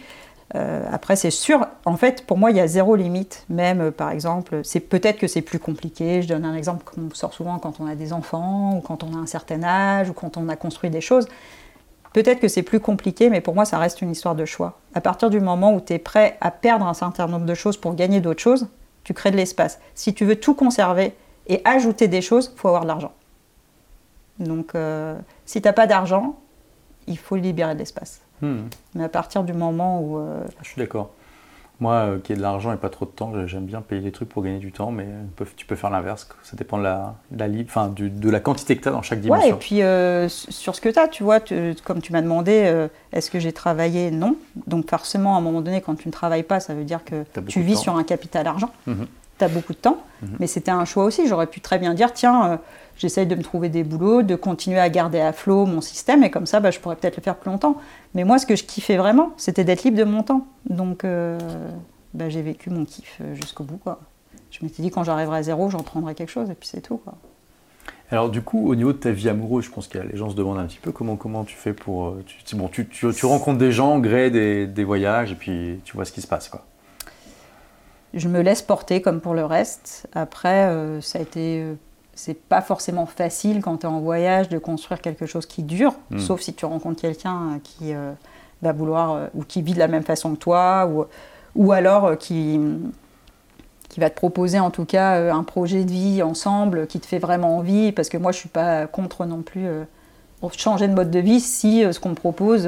[0.56, 3.46] Euh, après, c'est sûr, en fait, pour moi, il y a zéro limite.
[3.50, 6.22] Même, euh, par exemple, c'est peut-être que c'est plus compliqué.
[6.22, 9.14] Je donne un exemple qu'on sort souvent quand on a des enfants, ou quand on
[9.14, 11.28] a un certain âge, ou quand on a construit des choses.
[12.14, 14.80] Peut-être que c'est plus compliqué, mais pour moi, ça reste une histoire de choix.
[14.94, 17.78] À partir du moment où tu es prêt à perdre un certain nombre de choses
[17.78, 18.68] pour gagner d'autres choses,
[19.04, 19.80] tu crées de l'espace.
[19.94, 21.14] Si tu veux tout conserver
[21.48, 23.12] et ajouter des choses, il faut avoir de l'argent.
[24.40, 26.38] Donc, euh, si tu n'as pas d'argent,
[27.08, 28.22] il faut libérer de l'espace.
[28.42, 28.68] Hmm.
[28.96, 30.18] Mais à partir du moment où.
[30.18, 31.12] Euh, Je suis d'accord.
[31.80, 34.12] Moi, euh, qui ai de l'argent et pas trop de temps, j'aime bien payer des
[34.12, 35.06] trucs pour gagner du temps, mais
[35.56, 36.28] tu peux faire l'inverse.
[36.42, 39.48] Ça dépend de la, la, enfin, de la quantité que tu as dans chaque dimension.
[39.48, 41.40] Ouais, et puis euh, sur ce que tu as, tu vois,
[41.84, 44.10] comme tu m'as demandé, est-ce que j'ai travaillé?
[44.10, 44.36] Non.
[44.66, 47.24] Donc forcément, à un moment donné, quand tu ne travailles pas, ça veut dire que
[47.48, 48.72] tu vis sur un capital argent.
[48.88, 49.06] Mhm.
[49.38, 50.38] Tu as beaucoup de temps, mhm.
[50.40, 51.28] mais c'était un choix aussi.
[51.28, 52.60] J'aurais pu très bien dire, tiens,
[52.98, 56.32] j'essaye de me trouver des boulots, de continuer à garder à flot mon système, et
[56.32, 57.78] comme ça, bah, je pourrais peut-être le faire plus longtemps.
[58.14, 60.48] Mais moi, ce que je kiffais vraiment, c'était d'être libre de mon temps.
[60.70, 61.38] Donc, euh,
[62.14, 63.78] bah, j'ai vécu mon kiff euh, jusqu'au bout.
[63.78, 64.00] Quoi.
[64.52, 66.98] Je m'étais dit, quand j'arriverai à zéro, j'en prendrai quelque chose, et puis c'est tout.
[66.98, 67.14] Quoi.
[68.10, 70.36] Alors du coup, au niveau de ta vie amoureuse, je pense que les gens se
[70.36, 72.08] demandent un petit peu comment, comment tu fais pour...
[72.08, 75.94] Euh, tu, bon, tu, tu, rencontres des gens gré des, des, voyages, et puis tu
[75.94, 76.48] vois ce qui se passe.
[76.48, 76.66] quoi.
[78.14, 80.08] Je me laisse porter comme pour le reste.
[80.14, 80.72] Après,
[81.02, 81.66] ça a été
[82.18, 85.94] c'est pas forcément facile quand tu es en voyage de construire quelque chose qui dure,
[86.10, 86.18] hmm.
[86.18, 88.12] sauf si tu rencontres quelqu'un euh, qui euh,
[88.64, 91.06] va vouloir euh, ou qui vit de la même façon que toi ou,
[91.56, 92.60] ou alors qui,
[93.88, 97.20] qui va te proposer en tout cas un projet de vie ensemble qui te fait
[97.20, 99.68] vraiment envie parce que moi je suis pas contre non plus
[100.58, 102.68] changer de mode de vie si ce qu'on me propose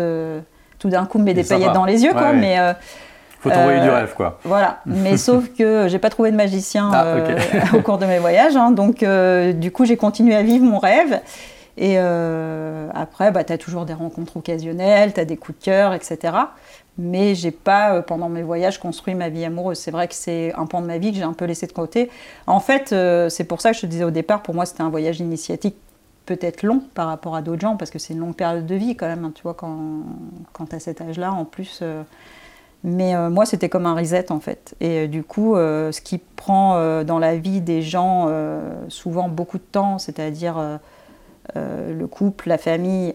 [0.80, 2.34] tout d'un coup me met des paillettes dans les yeux quoi.
[2.34, 2.58] mais
[3.40, 4.40] faut t'envoyer du euh, rêve, quoi.
[4.44, 4.80] Voilà.
[4.86, 7.38] Mais sauf que j'ai pas trouvé de magicien ah, euh,
[7.74, 8.56] au cours de mes voyages.
[8.56, 8.72] Hein.
[8.72, 11.22] donc, euh, du coup, j'ai continué à vivre mon rêve.
[11.78, 15.94] Et après, bah, tu as toujours des rencontres occasionnelles, tu as des coups de cœur,
[15.94, 16.34] etc.
[16.98, 19.78] Mais j'ai pas, pendant mes voyages, construit ma vie amoureuse.
[19.78, 21.72] C'est vrai que c'est un pan de ma vie que j'ai un peu laissé de
[21.72, 22.10] côté.
[22.48, 22.94] En fait,
[23.30, 25.78] c'est pour ça que je te disais au départ, pour moi, c'était un voyage initiatique
[26.26, 28.98] peut-être long par rapport à d'autres gens, parce que c'est une longue période de vie
[28.98, 29.24] quand même.
[29.24, 30.04] Hein, tu vois, quand,
[30.52, 31.82] quand tu as cet âge-là, en plus
[32.84, 34.76] mais euh, moi, c'était comme un reset en fait.
[34.80, 38.30] Et euh, du coup, euh, ce qui prend dans la vie des gens
[38.88, 40.80] souvent beaucoup de temps, c'est-à-dire
[41.56, 43.14] le couple, la famille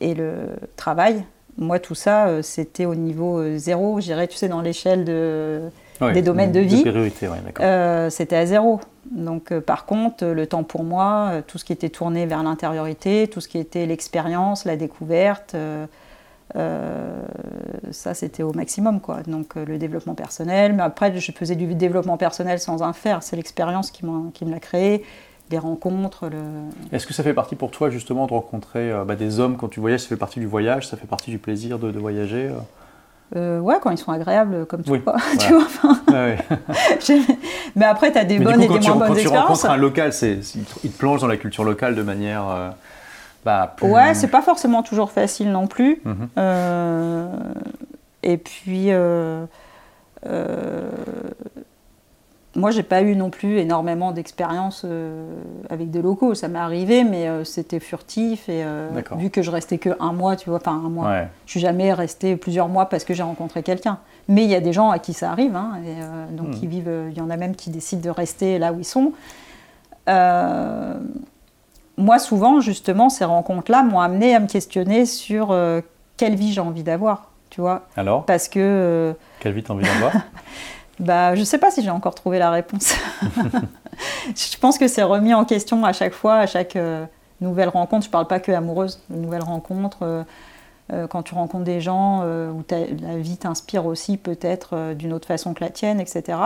[0.00, 0.32] et le
[0.76, 1.24] travail,
[1.56, 5.60] moi, tout ça, c'était au niveau zéro, je dirais, tu sais, dans l'échelle de,
[6.12, 6.82] des domaines de vie.
[8.10, 8.80] c'était à zéro.
[9.10, 13.40] Donc, par contre, le temps pour moi, tout ce qui était tourné vers l'intériorité, tout
[13.40, 15.54] ce qui était l'expérience, la découverte,
[16.56, 17.22] euh,
[17.90, 19.18] ça, c'était au maximum, quoi.
[19.26, 20.72] Donc, euh, le développement personnel.
[20.72, 23.22] Mais après, je faisais du développement personnel sans un faire.
[23.22, 25.04] C'est l'expérience qui, qui me l'a créé,
[25.50, 26.28] les rencontres.
[26.28, 26.38] Le...
[26.92, 29.68] Est-ce que ça fait partie pour toi, justement, de rencontrer euh, bah, des hommes quand
[29.68, 30.00] tu voyages?
[30.00, 30.88] Ça fait partie du voyage?
[30.88, 32.50] Ça fait partie du plaisir de, voyager
[33.34, 34.96] ouais, quand ils sont agréables, comme tout.
[35.38, 35.96] tu vois,
[37.76, 39.22] mais après, tu as des bonnes et des moins bonnes expériences.
[39.22, 42.74] Quand tu rencontres un local, il te plonge dans la culture locale de manière
[43.44, 46.00] bah, Ouais, c'est pas forcément toujours facile non plus.
[46.04, 46.28] Mhm.
[46.38, 47.28] Euh,
[48.22, 49.46] et puis, euh,
[50.26, 50.90] euh,
[52.54, 54.84] moi, j'ai pas eu non plus énormément d'expérience
[55.70, 56.34] avec des locaux.
[56.34, 58.48] Ça m'est arrivé, mais c'était furtif.
[58.48, 58.64] Et
[59.16, 61.92] vu que je restais que un mois, tu vois, enfin un mois, je suis jamais
[61.94, 63.98] resté plusieurs mois parce que j'ai rencontré quelqu'un.
[64.28, 66.66] Mais il y a des gens à qui ça arrive, hein, et, donc hmm.
[66.66, 67.08] vivent.
[67.10, 69.12] Il y en a même qui décident de rester là où ils sont.
[72.00, 75.82] Moi, souvent, justement, ces rencontres-là m'ont amené à me questionner sur euh,
[76.16, 77.82] quelle vie j'ai envie d'avoir, tu vois.
[77.94, 78.24] Alors?
[78.24, 78.58] Parce que...
[78.58, 80.12] Euh, quelle vie tu as envie d'avoir?
[80.98, 82.94] Bah, Je ne sais pas si j'ai encore trouvé la réponse.
[84.36, 87.06] je pense que c'est remis en question à chaque fois, à chaque euh,
[87.40, 88.04] nouvelle rencontre.
[88.04, 90.26] Je ne parle pas que amoureuse, de nouvelles rencontres.
[91.08, 95.64] quand tu rencontres des gens où la vie t'inspire aussi peut-être d'une autre façon que
[95.64, 96.36] la tienne, etc.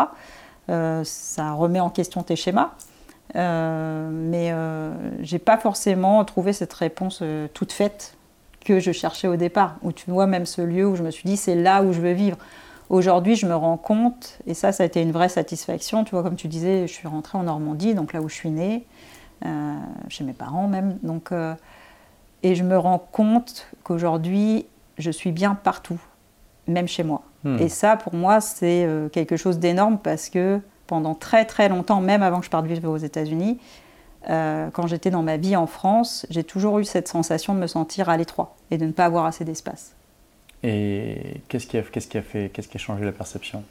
[0.68, 2.70] ça remet en question tes schémas.
[3.37, 8.16] Euh, mais euh, j'ai pas forcément trouvé cette réponse euh, toute faite
[8.64, 9.77] que je cherchais au départ.
[9.83, 12.01] Où tu vois même ce lieu où je me suis dit c'est là où je
[12.01, 12.39] veux vivre.
[12.91, 16.05] Aujourd'hui, je me rends compte, et ça, ça a été une vraie satisfaction.
[16.05, 18.51] Tu vois, comme tu disais, je suis rentrée en Normandie, donc là où je suis
[18.51, 18.85] née,
[20.09, 20.99] chez mes parents même.
[21.03, 21.31] Donc,
[22.43, 24.66] et je me rends compte qu'aujourd'hui,
[24.99, 25.99] je suis bien partout,
[26.68, 27.22] même chez moi.
[27.43, 27.57] Hmm.
[27.59, 32.22] Et ça, pour moi, c'est quelque chose d'énorme parce que pendant très très longtemps, même
[32.22, 33.59] avant que je parte vivre aux États-Unis,
[34.30, 37.66] euh, quand j'étais dans ma vie en France, j'ai toujours eu cette sensation de me
[37.66, 39.93] sentir à l'étroit et de ne pas avoir assez d'espace.
[40.62, 43.62] Et qu'est-ce qui, a, qu'est-ce qui a fait, qu'est-ce qui a changé la perception?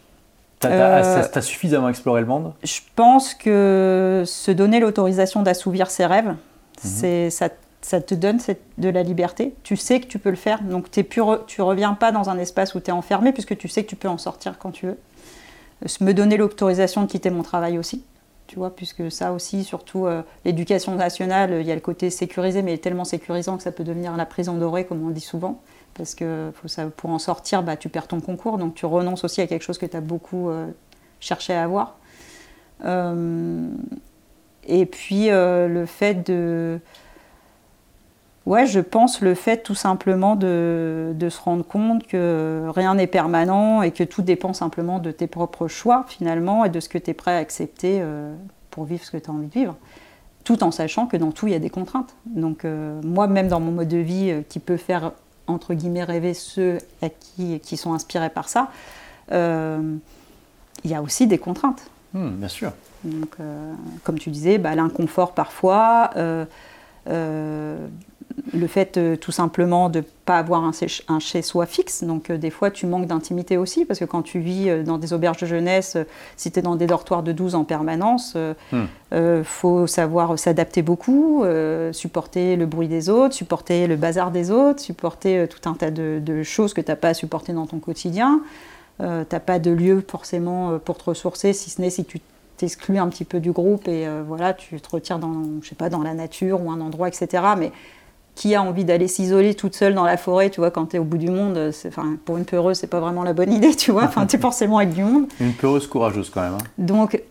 [0.59, 2.53] T'as euh, as, suffisamment exploré le monde?
[2.63, 6.35] Je pense que se donner l'autorisation d'assouvir ses rêves, mhm.
[6.77, 7.49] c'est ça,
[7.81, 8.37] ça, te donne
[8.77, 9.55] de la liberté.
[9.63, 12.75] Tu sais que tu peux le faire, donc es tu reviens pas dans un espace
[12.75, 14.97] où tu es enfermé, puisque tu sais que tu peux en sortir quand tu veux
[16.01, 18.03] me donner l'autorisation de quitter mon travail aussi.
[18.47, 22.61] Tu vois, puisque ça aussi, surtout euh, l'éducation nationale, il y a le côté sécurisé,
[22.61, 25.61] mais tellement sécurisant que ça peut devenir la prison dorée, comme on dit souvent.
[25.93, 26.51] Parce que
[26.97, 29.77] pour en sortir, bah, tu perds ton concours, donc tu renonces aussi à quelque chose
[29.77, 30.67] que tu as beaucoup euh,
[31.19, 31.97] cherché à avoir.
[32.83, 33.67] Euh,
[34.67, 36.79] et puis le fait de,
[38.45, 43.81] Ouais, je pense le fait tout simplement de, se rendre compte que rien n'est permanent
[43.81, 47.11] et que tout dépend simplement de tes propres choix finalement et de ce que tu
[47.11, 48.35] es prêt à accepter euh,
[48.69, 49.75] pour vivre ce que tu as envie de vivre.
[50.43, 52.15] Tout en sachant que dans tout, il y a des contraintes.
[52.25, 55.13] Donc euh, moi, même dans mon mode de vie euh, qui peut faire,
[55.47, 58.71] entre guillemets, rêver ceux à qui, qui sont inspirés par ça,
[59.31, 61.89] il y a aussi des contraintes.
[62.13, 62.73] Hmm, bien sûr.
[63.05, 63.37] Donc,
[64.03, 66.11] comme tu disais, bah, l'inconfort parfois
[68.53, 72.03] le fait euh, tout simplement de ne pas avoir un, chez-soi fixe.
[72.03, 74.97] Donc euh, des fois tu manques d'intimité aussi parce que quand tu vis euh, dans
[74.97, 75.97] des auberges de jeunesse,
[76.37, 79.43] si tu es dans des dortoirs de 12 en permanence, il hmm.
[79.43, 81.43] faut savoir s'adapter beaucoup,
[81.91, 86.43] supporter le bruit des autres, supporter le bazar des autres, supporter tout un tas de,
[86.43, 88.41] choses que tu n'as pas à supporter dans ton quotidien.
[88.99, 92.19] tu n'as pas de lieu forcément pour te ressourcer, si ce n'est si tu
[92.57, 95.89] t'exclus un petit peu du groupe et voilà, tu te retires dans, je sais pas,
[95.89, 97.43] dans la nature ou un endroit, etc.
[97.57, 97.71] Mais
[98.35, 100.99] qui a envie d'aller s'isoler toute seule dans la forêt, tu vois, quand tu es
[100.99, 103.91] au bout du monde, enfin, pour une peureuse, c'est pas vraiment la bonne idée, tu
[103.91, 105.27] vois, enfin, tu es forcément avec du monde.
[105.39, 106.55] Une peureuse courageuse quand même.
[106.55, 106.65] Hein.
[106.77, 107.21] Donc,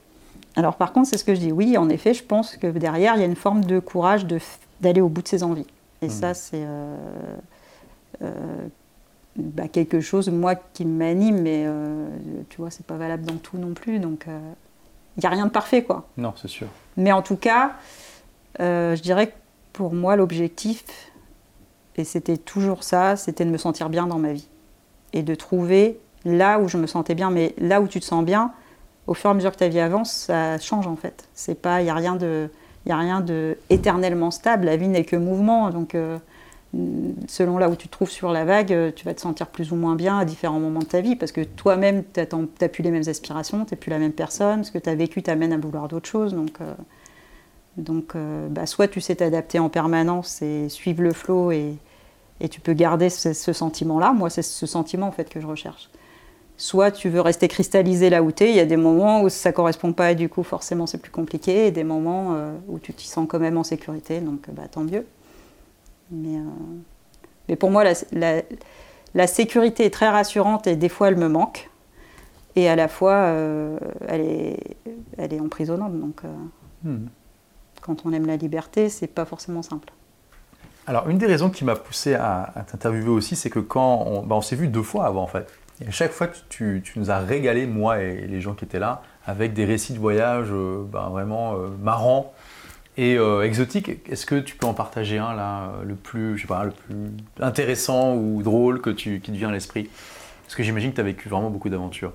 [0.56, 3.16] alors par contre, c'est ce que je dis, oui, en effet, je pense que derrière,
[3.16, 4.26] il y a une forme de courage
[4.80, 5.66] d'aller au bout de ses envies.
[6.02, 6.10] Et hmm.
[6.10, 6.96] ça, c'est euh,
[8.22, 8.32] euh,
[9.36, 12.06] bah, quelque chose, moi, qui m'anime, mais euh,
[12.48, 14.26] tu vois, c'est pas valable dans tout non plus, donc
[15.16, 16.08] il n'y a rien de parfait, quoi.
[16.16, 16.66] Non, c'est sûr.
[16.96, 17.72] Mais en tout cas,
[18.58, 19.34] je dirais que
[19.72, 20.84] pour moi, l'objectif,
[21.96, 24.48] et c'était toujours ça, c'était de me sentir bien dans ma vie.
[25.12, 28.24] Et de trouver là où je me sentais bien, mais là où tu te sens
[28.24, 28.52] bien,
[29.06, 31.28] au fur et à mesure que ta vie avance, ça change en fait.
[31.34, 32.48] C'est pas, il n'y a rien de,
[32.86, 34.66] il a rien de éternellement stable.
[34.66, 36.18] La vie n'est que mouvement, donc euh,
[37.26, 39.72] selon là où tu te trouves sur la vague, euh, tu vas te sentir plus
[39.72, 42.82] ou moins bien à différents moments de ta vie, parce que toi-même, tu n'as plus
[42.82, 45.52] les mêmes aspirations, tu n'es plus la même personne, ce que tu as vécu t'amène
[45.52, 46.60] à vouloir d'autres choses, donc.
[46.60, 46.72] Euh,
[47.76, 51.76] donc, euh, bah, soit tu sais t'adapter en permanence et suivre le flot et,
[52.50, 54.12] tu peux garder ce, sentiment-là.
[54.12, 55.88] Moi, c'est ce sentiment en fait que je recherche.
[56.56, 59.28] Soit tu veux rester cristallisé là où tu es, il y a des moments où
[59.28, 62.80] ça correspond pas et du coup forcément c'est plus compliqué, et des moments euh, où
[62.80, 65.06] tu t'y sens quand même en sécurité, donc bah, tant mieux.
[66.10, 66.36] Mais,
[67.48, 71.70] euh, pour moi, la, sécurité est très rassurante et des fois elle me manque.
[72.56, 73.34] Et à la fois,
[74.08, 74.76] elle, est,
[75.16, 75.98] elle est emprisonnante.
[75.98, 76.20] Donc,
[76.84, 77.06] hmm.
[77.82, 79.92] Quand on aime la liberté, c'est pas forcément simple.
[80.86, 84.36] Alors, une des raisons qui m'a poussé à, t'interviewer aussi, c'est que quand on, bah,
[84.36, 85.46] on s'est vu deux fois avant, en fait.
[85.80, 88.78] Et à chaque fois, tu, tu, nous as régalé, moi et les gens qui étaient
[88.78, 92.32] là, avec des récits de voyage euh, bah, vraiment euh, marrants
[92.96, 93.90] et euh, exotiques.
[94.10, 96.96] Est-ce que tu peux en partager un, là, le plus, je sais pas, le plus
[97.40, 99.88] intéressant ou drôle que tu, qui te vient à l'esprit?
[100.44, 102.12] Parce que j'imagine que tu as vécu vraiment beaucoup d'aventures.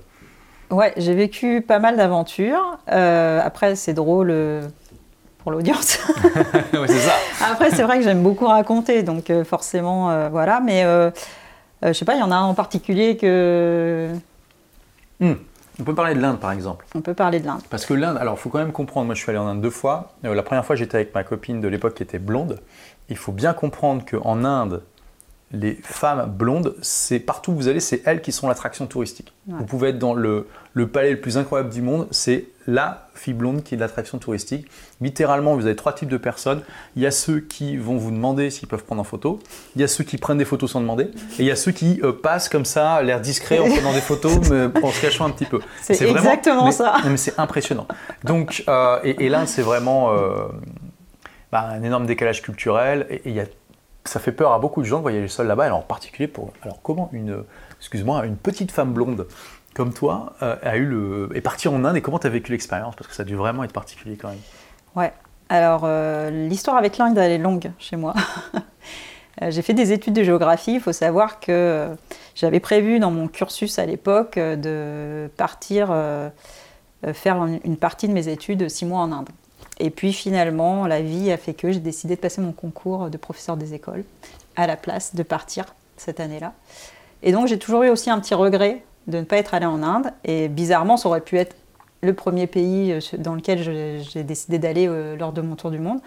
[0.69, 2.77] Ouais, j'ai vécu pas mal d'aventures.
[2.87, 4.33] après, c'est drôle
[5.47, 5.97] pour l'audience.
[6.87, 7.13] c'est ça.
[7.49, 10.59] Après, c'est vrai que j'aime beaucoup raconter, donc forcément, voilà.
[10.59, 11.09] Mais euh,
[11.81, 14.09] je sais pas, il y en a un en particulier que.
[15.21, 15.35] Hmm.
[15.79, 16.85] On peut parler de l'Inde par exemple.
[16.95, 17.61] On peut parler de l'Inde.
[17.69, 19.61] Parce que l'Inde, alors il faut quand même comprendre, moi je suis allé en Inde
[19.61, 20.11] deux fois.
[20.25, 22.59] Euh, la première fois j'étais avec ma copine de l'époque qui était blonde.
[23.07, 24.83] Il faut bien comprendre qu'en Inde,
[25.53, 29.31] les femmes blondes, c'est partout où vous allez, c'est elles qui sont l'attraction touristique.
[29.45, 33.33] Vous pouvez être dans le, le, palais le plus incroyable du monde, c'est la fille
[33.33, 34.67] blonde qui est l'attraction touristique.
[35.01, 36.61] Littéralement, vous avez trois types de personnes.
[36.95, 39.39] Il y a ceux qui vont vous demander s'ils peuvent prendre en photo,
[39.75, 41.71] il y a ceux qui prennent des photos sans demander, et il y a ceux
[41.71, 45.25] qui euh, passent comme ça, l'air discret en prenant des photos, mais en se cachant
[45.25, 45.59] un petit peu.
[45.81, 46.97] C'est exactement ça.
[47.05, 47.87] Mais c'est impressionnant.
[48.23, 50.47] Donc, euh, et, et, là, c'est vraiment euh,
[51.51, 53.45] bah, un énorme décalage culturel, et il y a
[54.03, 56.53] ça fait peur à beaucoup de gens de voyager seul là-bas, alors en particulier pour.
[56.63, 57.43] Alors, comment une,
[57.79, 59.27] excuse-moi, une petite femme blonde
[59.77, 62.51] comme toi euh, a eu le, est partie en Inde et comment tu as vécu
[62.51, 62.95] l'expérience?
[62.95, 64.39] Parce que ça a dû vraiment être particulier quand même.
[64.95, 65.13] Ouais,
[65.49, 68.13] alors euh, l'histoire avec l'Inde, elle est longue chez moi.
[69.43, 70.73] Euh, j'ai fait des études de géographie.
[70.73, 71.89] Il faut savoir que
[72.33, 75.95] j'avais prévu dans mon cursus à l'époque de partir
[77.13, 79.29] faire une partie de mes études six mois en Inde.
[79.77, 83.17] Et puis finalement, la vie a fait que j'ai décidé de passer mon concours de
[83.17, 84.05] professeur des écoles
[84.55, 85.65] à la place de partir
[85.97, 86.53] cette année-là.
[87.21, 89.81] Et donc j'ai toujours eu aussi un petit regret de ne pas être allé en
[89.83, 90.11] Inde.
[90.23, 91.55] Et bizarrement, ça aurait pu être
[92.01, 95.79] le premier pays euh, dans lequel j'ai décidé d'aller euh, lors de mon tour du
[95.79, 95.99] monde.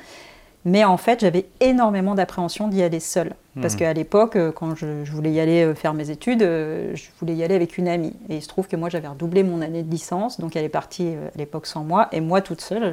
[0.66, 3.32] Mais en fait, j'avais énormément d'appréhension d'y aller seule.
[3.62, 3.78] Parce hmm.
[3.78, 7.54] qu'à l'époque, euh, quand je, voulais y aller faire mes études, je voulais y aller
[7.54, 8.14] avec une amie.
[8.28, 10.68] Et il se trouve que moi, j'avais redoublé mon année de licence, donc elle est
[10.68, 12.08] partie à l'époque sans moi.
[12.12, 12.92] Et moi, toute seule,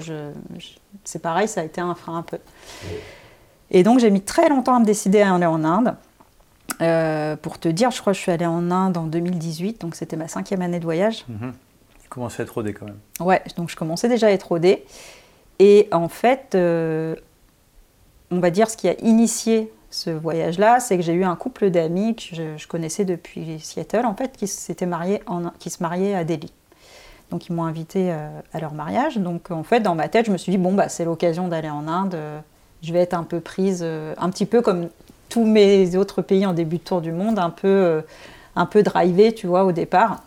[1.04, 2.38] c'est pareil, ça a été un frein un peu.
[3.70, 5.98] Et donc, j'ai mis très longtemps à me décider à aller en Inde.
[6.81, 9.95] Euh, pour te dire, je crois que je suis allée en Inde en 2018, donc
[9.95, 11.26] c'était ma cinquième année de voyage.
[11.27, 11.53] Mhm.
[12.03, 12.99] Tu commençais à être rodée quand même.
[13.19, 14.85] Ouais, donc je commençais déjà à être rodée.
[15.60, 17.15] Et en fait, euh,
[18.30, 21.69] on va dire ce qui a initié ce voyage-là, c'est que j'ai eu un couple
[21.69, 24.45] d'amis que je, connaissais depuis Seattle, en fait, qui,
[25.26, 26.53] en, qui se mariaient à Delhi.
[27.31, 29.18] Donc ils m'ont invité euh, à leur mariage.
[29.18, 31.69] Donc en fait, dans ma tête, je me suis dit, bon, bah, c'est l'occasion d'aller
[31.69, 32.18] en Inde.
[32.84, 34.89] je vais être un peu prise, un petit peu comme
[35.30, 38.02] tous mes autres pays en début de tour du monde, un peu, euh,
[38.56, 40.24] un peu drivé, tu vois, au départ.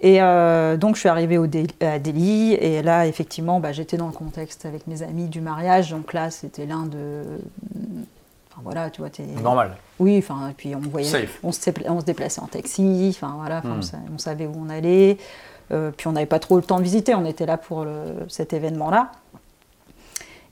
[0.00, 1.46] Et euh, donc, je suis arrivée au
[1.80, 5.90] à Delhi, et là, effectivement, bah, j'étais dans le contexte avec mes amis du mariage.
[5.90, 7.22] Donc là, c'était l'un de.
[8.50, 9.10] Enfin, voilà, tu vois.
[9.18, 9.40] Es...
[9.40, 9.76] Normal.
[9.98, 11.28] Oui, enfin, et puis on voyait.
[11.42, 13.80] On se, on se déplaçait en taxi, enfin, voilà, hmm.
[14.14, 15.16] on, savait où on allait.
[15.72, 17.86] Euh, puis on n'avait pas trop le temps de visiter, on était là pour
[18.28, 18.52] cet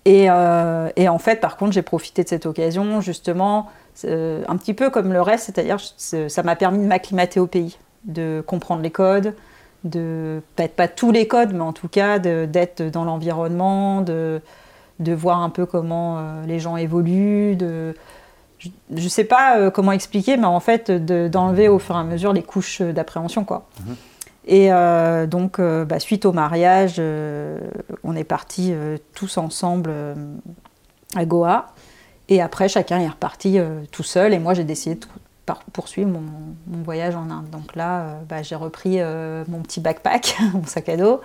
[0.07, 3.71] Euh, et, en fait, par contre, j'ai profité de cette occasion, justement,
[4.05, 7.79] euh, un petit peu comme le reste, c'est-à-dire ça m'a permis de m'acclimater au pays,
[8.05, 9.35] de comprendre les codes,
[9.85, 14.41] de peut-être pas tous les codes, mais en tout cas d'être dans l'environnement, de,
[14.99, 17.95] de, voir un peu comment euh, les gens évoluent, de,
[18.61, 22.33] je ne sais pas comment expliquer, mais en fait d'enlever au fur et à mesure
[22.33, 23.45] les couches d'appréhension.
[23.45, 23.67] quoi.
[23.81, 23.97] Mhm.
[24.47, 27.59] Et euh, donc, euh, bah, suite au mariage, euh,
[28.03, 28.75] on est partis
[29.15, 29.91] tous ensemble
[31.17, 31.67] à Goa.
[32.29, 33.59] Et après, chacun est reparti
[33.91, 34.33] tout seul.
[34.35, 35.07] Et moi, j'ai décidé de
[35.73, 37.51] poursuivre mon, voyage en Inde.
[37.51, 38.99] Donc là, bah, j'ai repris
[39.49, 41.21] mon petit backpack, mon sac à dos.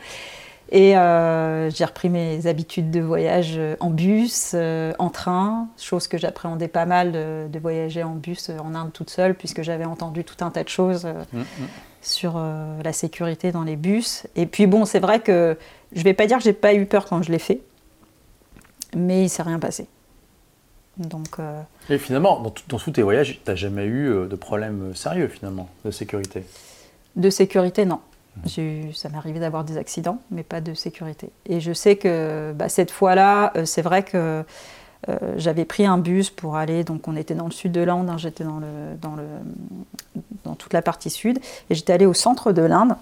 [0.72, 4.56] Et j'ai repris mes habitudes de voyage en bus,
[5.00, 9.36] en train, chose que j'appréhendais pas mal de, voyager en bus en Inde toute seule,
[9.36, 11.06] puisque j'avais entendu tout un tas de choses.
[11.06, 11.66] Mmh, mmh
[12.02, 14.28] sur euh, la sécurité dans les bus.
[14.36, 15.58] Et puis bon, c'est vrai que
[15.92, 17.62] je vais pas dire que j'ai pas eu peur quand je l'ai fait,
[18.96, 19.88] mais il s'est rien passé.
[20.98, 24.94] Donc, euh, Et finalement, dans, tous tes voyages, tu n'as jamais eu euh, de problème
[24.96, 26.44] sérieux finalement de sécurité?
[27.16, 28.00] De sécurité, non.
[28.38, 28.92] Mmh.
[28.94, 31.30] Ça m'est arrivé d'avoir des accidents, mais pas de sécurité.
[31.46, 34.46] Et je sais que bah, cette fois-là, c'est vrai que
[35.38, 38.18] j'avais pris un bus pour aller, donc on était dans le sud de l'Inde, hein,
[38.18, 39.24] j'étais dans, le, dans, le,
[40.44, 41.40] dans toute la partie sud,
[41.70, 42.96] et j'étais allée au centre de l'Inde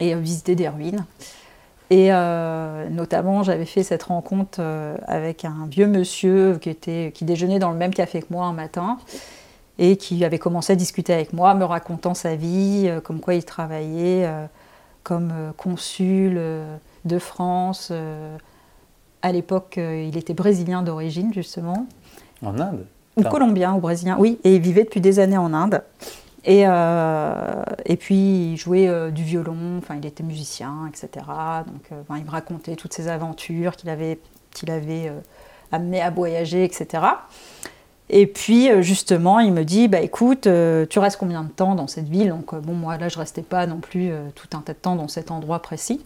[0.00, 1.04] et visiter des ruines.
[1.90, 2.10] Et
[2.90, 4.60] notamment, j'avais fait cette rencontre
[5.06, 8.54] avec un vieux monsieur qui, était, qui déjeunait dans le même café que moi un
[8.54, 8.98] matin
[9.78, 13.34] et qui avait commencé à discuter avec moi, me racontant sa vie, euh, comme quoi
[13.34, 14.46] il travaillait euh,
[15.02, 16.40] comme euh, consul
[17.04, 17.92] de France.
[19.24, 21.86] À l'époque, il était brésilien d'origine, justement.
[22.44, 22.86] En Inde
[23.16, 25.82] Ou colombien ou brésilien, oui, et il vivait depuis des années en Inde.
[26.44, 26.64] Et,
[27.86, 31.24] et puis il jouait du violon, enfin il était musicien, etc.
[31.66, 34.18] Donc il me racontait toutes ses aventures qu'il avait,
[34.52, 35.10] qu'il avait
[35.72, 37.02] amené à voyager, etc.
[38.10, 41.74] Et puis euh, justement, il me dit, bah écoute, euh, tu restes combien de temps
[41.74, 42.28] dans cette ville?
[42.28, 44.96] Donc euh, bon, moi là, je restais pas non plus tout un tas de temps
[44.96, 46.04] dans cet endroit précis.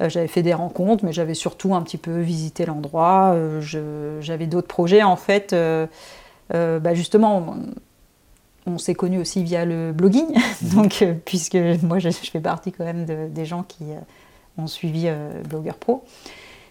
[0.00, 3.36] J'avais fait des rencontres, mais j'avais surtout un petit peu visité l'endroit.
[3.60, 5.54] j'avais d'autres projets en fait.
[6.50, 7.56] Bah, justement,
[8.66, 10.68] on, s'est connus aussi via le blogging, mhm.
[10.74, 13.84] donc puisque moi je, fais partie quand même des gens qui
[14.58, 15.08] ont suivi
[15.48, 16.04] Blogueur Pro.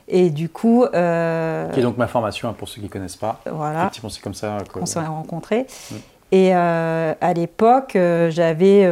[0.08, 0.84] Et du coup.
[0.84, 3.42] Euh, qui est donc ma formation, hein, pour ceux qui ne connaissent pas.
[3.50, 3.82] Voilà.
[3.82, 5.66] Effectivement, c'est comme ça qu'on s'est rencontrés.
[5.92, 5.96] Mm.
[6.32, 8.86] Et euh, à l'époque, euh, j'avais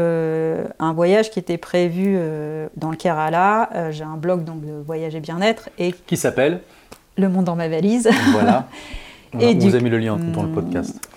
[0.80, 2.18] un voyage qui était prévu
[2.78, 3.92] dans le Kerala.
[3.92, 5.70] J'ai un blog donc, de voyage et bien-être.
[5.78, 6.62] Et qui s'appelle
[7.18, 8.10] Le monde dans ma valise.
[8.32, 8.68] Voilà.
[9.40, 10.54] et on vous a mis le lien dans le mm.
[10.54, 11.10] podcast.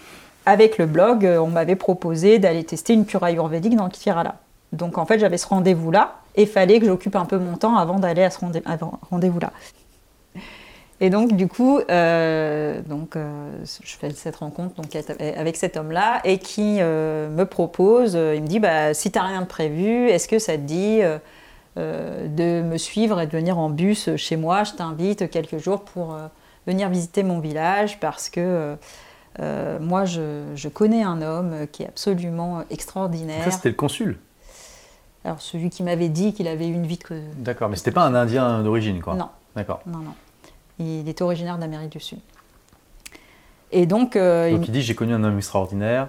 [0.47, 4.37] Avec le blog, on m'avait proposé d'aller tester une cure ayurvédique dans le Kerala.
[4.73, 7.77] Donc en fait, j'avais ce rendez-vous-là et il fallait que j'occupe un peu mon temps
[7.77, 8.39] avant d'aller à ce
[9.11, 9.53] rendez-vous-là.
[11.01, 16.21] Et donc, du coup, euh, donc, euh, je fais cette rencontre donc, avec cet homme-là
[16.25, 20.09] et qui euh, me propose, il me dit bah, si tu n'as rien de prévu,
[20.09, 21.01] est-ce que ça te dit
[21.77, 24.65] de me suivre et de venir en bus chez moi?
[24.65, 26.17] Je t'invite quelques jours pour
[26.67, 28.77] venir visiter mon village parce que
[29.81, 33.45] moi, je, je, connais un homme qui est absolument extraordinaire.
[33.45, 34.19] Ça, c'était le consul
[35.27, 36.99] Alors, celui qui m'avait dit qu'il avait eu une vie.
[37.37, 39.29] D'accord, mais c'était pas un Indien d'origine, quoi Non.
[39.55, 39.81] D'accord.
[39.85, 40.15] Non, non.
[40.79, 42.19] Il est originaire d'Amérique du Sud.
[43.73, 46.09] Et donc, euh, donc il, dit j'ai connu un homme extraordinaire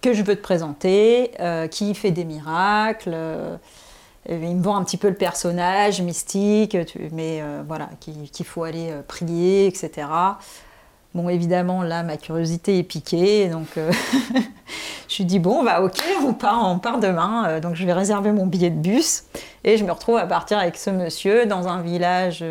[0.00, 3.12] que je veux te présenter, euh, qui fait des miracles.
[3.14, 3.56] Euh,
[4.28, 6.76] il me vend un petit peu le personnage mystique,
[7.12, 10.06] mais voilà, qu'il faut aller prier, etc.
[11.14, 13.66] Bon, évidemment, là, ma curiosité est piquée, donc
[15.08, 17.60] je lui dis bon, bah ok, on part, on part demain.
[17.60, 19.24] donc je vais réserver mon billet de bus
[19.64, 22.44] et je me retrouve à partir avec ce monsieur dans un village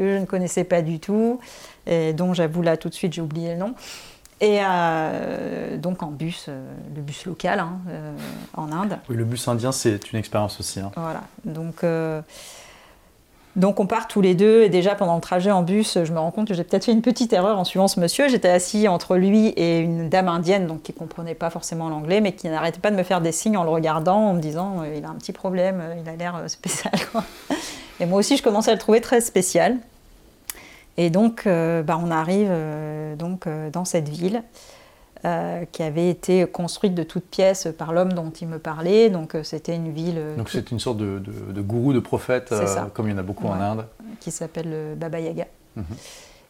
[0.00, 1.40] que je ne connaissais pas du tout,
[1.86, 3.74] et dont j'avoue là tout de suite j'ai oublié le nom.
[4.40, 8.12] Et euh, donc en bus, euh, le bus local hein, euh,
[8.56, 8.96] en Inde.
[9.10, 10.80] Oui, le bus indien, c'est une expérience aussi.
[10.80, 10.90] Hein.
[10.96, 11.20] Voilà.
[11.44, 11.84] Donc,
[13.54, 14.62] donc on part tous les deux.
[14.62, 16.92] Et déjà pendant le trajet en bus, je me rends compte que j'ai peut-être fait
[16.92, 18.28] une petite erreur en suivant ce monsieur.
[18.28, 22.22] J'étais assis entre lui et une dame indienne, donc qui ne comprenait pas forcément l'anglais,
[22.22, 24.84] mais qui n'arrêtait pas de me faire des signes en le regardant, en me disant
[24.84, 26.94] il a un petit problème, il a l'air spécial.
[28.00, 29.76] Et moi aussi, je commençais à le trouver très spécial.
[30.96, 34.42] Et donc, euh, bah, on arrive euh, donc, euh, dans cette ville
[35.72, 39.10] qui avait été construite de toutes pièces par l'homme dont il me parlait.
[39.10, 40.18] Donc, c'était une ville.
[40.38, 42.54] donc, c'est une sorte de, gourou, de prophète,
[42.94, 43.84] comme il y en a beaucoup en Inde.
[44.20, 45.44] Qui s'appelle Baba Yaga.
[45.76, 45.84] Mhm.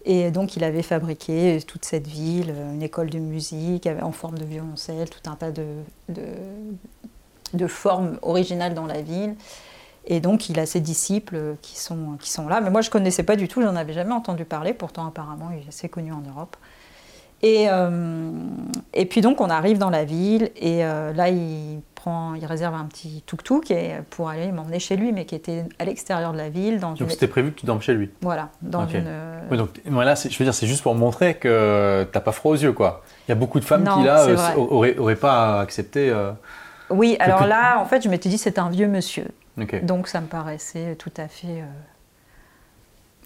[0.04, 4.44] Et donc, il avait fabriqué toute cette ville, une école de musique en forme de
[4.44, 5.66] violoncelle, tout un tas de,
[6.08, 6.22] de,
[7.54, 9.34] de formes originales dans la ville.
[10.06, 12.60] Et donc, il a ses disciples qui sont, qui sont là.
[12.60, 14.72] Mais moi, je ne connaissais pas du tout, j'en avais jamais entendu parler.
[14.72, 16.56] Pourtant, apparemment, il est assez connu en Europe.
[17.42, 18.30] Et, euh,
[18.92, 20.50] et puis, donc, on arrive dans la ville.
[20.56, 23.72] Et euh, là, il, prend, il réserve un petit tuk-tuk
[24.10, 26.80] pour aller m'emmener chez lui, mais qui était à l'extérieur de la ville.
[26.80, 28.50] Dans donc, c'était prévu que tu dormes chez lui Voilà.
[28.60, 29.08] Dans une...
[29.50, 32.52] oui, donc, voilà, je veux dire, c'est juste pour montrer que tu n'as pas froid
[32.52, 33.02] aux yeux, quoi.
[33.26, 36.14] Il y a beaucoup de femmes qui, là, n'auraient euh, pas accepté.
[36.90, 39.28] oui, alors là, en fait, je m'étais dit, c'est un vieux monsieur.
[39.82, 41.66] Donc ça me paraissait tout à fait euh,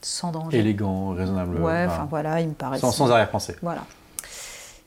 [0.01, 0.59] sans danger.
[0.59, 1.61] Élégant, raisonnable.
[1.61, 2.81] Ouais, enfin voilà, il me paraissait.
[2.81, 3.57] Sans, sans arrière-pensée.
[3.63, 3.85] Voilà.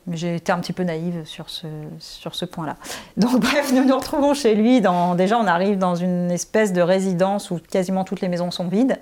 [0.06, 1.66] Mais j'ai été un petit peu naïve sur ce,
[1.98, 2.76] sur ce point-là.
[3.16, 4.80] Donc bref, nous nous retrouvons chez lui.
[4.80, 8.68] Dans, déjà, on arrive dans une espèce de résidence où quasiment toutes les maisons sont
[8.68, 8.98] vides.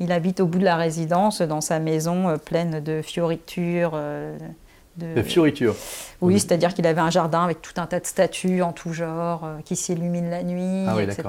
[0.00, 3.92] Il habite au bout de la résidence, dans sa maison euh, pleine de fioritures.
[3.94, 4.36] Euh,
[4.98, 5.74] de, fioritures.
[6.20, 9.42] Oui, c'est-à-dire qu'il avait un jardin avec tout un tas de statues en tout genre
[9.44, 11.22] euh, qui s'illuminent la nuit, ah etc.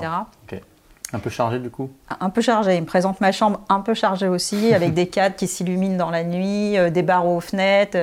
[1.11, 1.89] Un peu chargé du coup?
[2.19, 2.75] Un peu chargé.
[2.75, 6.11] Il me présente ma chambre un peu chargée aussi, avec des cadres qui s'illuminent dans
[6.11, 7.97] la nuit, euh, des barreaux aux fenêtres,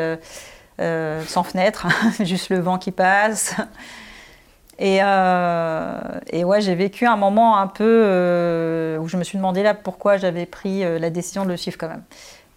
[0.81, 1.87] euh, sans fenêtre,
[2.21, 3.55] juste le vent qui passe.
[4.79, 9.73] Et, et ouais, j'ai vécu un moment un peu où je me suis demandé là
[9.73, 12.03] pourquoi j'avais pris la décision de le suivre quand même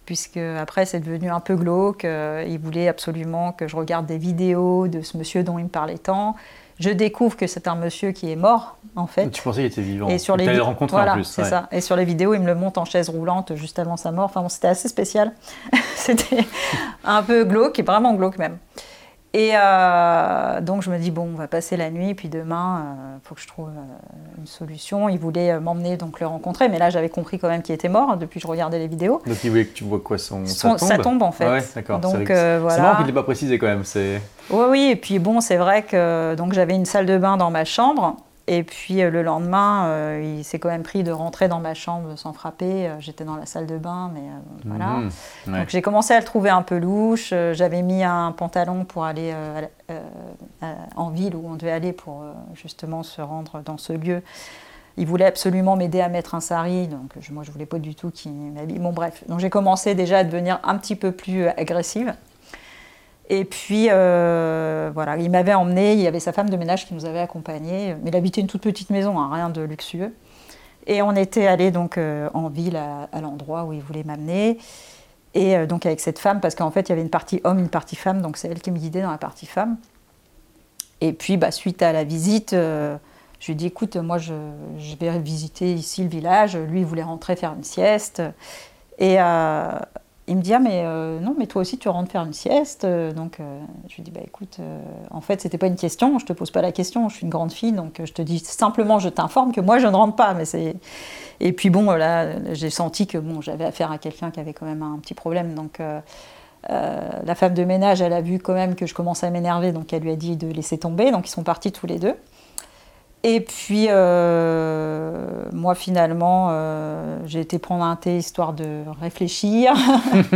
[0.06, 2.04] puisque après c'est devenu un peu glauque.
[2.04, 5.98] il voulait absolument que je regarde des vidéos de ce monsieur dont il me parlait
[5.98, 6.36] tant.
[6.80, 9.28] Je découvre que c'est un monsieur qui est mort, en fait.
[9.30, 10.08] Tu pensais qu'il était vivant.
[10.08, 11.24] Et sur les le rencontré voilà, en plus.
[11.24, 11.68] c'est ça.
[11.72, 14.24] Et sur les vidéos, il me le monte en chaise roulante juste avant sa mort.
[14.24, 15.32] Enfin, bon, c'était assez spécial.
[15.94, 16.46] c'était
[17.04, 18.56] un peu glauque, et vraiment glauque même.
[19.32, 23.00] Et euh, donc je me dis bon, on va passer la nuit, puis demain, il
[23.00, 25.08] euh, faut que je trouve euh, une solution.
[25.08, 28.16] Il voulait m'emmener donc le rencontrer, mais là j'avais compris quand même qu'il était mort
[28.16, 29.22] depuis que je regardais les vidéos.
[29.24, 31.22] Donc il voulait que tu vois quoi son, son sa, tombe?
[31.22, 31.48] en fait.
[31.48, 32.00] ouais, d'accord.
[32.00, 32.70] Donc voilà.
[32.70, 33.84] C'est marrant qu'il ne l'ait pas précisé quand même.
[34.50, 34.88] Oui, oui.
[34.90, 38.16] Et puis bon, c'est vrai que donc j'avais une salle de bain dans ma chambre.
[38.46, 41.74] Et puis euh, le lendemain, euh, il s'est quand même pris de rentrer dans ma
[41.74, 42.88] chambre sans frapper.
[42.88, 44.22] Euh, j'étais dans la salle de bain, mais
[44.64, 44.98] voilà.
[45.46, 45.58] Mhm.
[45.58, 47.32] Donc j'ai commencé à le trouver un peu louche.
[47.52, 49.34] J'avais mis un pantalon pour aller
[50.96, 54.22] en ville où on devait aller pour justement se rendre dans ce lieu.
[54.96, 58.10] Il voulait absolument m'aider à mettre un sari, donc moi je voulais pas du tout
[58.10, 58.78] qu'il m'habille.
[58.78, 62.14] Bon bref, donc j'ai commencé déjà à devenir un petit peu plus agressive.
[63.32, 66.94] Et puis, euh, voilà, il m'avait emmené, il y avait sa femme de ménage qui
[66.94, 70.12] nous avait accompagnés, mais il habitait une toute petite maison, hein, rien de luxueux.
[70.88, 74.58] Et on était allé donc euh, en ville à, l'endroit où il voulait m'amener.
[75.34, 77.60] Et euh, donc avec cette femme, parce qu'en fait, il y avait une partie homme,
[77.60, 79.76] une partie femme, donc c'est elle qui me guidait dans la partie femme.
[81.00, 82.98] Et puis, bah, suite à la visite, je
[83.46, 84.34] lui ai dit, écoute, moi, je,
[84.98, 86.56] vais visiter ici le village.
[86.56, 88.20] Lui, il voulait rentrer faire une sieste.
[88.98, 89.18] Et
[90.30, 92.86] il me dit ah mais euh, non mais toi aussi tu rentres faire une sieste.
[92.86, 94.80] Donc euh, je lui dis bah écoute euh,
[95.10, 97.30] en fait c'était pas une question je te pose pas la question je suis une
[97.30, 100.32] grande fille donc je te dis simplement je t'informe que moi je ne rentre pas.
[100.34, 100.76] Mais c'est
[101.40, 104.66] et puis bon là j'ai senti que bon j'avais affaire à quelqu'un qui avait quand
[104.66, 105.54] même un petit problème.
[105.54, 105.80] Donc
[106.68, 109.92] la femme de ménage elle a vu quand même que je commençais à m'énerver donc
[109.92, 111.10] elle lui a dit de laisser tomber.
[111.10, 112.14] Donc ils sont partis tous les deux
[113.22, 119.74] et puis, euh, moi, finalement, euh, j'ai été prendre un thé histoire de réfléchir.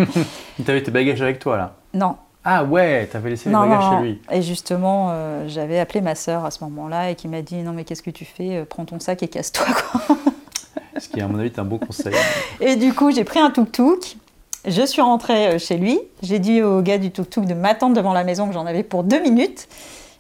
[0.65, 1.75] tu avais tes bagages avec toi, là?
[1.95, 2.17] Non.
[2.45, 4.21] Ah ouais, tu avais laissé les bagages chez lui.
[4.31, 7.73] Et justement, euh, j'avais appelé ma sœur à ce moment-là et qui m'a dit Non,
[7.73, 8.67] mais qu'est-ce que tu fais?
[8.69, 9.65] Prends ton sac et casse-toi.
[10.99, 12.13] ce qui, à mon avis, est un beau conseil.
[12.61, 14.19] et du coup, j'ai pris un tuk-tuk.
[14.67, 15.99] Je suis rentrée chez lui.
[16.23, 19.05] J'ai dit au gars du tuk-tuk de m'attendre devant la maison, que j'en avais pour
[19.05, 19.69] deux minutes.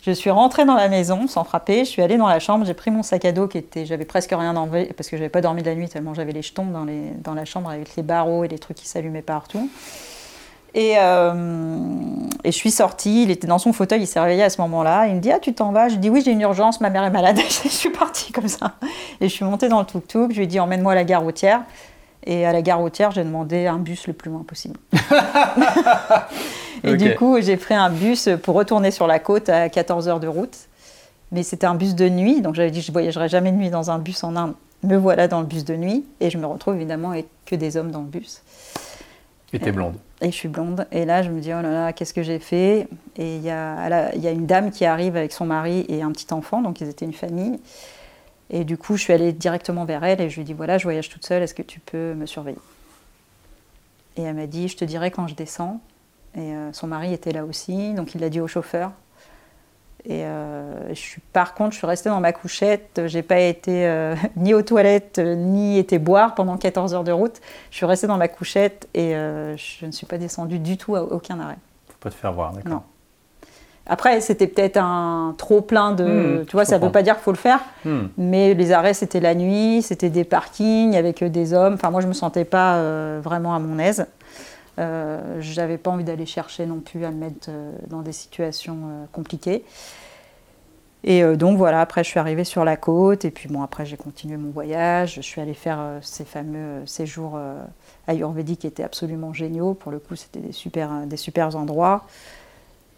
[0.04, 1.80] Je suis rentrée dans la maison sans frapper.
[1.80, 2.66] Je suis allée dans la chambre.
[2.66, 3.86] J'ai pris mon sac à dos qui était.
[3.86, 6.42] J'avais presque rien enlevé parce que j'avais pas dormi de la nuit tellement j'avais les
[6.42, 9.70] jetons dans, les, dans la chambre avec les barreaux et les trucs qui s'allumaient partout.
[10.74, 11.32] Et, euh,
[12.42, 15.06] et, je suis sortie, il était dans son fauteuil, il s'est réveillé à ce moment-là.
[15.06, 17.04] Il me dit Ah, tu t'en vas Je dis Oui, j'ai une urgence, ma mère
[17.04, 17.38] est malade.
[17.64, 18.74] je suis partie comme ça.
[19.22, 20.32] Et je suis montée dans le tuk-tuk.
[20.32, 21.62] Je lui ai dit Emmène-moi à la gare routière.
[22.26, 24.78] Et à la gare routière, j'ai demandé un bus le plus loin possible.
[26.84, 30.20] et du coup, j'ai pris un bus pour retourner sur la côte à 14 heures
[30.20, 30.56] de route.
[31.32, 33.70] Mais c'était un bus de nuit, donc j'avais dit je ne voyagerai jamais de nuit
[33.70, 34.54] dans un bus en Inde.
[34.82, 37.76] Me voilà dans le bus de nuit et je me retrouve évidemment avec que des
[37.76, 38.42] hommes dans le bus.
[39.52, 39.94] Et t'es blonde.
[40.20, 40.86] Et je suis blonde.
[40.90, 42.88] Et là, je me dis, oh là là, qu'est-ce que j'ai fait?
[43.16, 46.32] Et il y, y a une dame qui arrive avec son mari et un petit
[46.32, 47.58] enfant, donc ils étaient une famille.
[48.50, 50.78] Et du coup, je suis allée directement vers elle et je lui ai dit voilà,
[50.78, 52.58] je voyage toute seule, est-ce que tu peux me surveiller?
[54.16, 55.80] Et elle m'a dit je te dirai quand je descends.
[56.36, 58.90] Et euh, son mari était là aussi, donc il l'a dit au chauffeur.
[60.06, 63.02] Et euh, je suis, par contre, je suis restée dans ma couchette.
[63.06, 67.40] J'ai pas été euh, ni aux toilettes, ni été boire pendant 14 heures de route.
[67.70, 71.02] Je suis restée dans ma couchette et je ne suis pas descendue du tout à
[71.02, 71.58] aucun arrêt.
[71.88, 72.72] Faut pas te faire voir, d'accord.
[72.72, 72.82] Non.
[73.86, 76.04] Après, c'était peut-être un trop plein de.
[76.40, 77.60] Hmm, tu vois, ça ne veut pas dire qu'il faut le faire.
[77.84, 78.06] Hmm.
[78.16, 81.74] Mais les arrêts, c'était la nuit, c'était des parkings avec des hommes.
[81.74, 82.80] Enfin, moi, je ne me sentais pas
[83.20, 84.06] vraiment à mon aise.
[84.78, 88.12] Euh, je n'avais pas envie d'aller chercher non plus à me mettre euh, dans des
[88.12, 89.64] situations compliquées.
[91.06, 93.98] Et donc voilà, après je suis arrivée sur la côte et puis bon après j'ai
[93.98, 95.16] continué mon voyage.
[95.16, 97.38] Je suis allée faire ces fameux séjours
[98.06, 99.74] ayurvédiques qui étaient absolument géniaux.
[99.74, 102.06] Pour le coup, c'était des super, des super endroits.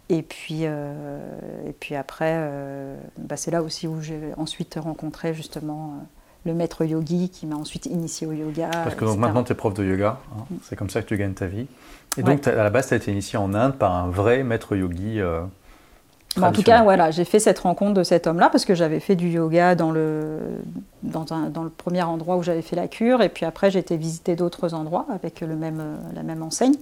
[0.09, 1.19] Et puis, euh,
[1.67, 6.03] et puis après, euh, bah c'est là aussi où j'ai ensuite rencontré justement euh,
[6.47, 8.69] le maître yogi qui m'a ensuite initié au yoga.
[8.71, 10.45] Parce que donc maintenant tu es prof de yoga, hein.
[10.49, 10.55] mm.
[10.63, 11.67] c'est comme ça que tu gagnes ta vie.
[12.17, 14.75] Et donc à la base tu as été initié en Inde par un vrai maître
[14.75, 15.21] yogi.
[16.37, 18.99] Bah, en tout cas, voilà, j'ai fait cette rencontre de cet homme-là parce que j'avais
[18.99, 20.39] fait du yoga dans le,
[21.03, 23.21] dans, un, dans le premier endroit où j'avais fait la cure.
[23.21, 26.75] Et puis après, j'ai été visiter d'autres endroits avec le même, la même enseigne.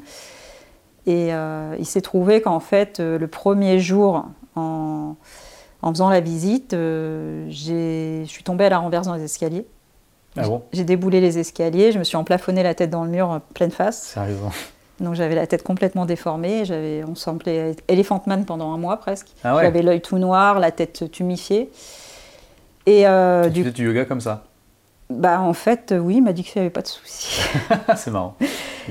[1.05, 4.25] Et euh, il s'est trouvé qu'en fait, euh, le premier jour,
[4.55, 5.15] en,
[5.91, 9.65] faisant la visite, euh, je suis tombée à la renverse dans les escaliers.
[10.37, 10.63] Ah bon?
[10.73, 14.01] J'ai déboulé les escaliers, je me suis emplafonnée la tête dans le mur pleine face.
[14.01, 14.51] Sérieusement
[14.99, 19.27] donc j'avais la tête complètement déformée, j'avais, on semblait Elephant Man pendant un mois presque.
[19.43, 21.69] Ah j'avais l'œil tout noir, la tête tumifiée.
[22.85, 23.71] Et euh, tu du...
[23.71, 24.45] du yoga comme ça?
[25.09, 27.41] Bah en fait oui, il m'a dit qu'il n'y avait pas de souci.
[27.95, 28.35] c'est marrant.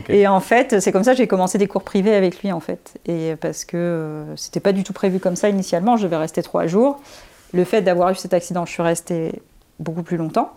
[0.08, 2.60] Et en fait, c'est comme ça que j'ai commencé des cours privés avec lui, en
[2.60, 2.98] fait.
[3.06, 5.96] Et parce que euh, c'était pas du tout prévu comme ça initialement.
[5.96, 7.00] Je devais rester trois jours.
[7.52, 9.42] Le fait d'avoir eu cet accident, je suis restée
[9.78, 10.52] beaucoup plus longtemps.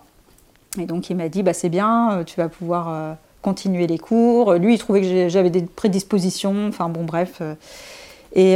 [0.79, 3.97] Et donc, il m'a dit, bah, c'est bien, euh, tu vas pouvoir euh, continuer les
[3.97, 4.53] cours.
[4.53, 6.67] Lui, il trouvait que j'avais des prédispositions.
[6.67, 7.41] Enfin, bon, bref.
[8.37, 8.55] Et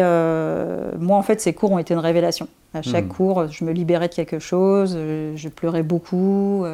[0.99, 2.47] moi, en fait, ces cours ont été une révélation.
[2.73, 3.09] À chaque hmm.
[3.09, 6.65] cours, je me libérais de quelque chose, je pleurais beaucoup.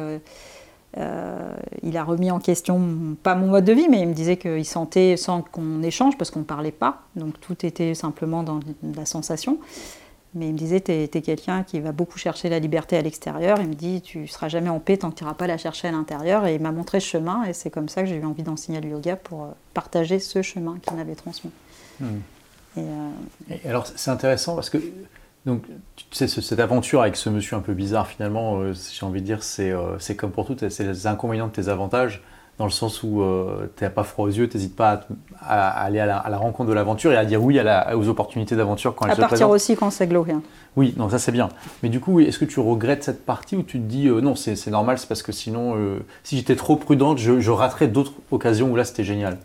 [0.96, 2.80] Euh, il a remis en question,
[3.22, 6.30] pas mon mode de vie, mais il me disait qu'il sentait sans qu'on échange, parce
[6.30, 9.58] qu'on ne parlait pas, donc tout était simplement dans la sensation.
[10.34, 13.58] Mais il me disait, tu es, quelqu'un qui va beaucoup chercher la liberté à l'extérieur.
[13.60, 15.88] Il me dit, tu seras jamais en paix tant que tu n'iras pas la chercher
[15.88, 16.46] à l'intérieur.
[16.46, 18.80] Et il m'a montré ce chemin, et c'est comme ça que j'ai eu envie d'enseigner
[18.80, 21.50] le yoga pour euh, partager ce chemin qu'il m'avait transmis.
[22.00, 22.18] Hmm.
[22.78, 24.78] Euh, et alors, c'est intéressant parce que
[25.48, 25.62] donc,
[25.96, 29.26] tu sais, cette aventure avec ce monsieur un peu bizarre, finalement, euh, j'ai envie de
[29.26, 32.22] dire, euh, c'est comme pour tout, c'est les inconvénients de tes avantages,
[32.58, 35.06] dans le sens où euh, tu n'as pas froid aux yeux, tu n'hésites pas
[35.40, 38.94] à, aller à la, rencontre de l'aventure et à dire oui à aux opportunités d'aventure
[38.94, 39.26] quand elles se présentent.
[39.26, 40.42] À partir aussi quand c'est glorieux.
[40.76, 41.48] Oui, donc ça c'est bien.
[41.82, 44.66] Mais du coup, est-ce que tu regrettes cette partie ou tu te dis non, c'est
[44.66, 45.76] normal, c'est parce que sinon,
[46.24, 49.38] si j'étais trop prudente, je, je raterais d'autres occasions où là c'était génial?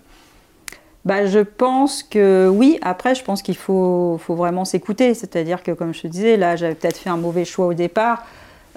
[1.06, 2.80] Bah, je pense que oui.
[2.82, 5.14] Après, je pense qu'il faut, faut, vraiment s'écouter.
[5.14, 8.24] C'est-à-dire que, comme je te disais, là, j'avais peut-être fait un mauvais choix au départ.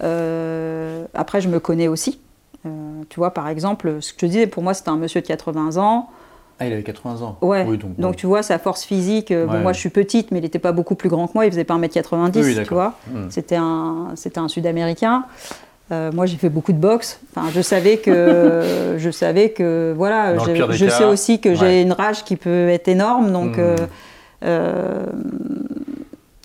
[0.02, 2.20] Euh, après, je me connais aussi.
[2.64, 2.68] Euh,
[3.08, 5.26] tu vois, par exemple, ce que je te disais, pour moi, c'était un monsieur de
[5.26, 6.08] 80 ans.
[6.58, 7.38] Ah, il avait 80 ans.
[7.42, 7.66] Ouais.
[7.98, 10.72] donc, tu vois, sa force physique, euh, moi je suis petite, mais il n'était pas
[10.72, 12.94] beaucoup plus grand que moi, il faisait pas 1m90, tu vois.
[13.08, 13.26] Hmm.
[13.28, 15.26] C'était un, un Sud-Américain.
[15.92, 17.20] Euh, moi, j'ai fait beaucoup de boxe.
[17.30, 22.24] Enfin, je savais que, je savais que, voilà, je, sais aussi que j'ai une rage
[22.24, 23.30] qui peut être énorme.
[23.32, 23.60] Donc, hmm.
[23.60, 23.76] euh,
[24.44, 25.06] euh,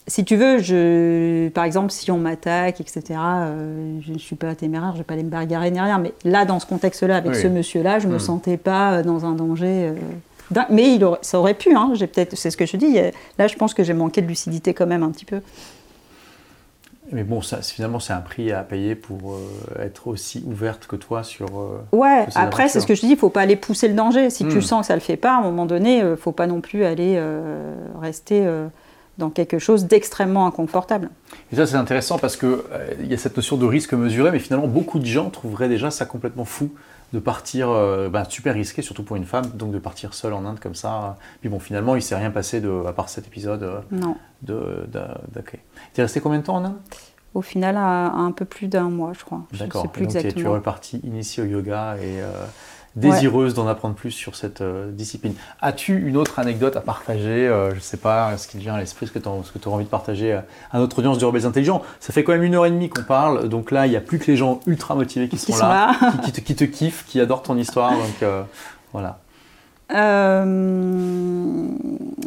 [0.06, 3.02] si tu veux, je, par exemple, si on m'attaque, etc.,
[4.02, 5.98] je ne suis pas téméraire, je ne vais pas aller me bagarrer ni rien.
[5.98, 8.22] Mais là, dans ce contexte-là, avec ce monsieur-là, je ne me hmm.
[8.22, 9.94] sentais pas dans un danger.
[10.70, 11.74] mais il ça aurait pu.
[11.76, 13.00] Hein, peut-être, c'est ce que je dis.
[13.40, 15.42] Là, je pense que j'ai manqué de lucidité quand même un petit peu.
[17.12, 20.96] Mais bon, ça, finalement, c'est un prix à payer pour euh, être aussi ouverte que
[20.96, 21.48] toi sur.
[21.60, 23.94] Euh, ouais, après, c'est ce que je dis, il ne faut pas aller pousser le
[23.94, 24.30] danger.
[24.30, 24.62] Si tu hmm.
[24.62, 26.32] sens que ça ne le fait pas, à un moment donné, il euh, ne faut
[26.32, 27.22] pas non plus aller
[28.00, 28.48] rester
[29.18, 31.10] dans quelque chose d'extrêmement inconfortable.
[31.52, 32.58] Et ça, c'est intéressant parce qu'il
[33.02, 35.92] il y a cette notion de risque mesuré, mais finalement, beaucoup de gens trouveraient déjà
[35.92, 36.72] ça complètement fou
[37.14, 37.70] de partir,
[38.10, 41.18] ben, super risqué, surtout pour une femme, donc de partir seule en Inde comme ça.
[41.42, 43.84] Puis bon, finalement, il ne s'est rien passé de, à part cet épisode.
[43.92, 44.16] non.
[44.42, 45.02] De, de,
[45.94, 46.78] tu es resté combien de temps en Inde?
[47.34, 49.44] Au final, à, un peu plus d'un mois, je crois.
[49.58, 49.84] D'accord.
[49.84, 50.34] Donc exactement.
[50.34, 52.46] tu es repartie initiée au yoga et euh,
[52.96, 55.34] désireuse d'en apprendre plus sur cette euh, discipline.
[55.62, 58.74] As-tu une autre anecdote à partager euh, Je ne sais pas, ce qui te vient
[58.74, 61.82] à l'esprit, ce que tu as, envie de partager à notre audience du Rebelles Intelligents?
[62.00, 64.02] Ça fait quand même une heure et demie qu'on parle, donc là, il n'y a
[64.02, 67.20] plus que les gens ultra motivés qui, sont, là, Qui, te, qui, te, kiffent, qui
[67.20, 67.92] adorent ton histoire.
[67.92, 68.30] Donc
[68.92, 69.20] voilà.
[69.94, 71.66] Euh,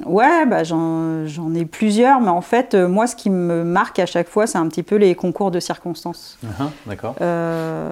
[0.06, 4.06] ouais, bah j'en ai plusieurs, mais en fait, euh, moi, ce qui me marque à
[4.06, 6.38] chaque fois, c'est un petit peu les concours de circonstances.
[6.44, 7.16] Uh-huh, d'accord.
[7.20, 7.90] Euh,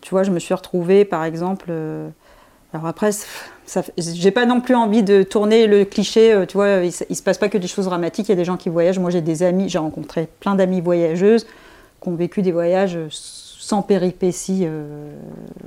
[0.00, 1.70] tu vois, je me suis retrouvée, par exemple.
[2.72, 3.10] alors après,
[3.96, 6.44] j'ai pas non plus envie de tourner le cliché.
[6.48, 8.28] tu vois, il, se passe pas que des choses dramatiques.
[8.28, 8.98] Il y a des gens qui voyagent.
[8.98, 9.68] Moi, j'ai des amis.
[9.68, 11.46] J'ai rencontré plein d'amis voyageuses
[12.02, 14.66] qui ont vécu des voyages sans péripéties.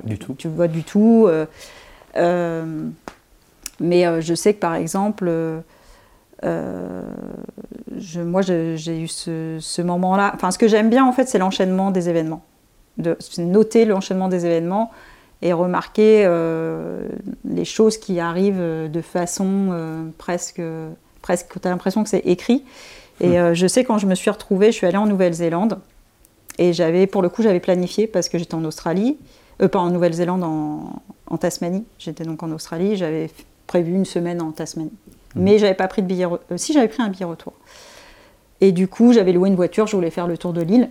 [0.04, 0.34] du tout.
[0.34, 1.28] Tu vois, du tout.
[3.80, 5.60] Mais euh, je sais que par exemple, euh,
[6.44, 7.02] euh,
[7.98, 10.32] je, moi j'ai eu ce, moment-là.
[10.34, 12.42] Enfin, ce que j'aime bien en fait, c'est l'enchaînement des événements.
[12.98, 14.90] De, noter l'enchaînement des événements
[15.42, 16.28] et remarquer
[17.46, 20.60] les choses qui arrivent de façon presque,
[21.22, 22.62] presque, tu as l'impression que c'est écrit.
[23.20, 23.54] Et hmm.
[23.54, 25.78] je sais quand je me suis retrouvée, je suis allée en Nouvelle-Zélande
[26.58, 29.16] et j'avais, pour le coup, j'avais planifié parce que j'étais en Australie,
[29.72, 31.84] pas en Nouvelle-Zélande, en, en, Tasmanie.
[31.98, 33.30] J'étais donc en Australie, j'avais
[33.70, 34.90] prévu une semaine en Tasmanie.
[34.90, 35.40] Mmh.
[35.40, 36.26] Mais j'avais pas pris de billet.
[36.26, 37.52] Euh, si j'avais pris un billet retour.
[38.60, 40.90] Et du coup, j'avais loué une voiture, je voulais faire le tour de l'île.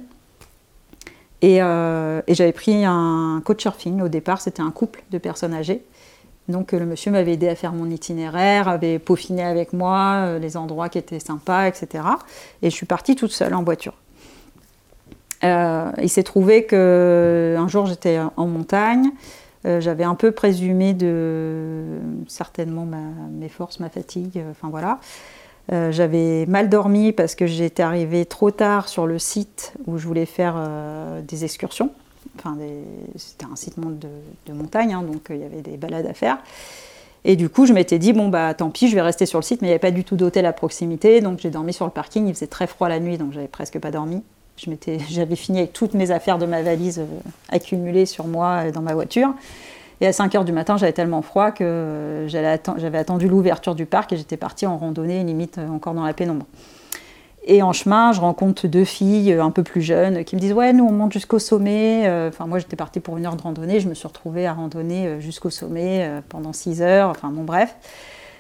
[1.41, 4.01] Et, euh, j'avais pris un coach surfing.
[4.01, 5.83] Au départ, c'était un couple de personnes âgées.
[6.47, 10.55] Donc le monsieur m'avait aidé à faire mon itinéraire, avait peaufiné avec moi euh, les
[10.55, 12.05] endroits qui étaient sympas, etc.
[12.61, 13.93] Et je suis partie toute seule en voiture.
[15.43, 19.11] il s'est trouvé qu'un jour j'étais en montagne,
[19.65, 22.87] euh, j'avais un peu présumé de certainement
[23.31, 24.99] mes forces, ma fatigue, euh, enfin voilà.
[25.71, 30.07] Euh, j'avais mal dormi parce que j'étais arrivée trop tard sur le site où je
[30.07, 30.55] voulais faire
[31.27, 31.91] des excursions.
[32.37, 32.57] Enfin,
[33.15, 36.37] c'était un site de, montagne, hein, donc il y avait des balades à faire.
[37.25, 39.43] Et du coup, je m'étais dit, bon, bah tant pis, je vais rester sur le
[39.43, 41.85] site, mais il n'y avait pas du tout d'hôtel à proximité, donc j'ai dormi sur
[41.85, 42.27] le parking.
[42.27, 44.23] Il faisait très froid la nuit, donc j'avais presque pas dormi.
[45.09, 47.19] J'avais fini avec toutes mes affaires de ma valise euh,
[47.49, 49.33] accumulées sur moi dans ma voiture.
[50.01, 54.13] Et à 5 heures du matin, j'avais tellement froid que j'avais attendu l'ouverture du parc
[54.13, 56.45] et j'étais partie en randonnée, limite encore dans la pénombre.
[57.45, 60.71] Et en chemin, je rencontre deux filles un peu plus jeunes qui me disent Ouais,
[60.71, 62.09] nous on monte jusqu'au sommet.
[62.29, 65.19] Enfin, moi j'étais partie pour une heure de randonnée, je me suis retrouvée à randonner
[65.19, 67.09] jusqu'au sommet pendant 6 heures.
[67.09, 67.75] Enfin, bon, bref.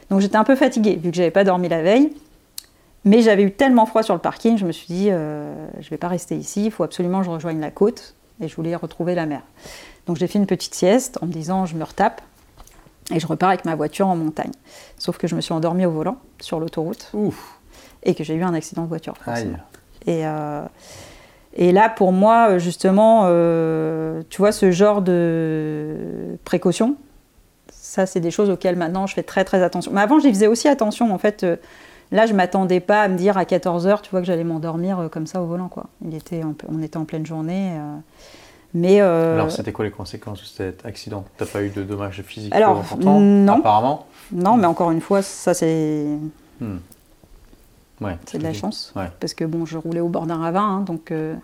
[0.09, 2.13] Donc j'étais un peu fatiguée vu que j'avais pas dormi la veille.
[3.05, 5.89] Mais j'avais eu tellement froid sur le parking, je me suis dit, euh, je ne
[5.89, 8.75] vais pas rester ici, il faut absolument que je rejoigne la côte et je voulais
[8.75, 9.41] retrouver la mer.
[10.05, 12.21] Donc j'ai fait une petite sieste en me disant, je me retape
[13.11, 14.51] et je repars avec ma voiture en montagne.
[14.97, 17.11] Sauf que je me suis endormie au volant sur l'autoroute
[18.03, 19.13] et que j'ai eu un accident de voiture.
[20.05, 20.61] Et, euh,
[21.53, 26.97] et là, pour moi, justement, euh, tu vois, ce genre de précaution,
[27.71, 29.91] ça, c'est des choses auxquelles maintenant je fais très très attention.
[29.93, 31.13] Mais avant, j'y faisais aussi attention.
[31.13, 31.45] En fait,
[32.11, 35.09] Là, je m'attendais pas à me dire à 14h, tu vois, que j'allais m'endormir euh,
[35.09, 35.85] comme ça au volant, quoi.
[36.03, 37.73] Il était on était en pleine journée.
[37.73, 37.97] Euh,
[38.73, 41.23] mais euh, Alors, c'était quoi les conséquences de cet accident?
[41.37, 43.59] T'as pas eu de dommages physiques Alors, non.
[43.59, 44.07] Apparemment?
[44.31, 46.05] Non, mais encore une fois, ça, c'est.
[46.59, 46.77] Hmm.
[48.01, 48.93] Ouais, c'est de la chance.
[49.19, 51.35] Parce que bon, je roulais au bord d'un ravin, hein, donc je,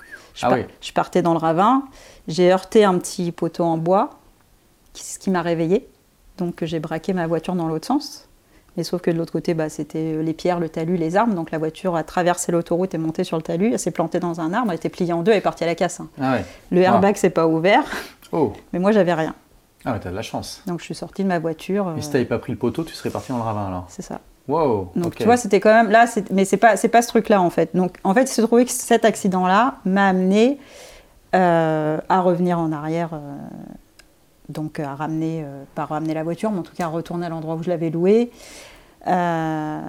[0.42, 1.84] ah je, partais dans le ravin.
[2.30, 4.12] J'ai heurté un petit poteau en bois,
[4.94, 5.86] ce qui m'a réveillé.
[6.38, 8.25] Donc j'ai braqué ma voiture dans l'autre sens.
[8.78, 11.34] Mais sauf que de l'autre côté, bah, c'était les pierres, le talus, les arbres.
[11.34, 13.72] Donc la voiture a traversé l'autoroute et monté sur le talus.
[13.72, 15.68] Elle s'est plantée dans un arbre, elle était pliée en deux et est partie à
[15.68, 16.00] la casse.
[16.00, 16.10] Hein.
[16.22, 16.38] Ah
[16.72, 17.84] le airbag s'est pas ouvert.
[18.32, 18.54] Oh.
[18.74, 19.36] Mais moi, j'avais rien.
[19.86, 20.62] Ah ouais, t'as de la chance.
[20.66, 21.94] Donc je suis sortie de ma voiture.
[21.98, 24.02] Et si t'avais pas pris le poteau, tu serais parti dans le ravin alors C'est
[24.02, 24.20] ça.
[24.48, 24.92] Wow.
[24.96, 27.50] Donc tu vois, c'était quand même là, mais c'est pas c'est pas ce truc-là en
[27.50, 27.76] fait.
[27.76, 30.60] Donc en fait, il se trouvait que cet accident-là m'a amené
[31.36, 33.10] euh, à revenir en arrière.
[33.14, 33.38] Euh,
[34.50, 37.30] donc à ramener, euh, pas ramener la voiture, mais en tout cas à retourner à
[37.30, 38.32] l'endroit où je l'avais loué.
[39.08, 39.82] Euh,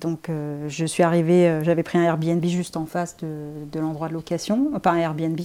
[0.00, 4.14] donc euh, je suis arrivée, j'avais pris un Airbnb juste en face de, l'endroit de
[4.14, 5.38] location, pas un Airbnb,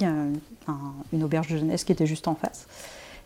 [1.14, 2.68] une auberge de jeunesse qui était juste en face.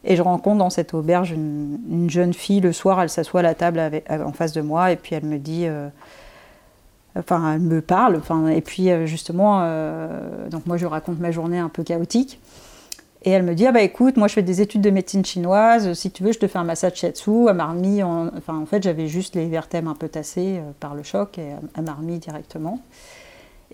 [0.05, 3.55] Et je rencontre dans cette auberge une, jeune fille, le soir elle s'assoit à la
[3.55, 5.65] table en face de moi et puis elle me dit
[7.17, 8.21] enfin elle me parle
[8.53, 9.61] et puis justement
[10.49, 12.41] donc moi je raconte ma journée un peu chaotique
[13.25, 15.93] et elle me dit, ah bah écoute, moi je fais des études de médecine chinoise,
[15.93, 17.47] si tu veux, je te fais un massage shiatsu.
[17.47, 18.27] Elle m'a en...
[18.37, 21.51] enfin en fait j'avais juste les vertèbres un peu tassées euh, par le choc et
[21.77, 22.79] elle m'a remis directement.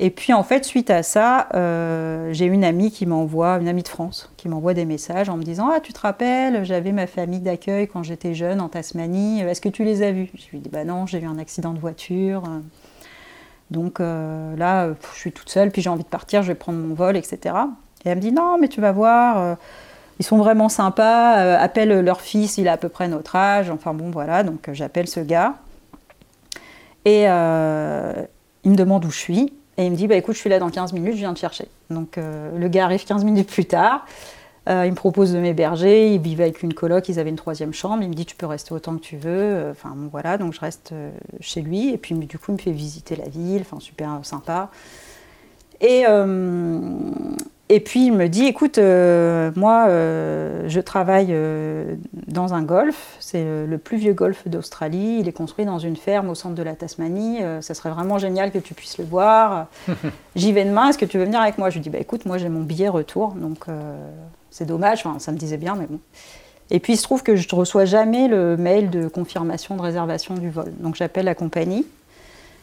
[0.01, 3.83] Et puis en fait, suite à ça, euh, j'ai une amie qui m'envoie, une amie
[3.83, 7.05] de France, qui m'envoie des messages en me disant Ah, tu te rappelles, j'avais ma
[7.05, 10.59] famille d'accueil quand j'étais jeune en Tasmanie, est-ce que tu les as vus Je lui
[10.59, 12.43] dis Bah non, j'ai eu un accident de voiture.
[13.71, 16.79] Donc euh, là, je suis toute seule, puis j'ai envie de partir, je vais prendre
[16.79, 17.55] mon vol, etc.
[18.05, 19.55] Et elle me dit non, mais tu vas voir, euh,
[20.19, 23.69] ils sont vraiment sympas, euh, appelle leur fils, il a à peu près notre âge,
[23.69, 25.55] enfin bon voilà, donc euh, j'appelle ce gars.
[27.05, 30.49] Et il me demande où je suis, et il me dit bah écoute, je suis
[30.49, 31.67] là dans 15 minutes, je viens te chercher.
[31.89, 34.05] Donc le gars arrive 15 minutes plus tard,
[34.67, 38.03] il me propose de m'héberger, il vivait avec une coloc, ils avaient une troisième chambre,
[38.03, 40.59] il me dit tu peux rester autant que tu veux, enfin bon voilà, donc je
[40.59, 40.93] reste
[41.39, 44.69] chez lui, et puis du coup il me fait visiter la ville, enfin super sympa.
[45.81, 46.05] Et,
[47.71, 51.95] et puis il me dit, écoute, euh, moi, euh, je travaille euh,
[52.27, 56.31] dans un golf, c'est le plus vieux golf d'Australie, il est construit dans une ferme
[56.31, 59.67] au centre de la Tasmanie, ça serait vraiment génial que tu puisses le voir.
[60.35, 61.69] J'y vais demain, est-ce que tu veux venir avec moi?
[61.69, 63.65] Je lui dis, bah écoute, moi j'ai mon billet retour, donc
[64.49, 65.99] c'est dommage, enfin, ça me disait bien, mais bon.
[66.71, 69.81] Et puis il se trouve que je ne reçois jamais le mail de confirmation de
[69.81, 70.71] réservation du vol.
[70.79, 71.85] Donc j'appelle la compagnie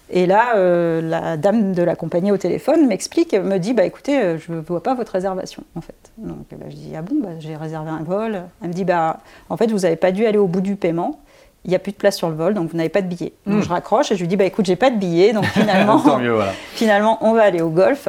[0.09, 4.19] et là, euh, la dame de la compagnie au téléphone m'explique, me dit, bah écoutez,
[4.19, 5.95] euh, je ne vois pas votre réservation, en fait.
[6.19, 8.43] Donc bah, je dis, ah bon, bah, j'ai réservé un vol.
[8.63, 9.19] Elle me dit, bah
[9.49, 11.19] en fait, vous n'avez pas dû aller au bout du paiement.
[11.65, 13.33] Il n'y a plus de place sur le vol, donc vous n'avez pas de billet.
[13.45, 13.63] Donc hmm.
[13.63, 15.99] je raccroche et je lui dis, bah écoute, j'ai pas de billet, donc finalement,
[16.75, 18.09] finalement, on va aller au golf.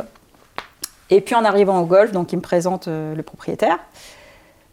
[1.10, 3.80] Et puis en arrivant au golf, donc il me présente euh, le propriétaire.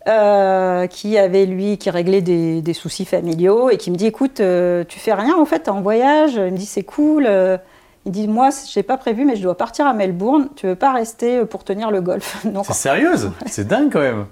[0.06, 4.84] Euh, qui avait lui, qui réglait des, soucis familiaux et qui me dit écoute, euh,
[4.86, 6.34] tu fais rien en fait, es en voyage.
[6.34, 7.24] Il me dit c'est cool.
[7.26, 7.56] Euh.
[8.04, 10.50] il dit moi, j'ai pas prévu, mais je dois partir à Melbourne.
[10.56, 14.26] Tu veux pas rester pour tenir le golf C'est sérieuse C'est dingue quand même.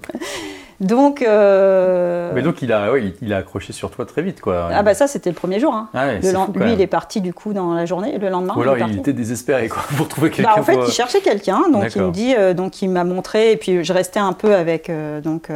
[0.83, 1.21] Donc.
[1.21, 2.91] Euh, Mais donc il a,
[3.21, 4.69] il a accroché sur toi très vite, quoi.
[4.71, 5.73] Ah bah ça c'était le premier jour.
[5.73, 5.89] Hein.
[5.93, 8.53] Ah lui il est parti du coup dans la journée, le lendemain.
[8.55, 10.51] Ou alors il, était désespéré quoi pour trouver quelqu'un.
[10.55, 13.51] Bah, en fait il cherchait quelqu'un, donc il me dit, euh, donc il m'a montré
[13.51, 15.49] et puis je restais un peu avec euh, donc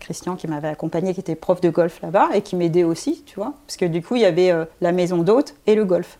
[0.00, 3.36] Christian qui m'avait accompagné, qui était prof de golf là-bas et qui m'aidait aussi, tu
[3.36, 6.18] vois, parce que du coup il y avait la maison d'hôte et le golf.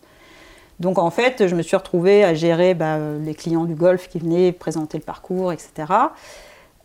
[0.79, 4.19] Donc en fait je me suis retrouvée à gérer bah, les clients du golf qui
[4.19, 5.85] venaient présenter le parcours, etc.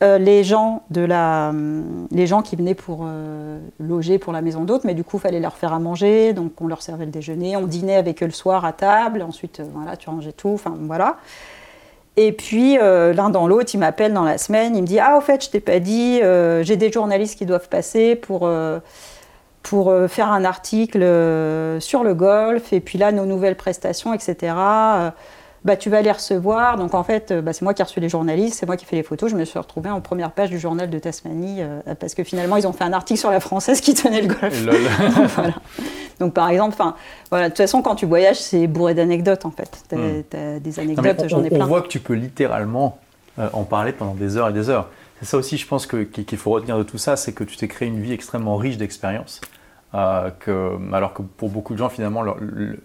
[0.02, 1.55] Euh, les, gens de la,
[2.10, 5.40] les gens qui venaient pour euh, loger pour la maison d'hôte, mais du coup, fallait
[5.40, 8.32] leur faire à manger, donc on leur servait le déjeuner, on dînait avec eux le
[8.32, 11.16] soir à table, ensuite, euh, voilà, tu rangeais tout, enfin voilà.
[12.18, 15.18] Et puis, euh, l'un dans l'autre, il m'appelle dans la semaine, il me dit Ah,
[15.18, 18.81] au fait, je t'ai pas dit, euh, j'ai des journalistes qui doivent passer pour, euh,
[19.62, 21.01] pour faire un article
[21.81, 24.55] sur le golf, et puis là, nos nouvelles prestations, etc.
[25.66, 26.78] bah, tu vas les recevoir.
[26.78, 28.88] Donc, en fait, bah, c'est moi qui ai reçu les journalistes, c'est moi qui ai
[28.88, 29.30] fait les photos.
[29.30, 31.60] Je me suis retrouvée en première page du journal de Tasmanie,
[32.01, 34.55] parce que finalement, ils ont fait un article sur la française qui tenait le golf.
[35.34, 35.55] voilà.
[36.18, 36.76] Donc par exemple,
[37.30, 39.84] voilà, de toute façon, quand tu voyages, c'est bourré d'anecdotes en fait.
[39.88, 40.60] Tu as, hmm.
[40.60, 41.64] des anecdotes, j'en ai plein.
[41.64, 42.98] On voit que tu peux littéralement
[43.38, 44.88] euh, en parler pendant des heures et des heures.
[45.20, 47.68] C'est ça aussi, je pense, qu'il faut retenir de tout ça, c'est que tu t'es
[47.68, 49.40] créé une vie extrêmement riche d'expériences.
[49.97, 52.23] Euh, que, alors que pour beaucoup de gens, finalement,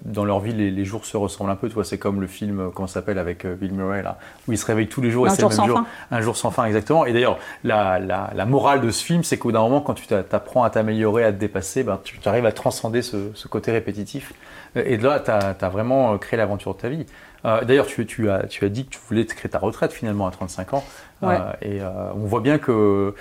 [0.05, 1.67] dans leur vie, les, jours se ressemblent un peu.
[1.67, 4.17] Tu vois, c'est comme le film, euh, comment s'appelle, avec euh, Bill Murray, là,
[4.47, 5.83] où il se réveille tous les jours et c'est le même jour.
[6.09, 7.05] Un jour sans fin, exactement.
[7.05, 10.63] Et d'ailleurs, la, la, morale de ce film, c'est qu'au d'un moment, quand tu t'apprends
[10.63, 14.33] à t'améliorer, à te dépasser, ben, tu arrives à transcender ce, ce, côté répétitif.
[14.75, 17.05] Et de là, tu as, as, vraiment créé l'aventure de ta vie.
[17.45, 20.73] Euh, d'ailleurs, tu, as, dit que tu voulais te créer ta retraite finalement à 35
[20.73, 20.83] ans.
[21.23, 23.13] Euh, et euh, on voit bien que.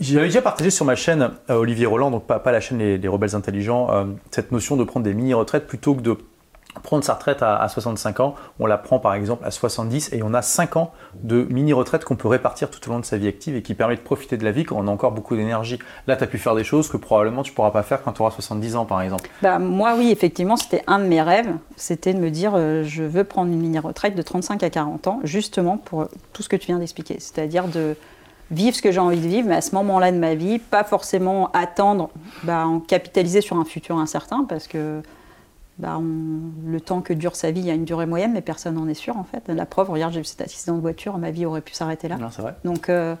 [0.00, 3.88] J'avais déjà partagé sur ma chaîne Olivier Roland, donc pas, la chaîne Les Rebelles Intelligents,
[4.30, 6.16] cette notion de prendre des mini-retraites plutôt que de
[6.82, 10.34] prendre sa retraite à, 65 ans, on la prend par exemple à 70 et on
[10.34, 10.92] a 5 ans
[11.22, 13.96] de mini-retraite qu'on peut répartir tout au long de sa vie active et qui permet
[13.96, 15.78] de profiter de la vie quand on a encore beaucoup d'énergie.
[16.06, 18.12] Là, tu as pu faire des choses que probablement tu ne pourras pas faire quand
[18.12, 19.28] tu auras 70 ans par exemple.
[19.42, 21.52] Bah, moi, oui, effectivement, c'était un de mes rêves.
[21.76, 25.20] C'était de me dire, euh, je veux prendre une mini-retraite de 35 à 40 ans,
[25.24, 27.16] justement pour tout ce que tu viens d'expliquer.
[27.18, 27.96] C'est-à-dire de
[28.50, 30.84] vivre ce que j'ai envie de vivre, mais à ce moment-là de ma vie, pas
[30.84, 32.10] forcément attendre,
[32.42, 35.02] bah, en capitaliser sur un futur incertain, parce que
[35.80, 35.98] bah,
[36.66, 38.86] le temps que dure sa vie, il y a une durée moyenne, mais personne n'en
[38.86, 39.48] est sûr en fait.
[39.48, 42.16] La preuve, regarde, j'ai eu cet accident de voiture, ma vie aurait pu s'arrêter là.
[42.18, 42.54] Non, vrai.
[42.64, 43.14] Donc, euh,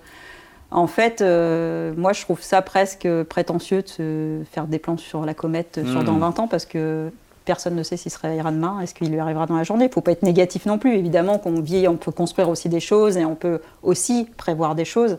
[0.70, 5.24] en fait, euh, moi, je trouve ça presque prétentieux de se faire des plans sur
[5.24, 6.40] la comète sur dans 20 hmm.
[6.42, 7.10] ans, parce que
[7.46, 9.86] personne ne sait s'il se réveillera demain, est-ce qu'il lui arrivera dans la journée.
[9.86, 10.94] Il ne faut pas être négatif non plus.
[10.94, 14.84] Évidemment qu'on vit, on peut construire aussi des choses et on peut aussi prévoir des
[14.84, 15.16] choses.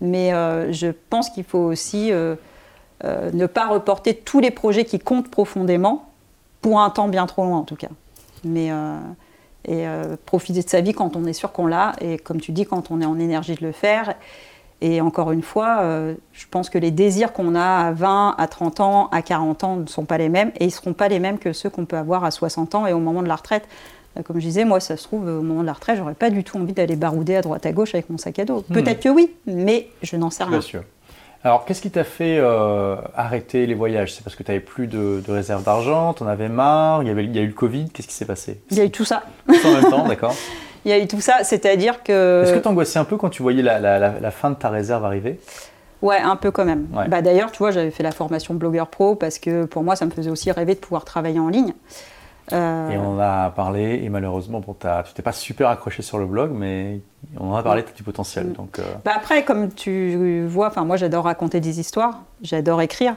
[0.00, 2.10] Mais euh, je pense qu'il faut aussi
[3.02, 6.09] ne pas reporter tous les projets qui comptent profondément
[6.60, 7.88] pour un temps bien trop loin en tout cas.
[8.44, 8.98] Mais euh,
[9.64, 12.52] et euh, profiter de sa vie quand on est sûr qu'on l'a et comme tu
[12.52, 14.14] dis quand on est en énergie de le faire.
[14.82, 18.48] Et encore une fois, euh, je pense que les désirs qu'on a à 20, à
[18.48, 21.08] 30 ans, à 40 ans ne sont pas les mêmes et ils ne seront pas
[21.08, 23.36] les mêmes que ceux qu'on peut avoir à 60 ans et au moment de la
[23.36, 23.68] retraite.
[24.24, 26.42] Comme je disais, moi, ça se trouve, au moment de la retraite, j'aurais pas du
[26.42, 28.64] tout envie d'aller barouder à droite à gauche avec mon sac à dos.
[28.68, 28.74] Hmm.
[28.74, 30.52] Peut-être que oui, mais je n'en sais rien.
[30.52, 30.82] Bien sûr.
[31.42, 34.14] Alors, qu'est-ce qui t'a fait euh, arrêter les voyages?
[34.14, 37.08] C'est parce que tu n'avais plus de, de réserve d'argent, tu en avais marre, il
[37.08, 38.60] y, avait, il y a eu le Covid, qu'est-ce qui s'est passé?
[38.70, 39.22] Il y a eu tout ça.
[39.46, 40.34] Tout en même temps, d'accord.
[40.84, 42.42] Il y a eu tout ça, c'est-à-dire que...
[42.42, 45.40] Est-ce que tu angoissais un peu quand tu voyais la, fin de ta réserve arriver?
[46.02, 46.86] Ouais, un peu quand même.
[47.08, 50.04] Bah, D'ailleurs, tu vois, j'avais fait la formation blogueur pro parce que pour moi, ça
[50.06, 51.74] me faisait aussi rêver de pouvoir travailler en ligne.
[52.52, 56.18] Euh, et on en a parlé, et malheureusement, bon, tu t'es pas super accroché sur
[56.18, 57.00] le blog, mais
[57.38, 58.48] on en a parlé, du potentiel.
[58.48, 58.52] Mm.
[58.52, 58.82] Donc, euh.
[59.04, 63.16] bah après, comme tu vois, moi j'adore raconter des histoires, j'adore écrire,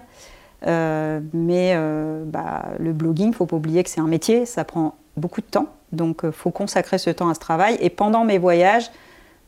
[0.67, 1.77] euh, mais
[2.25, 5.41] bah, le blogging, il ne faut pas oublier que c'est un métier, ça prend beaucoup
[5.41, 7.77] de temps, donc il faut consacrer ce temps à ce travail.
[7.79, 8.91] Et pendant mes voyages,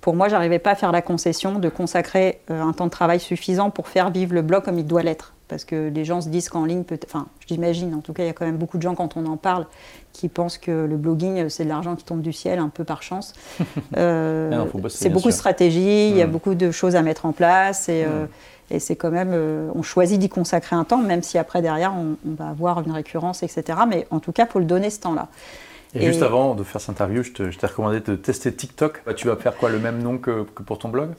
[0.02, 3.72] pour moi, j'arrivais pas à faire la concession de consacrer un temps de travail suffisant
[3.72, 6.50] pour faire vivre le blog comme il doit l'être parce que les gens se disent
[6.50, 8.82] qu'en ligne, peut enfin, j'imagine, en tout cas, il y a quand même beaucoup de
[8.82, 9.68] gens quand on en parle
[10.12, 13.04] qui pensent que le blogging, c'est de l'argent qui tombe du ciel un peu par
[13.04, 13.34] chance.
[13.98, 16.32] Euh, c'est beaucoup de stratégie, il y a mm.
[16.32, 18.74] beaucoup de choses à mettre en place et, euh, mm.
[18.74, 21.94] et c'est quand même, euh, on choisit d'y consacrer un temps, même si après derrière
[21.94, 23.80] on, va avoir une récurrence, etc.
[23.88, 25.30] Mais en tout cas, il faut le donner ce temps-là.
[25.94, 29.04] Et, juste avant de faire cette interview, je t'ai recommandé de tester TikTok.
[29.06, 31.12] Bah, tu vas faire quoi, le même nom que pour ton blog?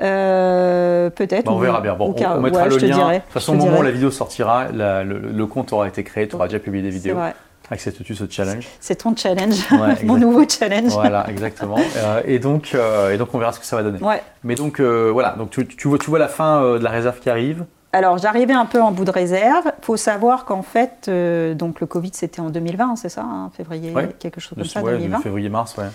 [0.00, 1.46] Euh, peut-être.
[1.46, 1.94] Bah, on verra bien.
[1.94, 3.12] Bon, on, mettra le lien.
[3.12, 6.36] De toute façon, au moment où la vidéo sortira, le, compte aura été créé, tu
[6.36, 7.16] auras déjà publié des vidéos.
[7.70, 9.56] Acceptes-tu ce challenge C'est ton challenge,
[10.04, 10.92] mon nouveau challenge.
[10.92, 11.76] Voilà, exactement.
[11.98, 13.98] Euh, et, donc, euh, et donc, on verra ce que ça va donner.
[14.44, 17.28] Mais donc, voilà, donc tu, tu, vois, tu vois la fin de la réserve qui
[17.28, 17.64] arrive.
[17.92, 19.64] Alors, j'arrivais un peu en bout de réserve.
[19.66, 21.10] Il faut savoir qu'en fait,
[21.56, 25.20] donc le Covid, c'était en 2020, c'est ça, hein, février, quelque chose comme ça, 2020.
[25.20, 25.86] Février-mars, ouais.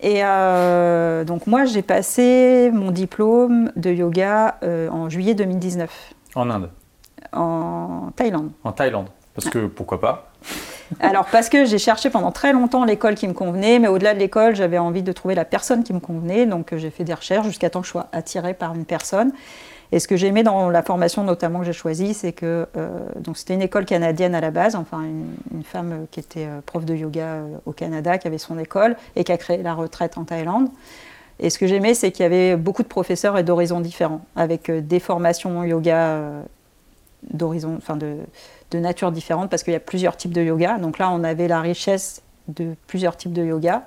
[0.00, 6.14] Et euh, donc moi, j'ai passé mon diplôme de yoga euh, en juillet 2019.
[6.34, 6.70] En Inde
[7.32, 8.50] En Thaïlande.
[8.64, 9.08] En Thaïlande.
[9.34, 10.32] Parce que pourquoi pas?
[11.00, 14.18] Alors parce que j'ai cherché pendant très longtemps l'école qui me convenait, mais au-delà de
[14.18, 16.46] l'école, j'avais envie de trouver la personne qui me convenait.
[16.46, 19.32] Donc j'ai fait des recherches jusqu'à temps que je sois attirée par une personne.
[19.90, 22.98] Et ce que j'aimais dans la formation notamment que j'ai choisie, c'est que euh,
[23.34, 26.94] c'était une école canadienne à la base, enfin une, femme qui était euh, prof de
[26.94, 30.24] yoga euh, au Canada, qui avait son école et qui a créé la retraite en
[30.24, 30.68] Thaïlande.
[31.40, 34.70] Et ce que j'aimais, c'est qu'il y avait beaucoup de professeurs et d'horizons différents, avec
[34.70, 36.20] des formations yoga
[37.30, 40.78] d'horizons, enfin de nature différente, parce qu'il y a plusieurs types de yoga.
[40.78, 43.86] Donc là, on avait la richesse de plusieurs types de yoga.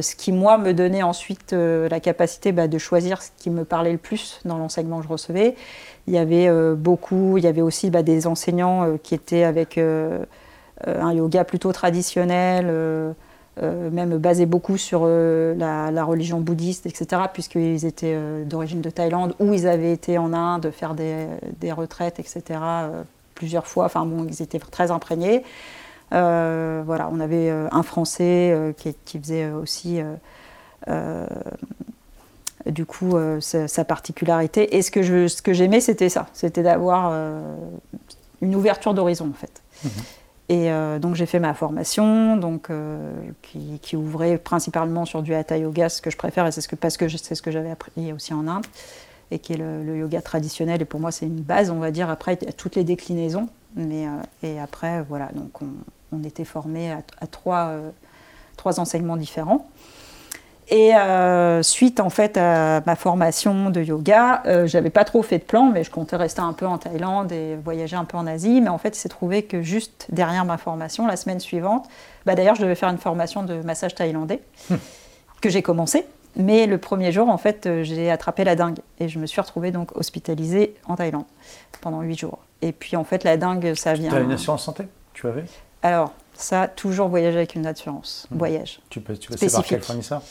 [0.00, 3.92] Ce qui, moi, me donnait ensuite la capacité bah, de choisir ce qui me parlait
[3.92, 5.54] le plus dans l'enseignement que je recevais.
[6.06, 11.12] Il y avait beaucoup, il y avait aussi bah, des enseignants qui étaient avec un
[11.12, 13.14] yoga plutôt traditionnel.
[13.62, 18.90] Euh, même basé beaucoup sur euh, la, religion bouddhiste, etc., puisqu'ils étaient euh, d'origine de
[18.90, 22.58] Thaïlande, ou ils avaient été en Inde faire des, retraites, etc.,
[23.34, 23.84] plusieurs fois.
[23.84, 25.44] Enfin bon, ils étaient très imprégnés.
[26.10, 30.00] Voilà, on avait un Français qui, faisait aussi,
[32.66, 34.76] du coup, sa, particularité.
[34.76, 37.12] Et ce que j'aimais, c'était ça, c'était d'avoir
[38.42, 39.62] une ouverture d'horizon, en fait.
[39.84, 39.88] Mmh.
[40.50, 43.10] Et euh, donc j'ai fait ma formation, donc, euh,
[43.80, 46.76] qui, ouvrait principalement sur du hatha yoga, ce que je préfère, et c'est ce que,
[46.76, 48.66] parce que c'est ce que j'avais appris aussi en Inde,
[49.30, 50.82] et qui est le, yoga traditionnel.
[50.82, 52.10] Et pour moi, c'est une base, on va dire.
[52.10, 53.48] Après, toutes les déclinaisons.
[53.76, 54.10] Mais, euh,
[54.42, 57.72] et après, voilà, donc on, était formés à, trois,
[58.56, 59.66] trois enseignements différents.
[60.68, 65.38] Et euh, suite en fait à ma formation de yoga, euh, j'avais pas trop fait
[65.38, 68.26] de plan, mais je comptais rester un peu en Thaïlande et voyager un peu en
[68.26, 68.62] Asie.
[68.62, 71.86] Mais en fait, il s'est trouvé que juste derrière ma formation, la semaine suivante,
[72.24, 74.40] bah d'ailleurs, je devais faire une formation de massage thaïlandais
[74.70, 74.78] hum.
[75.42, 76.06] que j'ai commencé.
[76.36, 79.40] Mais le premier jour, en fait, euh, j'ai attrapé la dingue et je me suis
[79.40, 81.26] retrouvée donc hospitalisée en Thaïlande
[81.80, 82.38] pendant huit jours.
[82.64, 84.08] Et puis en fait, la dingue, ça vient.
[84.08, 85.44] Tu as une assurance santé Tu avais?
[85.82, 88.26] Alors, ça, toujours voyager avec une assurance.
[88.30, 88.38] Mmh.
[88.38, 88.80] Voyage.
[88.88, 90.22] Tu peux, tu peux par quel fournisseur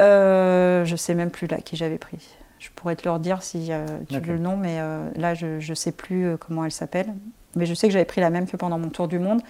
[0.00, 2.18] euh, Je sais même plus là qui j'avais pris.
[2.58, 5.58] Je pourrais te leur dire si euh, tu veux le nom, mais euh, là, je
[5.68, 7.12] ne sais plus euh, comment elle s'appelle.
[7.56, 9.42] Mais je sais que j'avais pris la même que pendant mon tour du monde.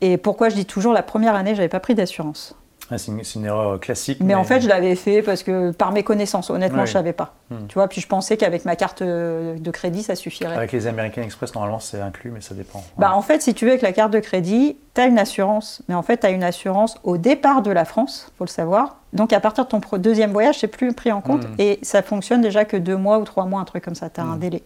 [0.00, 2.54] Et pourquoi je dis toujours la première année, j'avais pas pris d'assurance
[2.90, 4.18] ah, c'est, une, erreur classique.
[4.20, 7.12] Mais, en fait, je l'avais fait parce que par mes connaissances, honnêtement, je je savais
[7.12, 7.34] pas.
[7.50, 7.66] Hmm.
[7.68, 10.56] Tu vois, puis je pensais qu'avec ma carte de crédit, ça suffirait.
[10.56, 12.82] Avec les American Express, normalement, c'est inclus, mais ça dépend.
[12.98, 15.82] Bah, en fait, si tu veux, avec la carte de crédit, tu as une assurance.
[15.88, 18.96] Mais en fait, tu as une assurance au départ de la France, faut le savoir.
[19.12, 21.44] Donc, à partir de ton deuxième voyage, c'est plus pris en compte.
[21.44, 21.54] Hmm.
[21.58, 24.10] Et ça fonctionne déjà que deux mois ou trois mois, un truc comme ça.
[24.10, 24.40] Tu as un hmm.
[24.40, 24.62] délai.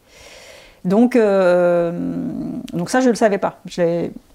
[0.85, 1.93] Donc, euh,
[2.73, 3.59] donc ça, je ne le savais pas.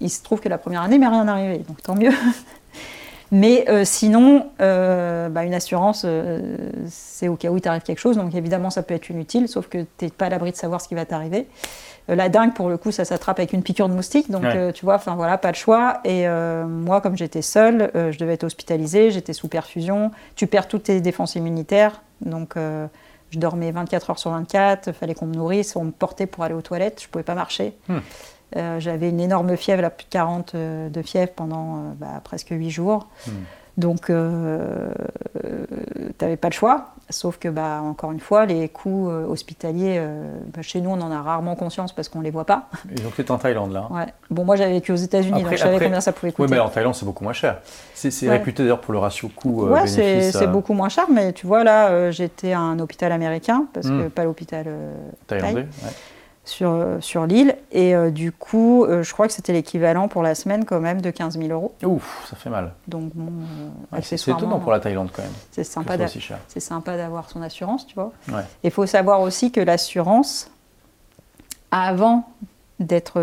[0.00, 1.58] Il se trouve que la première année, mais rien n'arrivait.
[1.58, 2.12] Donc, tant mieux.
[3.32, 6.56] Mais euh, sinon, euh, bah, une assurance, euh,
[6.88, 8.16] c'est au cas où il t'arrive quelque chose.
[8.16, 10.80] Donc évidemment, ça peut être inutile, sauf que tu n'es pas à l'abri de savoir
[10.80, 11.46] ce qui va t'arriver.
[12.08, 14.30] la dingue, pour le coup, ça s'attrape avec une piqûre de moustique.
[14.30, 14.44] Donc
[14.74, 16.00] tu vois, enfin voilà, pas de choix.
[16.04, 16.26] Et
[16.66, 20.10] moi, comme j'étais seule, je devais être hospitalisée, j'étais sous perfusion.
[20.34, 22.02] Tu perds toutes tes défenses immunitaires.
[22.20, 26.26] Donc je dormais 24 heures sur 24, il fallait qu'on me nourrisse, on me portait
[26.26, 27.74] pour aller aux toilettes, je ne pouvais pas marcher.
[27.88, 27.98] Hmm.
[28.56, 32.20] Euh, j'avais une énorme fièvre, la plus de 40 euh, de fièvre pendant euh, bah,
[32.22, 33.08] presque 8 jours.
[33.26, 33.30] Hmm.
[33.76, 34.12] Donc, tu
[36.20, 36.88] n'avais pas le choix.
[37.08, 40.04] Sauf que, bah, encore une fois, les coûts hospitaliers,
[40.52, 42.68] bah, chez nous, on en a rarement conscience parce qu'on ne les voit pas.
[42.90, 44.04] Et donc, tu es en Thaïlande, là ouais.
[44.28, 46.42] Bon, moi, j'avais vécu aux États-Unis, donc je savais combien ça pouvait coûter.
[46.42, 47.60] Oui, mais en Thaïlande, c'est beaucoup moins cher.
[47.94, 49.96] C'est réputé d'ailleurs pour le ratio coût-bénéfice.
[49.96, 53.86] Ouais, c'est beaucoup moins cher, mais tu vois, là, j'étais à un hôpital américain, parce
[53.86, 54.10] que hmm.
[54.10, 54.66] pas l'hôpital
[55.26, 55.88] thaïlandais euh,
[56.44, 57.56] sur l'île.
[57.72, 61.00] Et euh, du coup, euh, je crois que c'était l'équivalent pour la semaine quand même
[61.00, 61.74] de 15 000 euros.
[61.84, 62.72] Ouf, ça fait mal.
[62.88, 63.32] Donc bon,
[64.02, 65.32] c'est étonnant pour la Thaïlande quand même.
[65.50, 65.96] C'est sympa,
[66.48, 68.12] c'est sympa d'avoir son assurance, tu vois.
[68.64, 70.50] Il faut savoir aussi que l'assurance,
[71.70, 72.28] avant
[72.78, 73.22] d'être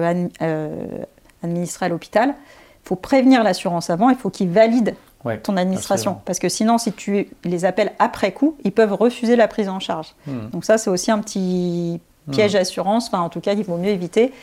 [1.43, 4.95] administrée à l'hôpital, il faut prévenir l'assurance avant, il faut qu'ils valident
[5.43, 6.21] ton administration.
[6.23, 9.79] Parce que sinon, si tu les appelles après coup, ils peuvent refuser la prise en
[9.79, 10.15] charge.
[10.25, 10.49] Hmm.
[10.51, 11.99] Donc ça, c'est aussi un petit
[12.31, 12.59] piège hmm.
[12.59, 14.33] assurance, enfin en tout cas qu'il vaut mieux éviter.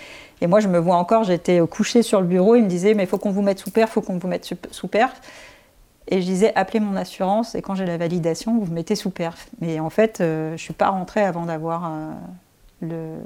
[0.41, 3.05] Et moi je me vois encore, j'étais couchée sur le bureau, il me disait mais
[3.05, 5.21] il faut qu'on vous mette sous perf, il faut qu'on vous mette sous perf.
[6.09, 9.11] Et je disais appelez mon assurance et quand j'ai la validation, vous vous mettez sous
[9.11, 9.49] perf.
[9.61, 11.91] Mais en fait, euh, je ne suis pas rentrée avant d'avoir
[12.83, 13.17] euh,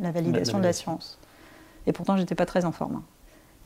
[0.00, 1.18] la validation de l'assurance.
[1.86, 2.96] Et pourtant, j'étais pas très en forme.
[2.96, 3.02] Hein.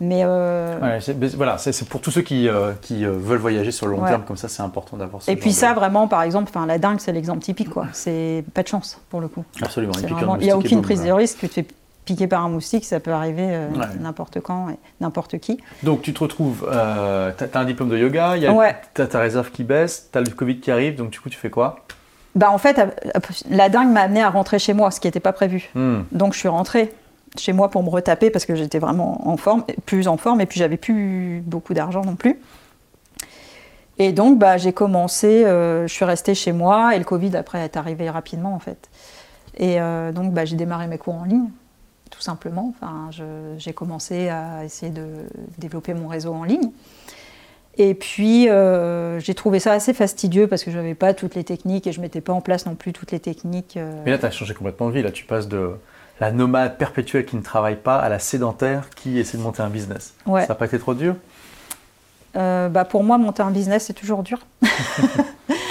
[0.01, 0.99] Mais euh,
[1.37, 4.25] voilà, c'est pour tous ceux qui, euh, qui euh, veulent voyager sur le long terme,
[4.27, 5.23] comme ça, c'est important d'avoir.
[5.29, 7.87] Et puis ça, vraiment, par exemple, la dingue, c'est l'exemple typique, quoi.
[7.93, 9.45] C'est pas de chance pour le coup.
[9.61, 9.93] Absolument.
[10.41, 11.39] il n'y a aucune prise de risque.
[11.39, 11.67] Tu te fais
[12.05, 13.69] piquer par un moustique, ça peut arriver
[14.01, 15.61] n'importe quand et n'importe qui.
[15.85, 18.35] Donc tu te retrouves, tu as, un diplôme de yoga,
[18.95, 21.31] tu as ta réserve qui baisse, tu as le Covid qui arrive, donc du coup
[21.31, 21.77] tu fais quoi?
[22.35, 22.81] Bah en fait,
[23.51, 25.71] la dingue m'a amené à rentrer chez moi, ce qui n'était pas prévu.
[25.75, 26.01] Hmm.
[26.11, 26.93] Donc je suis rentrée
[27.39, 30.47] chez moi pour me retaper parce que j'étais vraiment en forme, plus en forme, et
[30.47, 32.39] puis j'avais plus beaucoup d'argent non plus.
[33.99, 37.65] Et donc, bah, j'ai commencé, euh, je suis restée chez moi, et le Covid, après,
[37.65, 38.89] est arrivé rapidement, en fait.
[39.57, 41.51] Et euh, donc, bah, j'ai démarré mes cours en ligne,
[42.11, 42.75] tout simplement.
[42.75, 43.11] Enfin,
[43.59, 45.07] j'ai commencé à essayer de
[45.59, 46.71] développer mon réseau en ligne.
[47.79, 51.45] Et puis, euh, j'ai trouvé ça assez fastidieux parce que je n'avais pas toutes les
[51.45, 53.79] techniques et je ne mettais pas en place non plus toutes les techniques.
[54.05, 55.03] Mais là, tu as changé complètement de vie.
[55.03, 55.71] Là, tu passes de
[56.23, 59.69] la nomade perpétuelle qui ne travaille pas à la sédentaire qui essaie de monter un
[59.69, 60.15] business.
[60.25, 61.17] Ça n'a pas été trop dur?
[62.37, 64.39] Euh, bah Pour moi, monter un business, c'est toujours dur.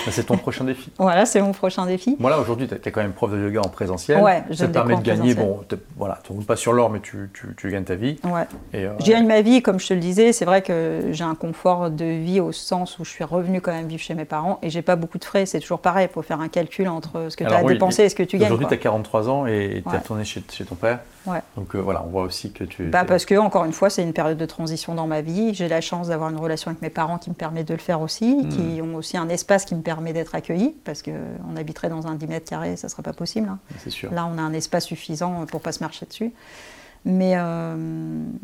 [0.10, 0.91] c'est ton prochain défi.
[0.98, 2.15] Voilà, c'est mon prochain défi.
[2.19, 4.22] Voilà, aujourd'hui, tu es quand même prof de yoga en présentiel.
[4.22, 5.34] Ouais, ça te permet de gagner.
[5.34, 5.60] Bon,
[5.98, 8.18] voilà, tu ne roules pas sur l'or, mais tu, tu, gagnes ta vie.
[8.23, 8.45] Ouais.
[8.76, 10.32] Euh, je gagne ma vie, comme je te le disais.
[10.32, 13.72] C'est vrai que j'ai un confort de vie au sens où je suis revenue quand
[13.72, 15.45] même vivre chez mes parents et j'ai pas beaucoup de frais.
[15.45, 18.10] C'est toujours pareil, il faut faire un calcul entre ce que tu as dépensé et
[18.10, 18.48] ce que tu gagnes.
[18.48, 20.99] Aujourd'hui, tu as 43 ans et tu es retourné chez, chez, ton père.
[21.26, 21.41] Ouais.
[21.56, 22.85] Donc euh, voilà, on voit aussi que tu.
[22.85, 25.53] Bah, parce que, encore une fois, c'est une période de transition dans ma vie.
[25.53, 28.02] J'ai la chance d'avoir une relation avec mes parents qui me permet de le faire
[28.02, 28.49] aussi, hmm.
[28.49, 32.15] qui ont aussi un espace qui me permet d'être accueilli, parce qu'on habiterait dans un
[32.15, 33.49] 10 mètres carrés, ça ne serait pas possible.
[33.49, 33.60] Hein.
[33.80, 34.11] C'est sûr.
[34.11, 36.31] Là, on a un espace suffisant pour pas se marcher dessus.
[37.03, 37.76] Mais euh,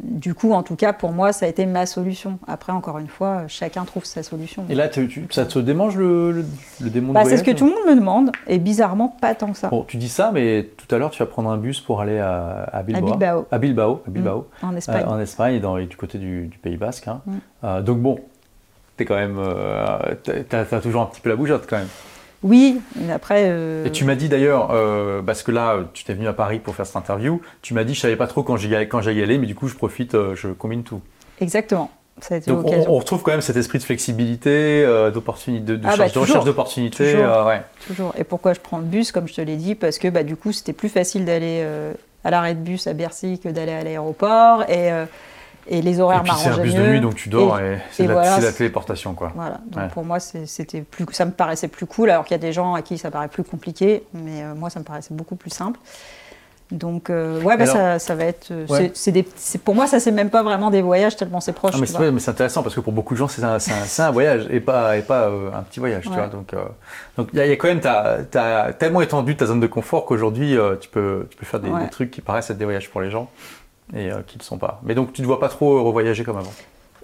[0.01, 2.39] du coup, en tout cas, pour moi, ça a été ma solution.
[2.47, 4.65] Après, encore une fois, chacun trouve sa solution.
[4.67, 4.89] Et là,
[5.29, 6.43] ça te démange le,
[6.81, 9.51] le, démon bah, C'est ce que tout le monde me demande, et bizarrement, pas tant
[9.51, 9.69] que ça.
[9.69, 12.17] Bon, tu dis ça, mais tout à l'heure, tu vas prendre un bus pour aller
[12.17, 13.45] à, à Bilbao.
[13.51, 14.01] À Bilbao.
[14.07, 14.65] À Bilbao, mmh.
[14.65, 15.03] en Espagne.
[15.05, 17.07] Euh, en Espagne, dans, du côté du, Pays Basque.
[17.07, 17.21] Hein.
[17.25, 17.33] Mmh.
[17.63, 18.19] Euh, donc bon,
[18.97, 19.39] es quand même,
[20.23, 21.87] tu as, as, toujours un petit peu la bougeotte quand même.
[22.43, 23.45] Oui, mais après.
[23.47, 26.59] Euh, Et tu m'as dit d'ailleurs, euh, parce que là, tu t'es venu à Paris
[26.59, 29.47] pour faire cette interview, tu m'as dit, je savais pas trop quand j'y allais, mais
[29.47, 31.01] du coup, je profite, euh, je combine tout.
[31.41, 31.91] Exactement.
[32.19, 34.83] Ça a été Donc on, on, retrouve quand même cet esprit de flexibilité,
[35.13, 37.15] d'opportunité, de, de, ah bah, recherche d'opportunités.
[37.15, 37.61] Ouais.
[37.85, 38.11] Toujours.
[38.17, 40.35] Et pourquoi je prends le bus, comme je te l'ai dit, parce que bah, du
[40.35, 41.63] coup, c'était plus facile d'aller
[42.23, 44.63] à l'arrêt de bus à Bercy que d'aller à l'aéroport.
[44.67, 44.89] Et
[45.69, 46.55] et les horaires m'arrangeaient mieux.
[46.55, 49.13] c'est un bus de nuit, donc tu dors et, c'est la, téléportation.
[49.13, 49.31] Quoi.
[49.35, 52.41] Voilà, donc pour moi, c'était plus, ça me paraissait plus cool, alors qu'il y a
[52.41, 55.35] des gens à qui ça paraît plus compliqué, mais euh, moi, ça me paraissait beaucoup
[55.35, 55.79] plus simple.
[56.69, 58.51] Donc, euh, ouais, bah, ça, ça, va être.
[58.51, 61.75] Euh, c'est pour moi, ça, c'est même pas vraiment des voyages tellement c'est proche.
[61.77, 64.59] Ah, mais c'est intéressant parce que pour beaucoup de gens, c'est un, un, voyage et
[64.59, 66.03] pas, et pas un petit voyage.
[66.03, 66.53] Tu vois, donc,
[67.15, 67.79] donc il y, a quand même.
[67.79, 67.87] Tu
[68.37, 71.89] as, tellement étendu ta zone de confort qu'aujourd'hui, tu, peux, tu peux faire des, des,
[71.89, 73.29] trucs qui paraissent être des voyages pour les gens
[73.95, 74.79] et euh, qui ne sont pas.
[74.83, 76.53] Mais donc tu ne vois pas trop revoyager comme avant?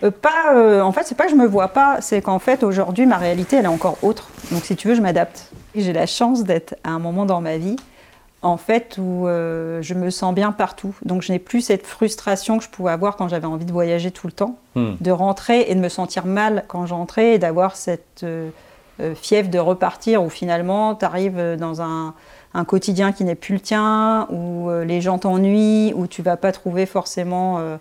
[0.04, 2.64] Euh, pas, euh, en fait, c'est pas que je me vois pas, c'est qu'en fait
[2.64, 4.30] aujourd'hui ma réalité elle est encore autre.
[4.52, 5.52] Donc si tu veux, je m'adapte.
[5.76, 7.78] J'ai la chance d'être à un moment dans ma vie,
[8.42, 10.94] en fait, où je me sens bien partout.
[11.04, 14.12] Donc je n'ai plus cette frustration que je pouvais avoir quand j'avais envie de voyager
[14.12, 14.96] tout le temps, hmm.
[15.00, 18.24] de rentrer et de me sentir mal quand j'entrais et d'avoir cette
[19.16, 22.14] fièvre de repartir où finalement tu arrives dans un
[22.54, 26.38] un quotidien qui n'est plus le tien, où euh, les gens t'ennuient, où tu vas
[26.38, 27.78] pas trouver forcément euh,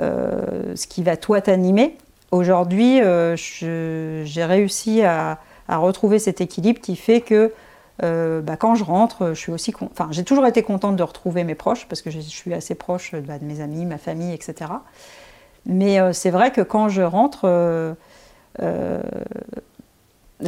[0.00, 1.96] euh, ce qui va toi t'animer.
[2.30, 3.00] Aujourd'hui,
[3.36, 7.52] j'ai réussi à, retrouver cet équilibre qui fait que
[8.00, 11.54] bah, quand je rentre, je suis aussi, enfin, j'ai toujours été contente de retrouver mes
[11.54, 14.72] proches parce que je, suis assez proche bah, de mes amis, ma famille, etc.
[15.64, 17.46] Mais c'est vrai que quand je rentre,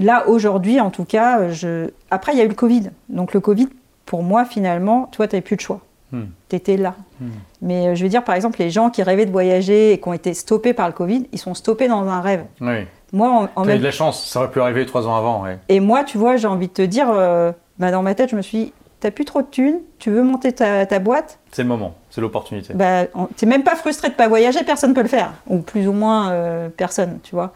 [0.00, 1.90] là, aujourd'hui, en tout cas, je...
[2.10, 2.90] après, il y a eu le Covid.
[3.08, 3.68] Donc, le Covid,
[4.04, 5.80] pour moi, finalement, toi, tu n'avais plus de choix.
[6.12, 6.26] Hmm.
[6.48, 6.94] Tu étais là.
[7.20, 7.28] Hmm.
[7.62, 10.08] Mais euh, je veux dire, par exemple, les gens qui rêvaient de voyager et qui
[10.08, 12.44] ont été stoppés par le Covid, ils sont stoppés dans un rêve.
[12.60, 12.86] Oui.
[13.12, 13.76] Moi, en, même...
[13.76, 15.44] eu de la chance, ça aurait pu arriver trois ans avant.
[15.68, 18.36] Et moi, tu vois, j'ai envie de te dire, euh, bah, dans ma tête, je
[18.36, 21.38] me suis dit, t'as plus trop de thunes, tu veux monter ta, boîte?
[21.52, 22.74] C'est le moment, c'est l'opportunité.
[22.74, 23.04] Bah,
[23.36, 25.32] t'es même pas frustré de pas voyager, personne peut le faire.
[25.46, 27.52] Ou plus ou moins euh, personne, tu vois.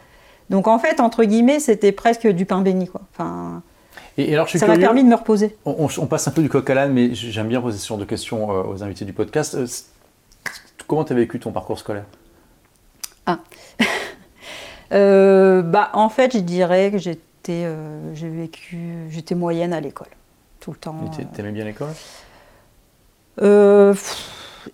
[0.50, 2.88] Donc en fait, entre guillemets, c'était presque du pain béni.
[2.88, 3.00] Quoi.
[3.12, 3.62] Enfin,
[4.18, 5.56] et, alors, ça m'a permis de me reposer.
[5.64, 8.04] On, passe un peu du coq à l'âne, mais j'aime bien poser ce genre de
[8.04, 9.54] questions euh, aux invités du podcast.
[9.54, 9.66] Euh,
[10.86, 12.04] comment tu as vécu ton parcours scolaire?
[13.26, 13.38] Ah
[14.92, 17.66] euh, bah, En fait, je dirais que j'étais,
[18.14, 20.08] j'ai vécu, j'étais moyenne à l'école,
[20.58, 20.96] tout le temps.
[21.16, 21.94] Tu aimais bien l'école?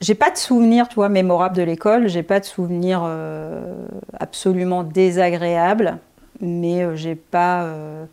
[0.00, 2.08] J'ai pas de souvenir, tu vois, mémorable de l'école.
[2.08, 3.86] J'ai pas de souvenir euh,
[4.18, 5.98] absolument désagréable,
[6.40, 7.64] mais euh, j'ai pas.
[7.64, 8.04] Euh,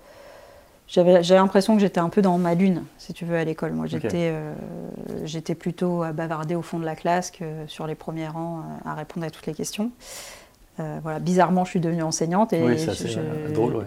[0.88, 3.72] j'avais, l'impression que j'étais un peu dans ma lune, si tu veux, à l'école.
[3.72, 4.32] Moi, j'étais,
[5.24, 8.94] j'étais plutôt à bavarder au fond de la classe que sur les premiers rangs à
[8.94, 9.90] répondre à toutes les questions.
[10.78, 12.78] voilà, bizarrement, je suis devenue enseignante et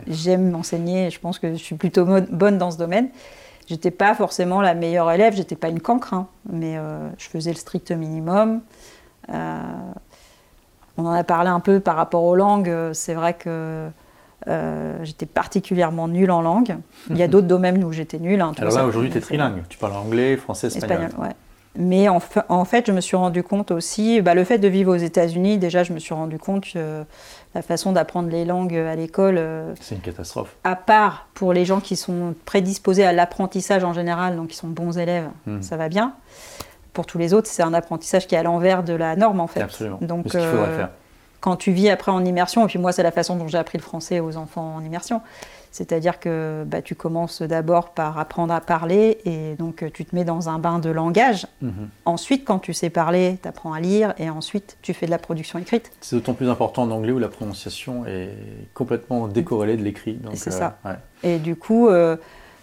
[0.08, 1.10] j'aime enseigner.
[1.10, 3.10] Je pense que je suis plutôt bonne dans ce domaine.
[3.66, 7.50] J'étais pas forcément la meilleure élève, j'étais pas une cancre, hein, mais euh, je faisais
[7.50, 8.60] le strict minimum.
[9.32, 9.60] Euh,
[10.96, 12.72] on en a parlé un peu par rapport aux langues.
[12.92, 13.88] C'est vrai que
[14.48, 16.76] euh, j'étais particulièrement nulle en langue.
[17.10, 18.40] Il y a d'autres domaines où j'étais nulle.
[18.40, 19.64] Hein, Alors là, aujourd'hui, tu es trilingue.
[19.68, 21.06] Tu parles anglais, français, espagnol.
[21.06, 21.34] espagnol ouais.
[21.78, 24.98] Mais en, fait, je me suis rendu compte aussi, bah, le fait de vivre aux
[24.98, 27.04] États-Unis, déjà, je me suis rendu compte que
[27.56, 29.36] la façon d'apprendre les langues à l'école.
[29.38, 30.54] Euh, c'est une catastrophe.
[30.62, 34.68] À part pour les gens qui sont prédisposés à l'apprentissage en général, donc qui sont
[34.68, 35.62] bons élèves, hmm.
[35.62, 36.12] ça va bien.
[36.92, 39.46] Pour tous les autres, c'est un apprentissage qui est à l'envers de la norme en
[39.46, 39.62] fait.
[39.62, 39.98] Absolument.
[40.02, 40.90] Donc, ce qu'il faudrait euh, faire.
[41.40, 43.78] Quand tu vis après en immersion, et puis moi, c'est la façon dont j'ai appris
[43.78, 45.22] le français aux enfants en immersion
[45.76, 50.24] C'est-à-dire que bah, tu commences d'abord par apprendre à parler et donc tu te mets
[50.24, 51.46] dans un bain de langage.
[51.60, 51.90] Mhm.
[52.06, 55.18] Ensuite, quand tu sais parler, tu apprends à lire et ensuite tu fais de la
[55.18, 55.92] production écrite.
[56.00, 58.30] C'est d'autant plus important en anglais où la prononciation est
[58.72, 60.18] complètement décorrélée de l'écrit.
[60.32, 60.78] C'est ça.
[61.22, 62.16] Et du coup, euh,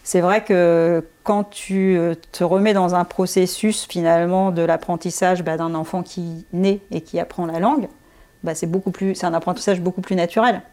[0.03, 5.55] c'est vrai que quand tu euh, te remets dans un processus finalement de l'apprentissage bah,
[5.55, 7.87] d'un enfant qui naît et qui apprend la langue,
[8.43, 10.63] bah, c'est beaucoup plus, c'est un apprentissage beaucoup plus naturel.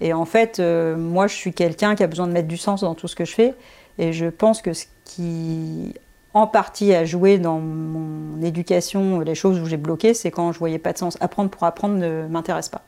[0.00, 2.82] Et en fait, euh, moi, je suis quelqu'un qui a besoin de mettre du sens
[2.82, 3.54] dans tout ce que je fais.
[3.98, 5.94] Et je pense que ce qui,
[6.34, 10.58] en partie, a joué dans mon éducation, les choses où j'ai bloqué, c'est quand je
[10.58, 11.16] voyais pas de sens.
[11.20, 12.82] Apprendre pour apprendre ne m'intéresse pas.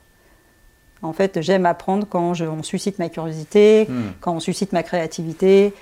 [1.01, 4.10] En fait, j'aime apprendre quand je, on suscite ma curiosité, Hmm.
[4.20, 5.72] quand on suscite ma créativité,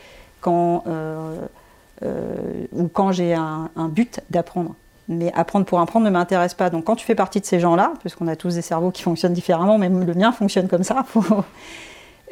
[0.41, 1.39] quand, euh,
[2.05, 2.35] euh,
[2.73, 4.75] ou quand j'ai un, un but d'apprendre.
[5.09, 6.69] Mais apprendre pour apprendre ne m'intéresse pas.
[6.71, 9.33] Donc quand tu fais partie de ces gens-là, puisqu'on a tous des cerveaux qui fonctionnent
[9.35, 11.45] différemment, même le mien fonctionne comme ça, faut-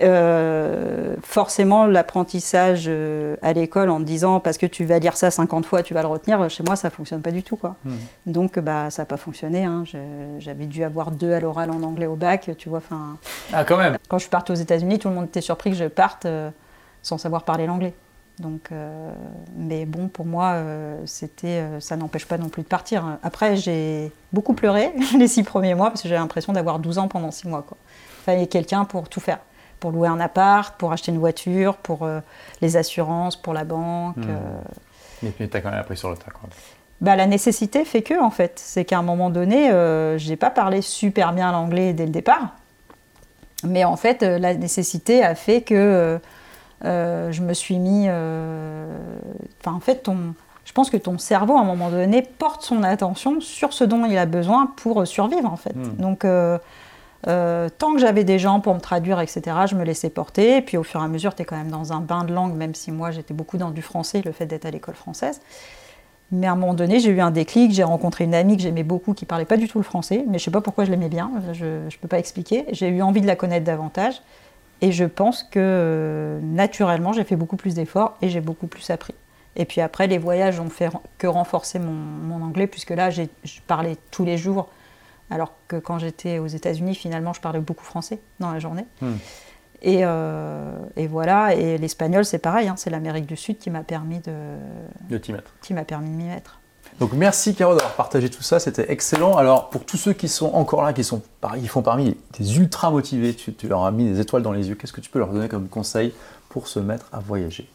[0.02, 5.30] euh, forcément l'apprentissage euh, à l'école en te disant parce que tu vas lire ça
[5.30, 7.56] 50 fois, tu vas le retenir, chez moi ça fonctionne pas du tout.
[7.56, 7.76] Quoi.
[7.84, 7.92] Hmm.
[8.26, 9.64] Donc bah, ça n'a pas fonctionné.
[9.64, 9.84] hein.
[10.40, 12.78] J'avais dû avoir deux à l'oral en anglais au bac, tu vois.
[12.78, 13.16] Enfin,
[13.52, 15.76] Ah, quand même quand je suis partie aux États-Unis, tout le monde était surpris que
[15.76, 16.50] je parte euh,
[17.02, 17.94] sans savoir parler l'anglais.
[18.40, 19.12] Donc, euh,
[19.56, 23.18] mais bon, pour moi, euh, c'était, euh, ça n'empêche pas non plus de partir.
[23.22, 27.08] Après, j'ai beaucoup pleuré les six premiers mois parce que j'avais l'impression d'avoir 12 ans
[27.08, 27.62] pendant six mois.
[27.62, 27.76] Quoi.
[28.20, 29.38] Il fallait quelqu'un pour tout faire,
[29.78, 32.08] pour louer un appart, pour acheter une voiture, pour
[32.60, 34.16] les assurances, pour la banque.
[35.22, 36.30] Mais, mais t'as quand même appris sur le tas.
[36.32, 36.48] Quoi.
[37.00, 38.60] Bah, la nécessité fait que, en fait.
[38.64, 42.56] C'est qu'à un moment donné, euh, j'ai pas parlé super bien l'anglais dès le départ.
[43.62, 46.20] Mais en fait, la nécessité a fait que
[46.84, 48.06] euh, je me suis mis.
[48.08, 48.86] euh,
[49.60, 50.34] Enfin, en fait, ton,
[50.64, 54.04] je pense que ton cerveau, à un moment donné, porte son attention sur ce dont
[54.06, 55.74] il a besoin pour survivre, en fait.
[55.74, 55.96] Hmm.
[55.98, 56.24] Donc.
[56.24, 56.58] euh,
[57.26, 60.58] euh, tant que j'avais des gens pour me traduire, etc., je me laissais porter.
[60.58, 62.34] Et puis au fur et à mesure, tu es quand même dans un bain de
[62.34, 65.40] langue, même si moi j'étais beaucoup dans du français, le fait d'être à l'école française.
[66.32, 68.82] Mais à un moment donné, j'ai eu un déclic, j'ai rencontré une amie que j'aimais
[68.82, 71.08] beaucoup qui parlait pas du tout le français, mais je sais pas pourquoi je l'aimais
[71.08, 72.66] bien, je ne peux pas expliquer.
[72.72, 74.20] J'ai eu envie de la connaître davantage
[74.80, 78.90] et je pense que euh, naturellement, j'ai fait beaucoup plus d'efforts et j'ai beaucoup plus
[78.90, 79.14] appris.
[79.56, 83.24] Et puis après, les voyages ont fait que renforcer mon, mon anglais, puisque là, je
[83.66, 84.68] parlais tous les jours,
[85.30, 88.86] alors que quand j'étais aux États-Unis, finalement, je parlais beaucoup français dans la journée.
[89.00, 89.14] Hmm.
[89.82, 93.82] Et, euh, et voilà, et l'espagnol, c'est pareil, hein, c'est l'Amérique du Sud qui m'a
[93.82, 94.32] permis de,
[95.08, 95.54] De t'y mettre.
[95.60, 96.60] qui m'a permis de m'y mettre.
[97.00, 99.36] Donc merci Caro d'avoir partagé tout ça, c'était excellent.
[99.36, 101.22] Alors pour tous ceux qui sont encore là, qui sont
[101.58, 104.76] qui font parmi des ultra motivés, tu, leur as mis des étoiles dans les yeux,
[104.76, 106.12] qu'est-ce que tu peux leur donner comme conseil
[106.48, 107.68] pour se mettre à voyager?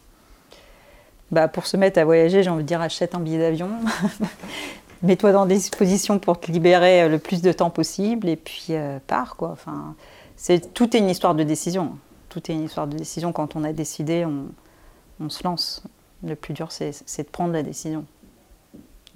[1.31, 3.69] Bah, pour se mettre à voyager, j'ai envie de dire achète un billet d'avion.
[5.03, 8.67] Mets-toi dans des dispositions pour te libérer euh, le plus de temps possible et puis
[8.69, 9.49] euh, pars quoi.
[9.49, 9.95] Enfin,
[10.37, 11.97] c'est tout est une histoire de décision.
[12.29, 13.33] Tout est une histoire de décision.
[13.33, 15.83] Quand on a décidé, on, se lance.
[16.23, 18.05] Le plus dur, c'est de prendre la décision.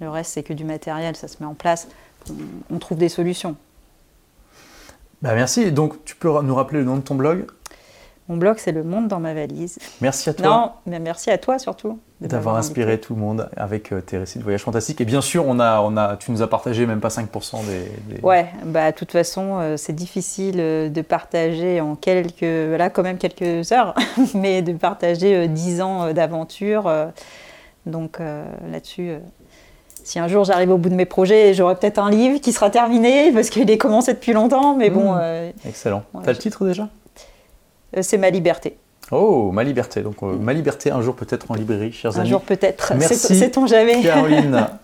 [0.00, 1.88] Le reste, c'est que du matériel, ça se met en place.
[2.30, 3.56] On, on trouve des solutions.
[5.22, 7.46] Bah merci, et donc tu peux nous rappeler le nom de ton blog?
[8.28, 9.78] Mon blog, c'est Le Monde dans ma valise.
[10.00, 11.98] Merci à toi Non, mais merci à toi surtout.
[12.22, 14.98] d'avoir inspiré tout le monde avec euh, tes récits de voyage fantastiques.
[15.02, 18.14] Et bien sûr, on a, on a, tu nous as partagé même pas 5% des...
[18.14, 22.88] des- Ouais, bah de toute façon, euh, c'est difficile euh, de partager en quelques, là
[22.88, 23.94] quand même quelques heures,
[24.34, 26.90] mais de partager euh, 10 ans euh, d'aventure.
[27.84, 29.12] donc là-dessus,
[30.04, 32.70] si un jour j'arrive au bout de mes projets, j'aurai peut-être un livre qui sera
[32.70, 35.18] terminé parce qu'il est commencé depuis longtemps, mais bon, Mmh.
[35.20, 36.04] euh, Excellent.
[36.14, 36.88] Ouais, T'as le titre déjà?
[37.96, 38.76] Euh, c'est ma liberté.
[39.10, 40.02] Oh, Ma Liberté.
[40.02, 42.30] Donc euh, Ma Liberté, un jour peut-être en librairie, chers Un amis.
[42.30, 42.92] jour peut-être.
[42.96, 44.66] Merci, C'est- Sait-on jamais Caroline.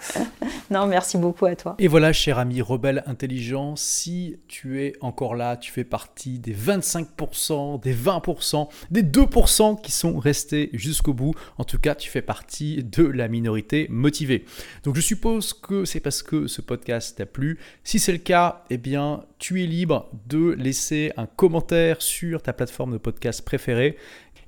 [0.71, 1.75] Non, merci beaucoup à toi.
[1.81, 6.55] Et voilà, cher ami rebelle intelligent, si tu es encore là, tu fais partie des
[6.55, 11.35] 25%, des 20%, des 2% qui sont restés jusqu'au bout.
[11.59, 14.45] En tout cas, tu fais partie de la minorité motivée.
[14.85, 17.59] Donc je suppose que c'est parce que ce podcast t'a plu.
[17.83, 22.53] Si c'est le cas, eh bien, tu es libre de laisser un commentaire sur ta
[22.53, 23.97] plateforme de podcast préférée.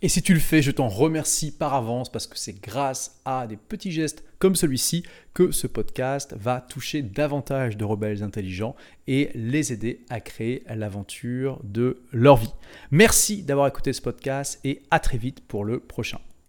[0.02, 3.47] Et si tu le fais, je t'en remercie par avance parce que c'est grâce à
[3.47, 9.31] des petits gestes comme celui-ci que ce podcast va toucher davantage de rebelles intelligents et
[9.35, 12.52] les aider à créer l'aventure de leur vie.
[12.90, 16.19] Merci d'avoir écouté ce podcast et à très vite pour le prochain.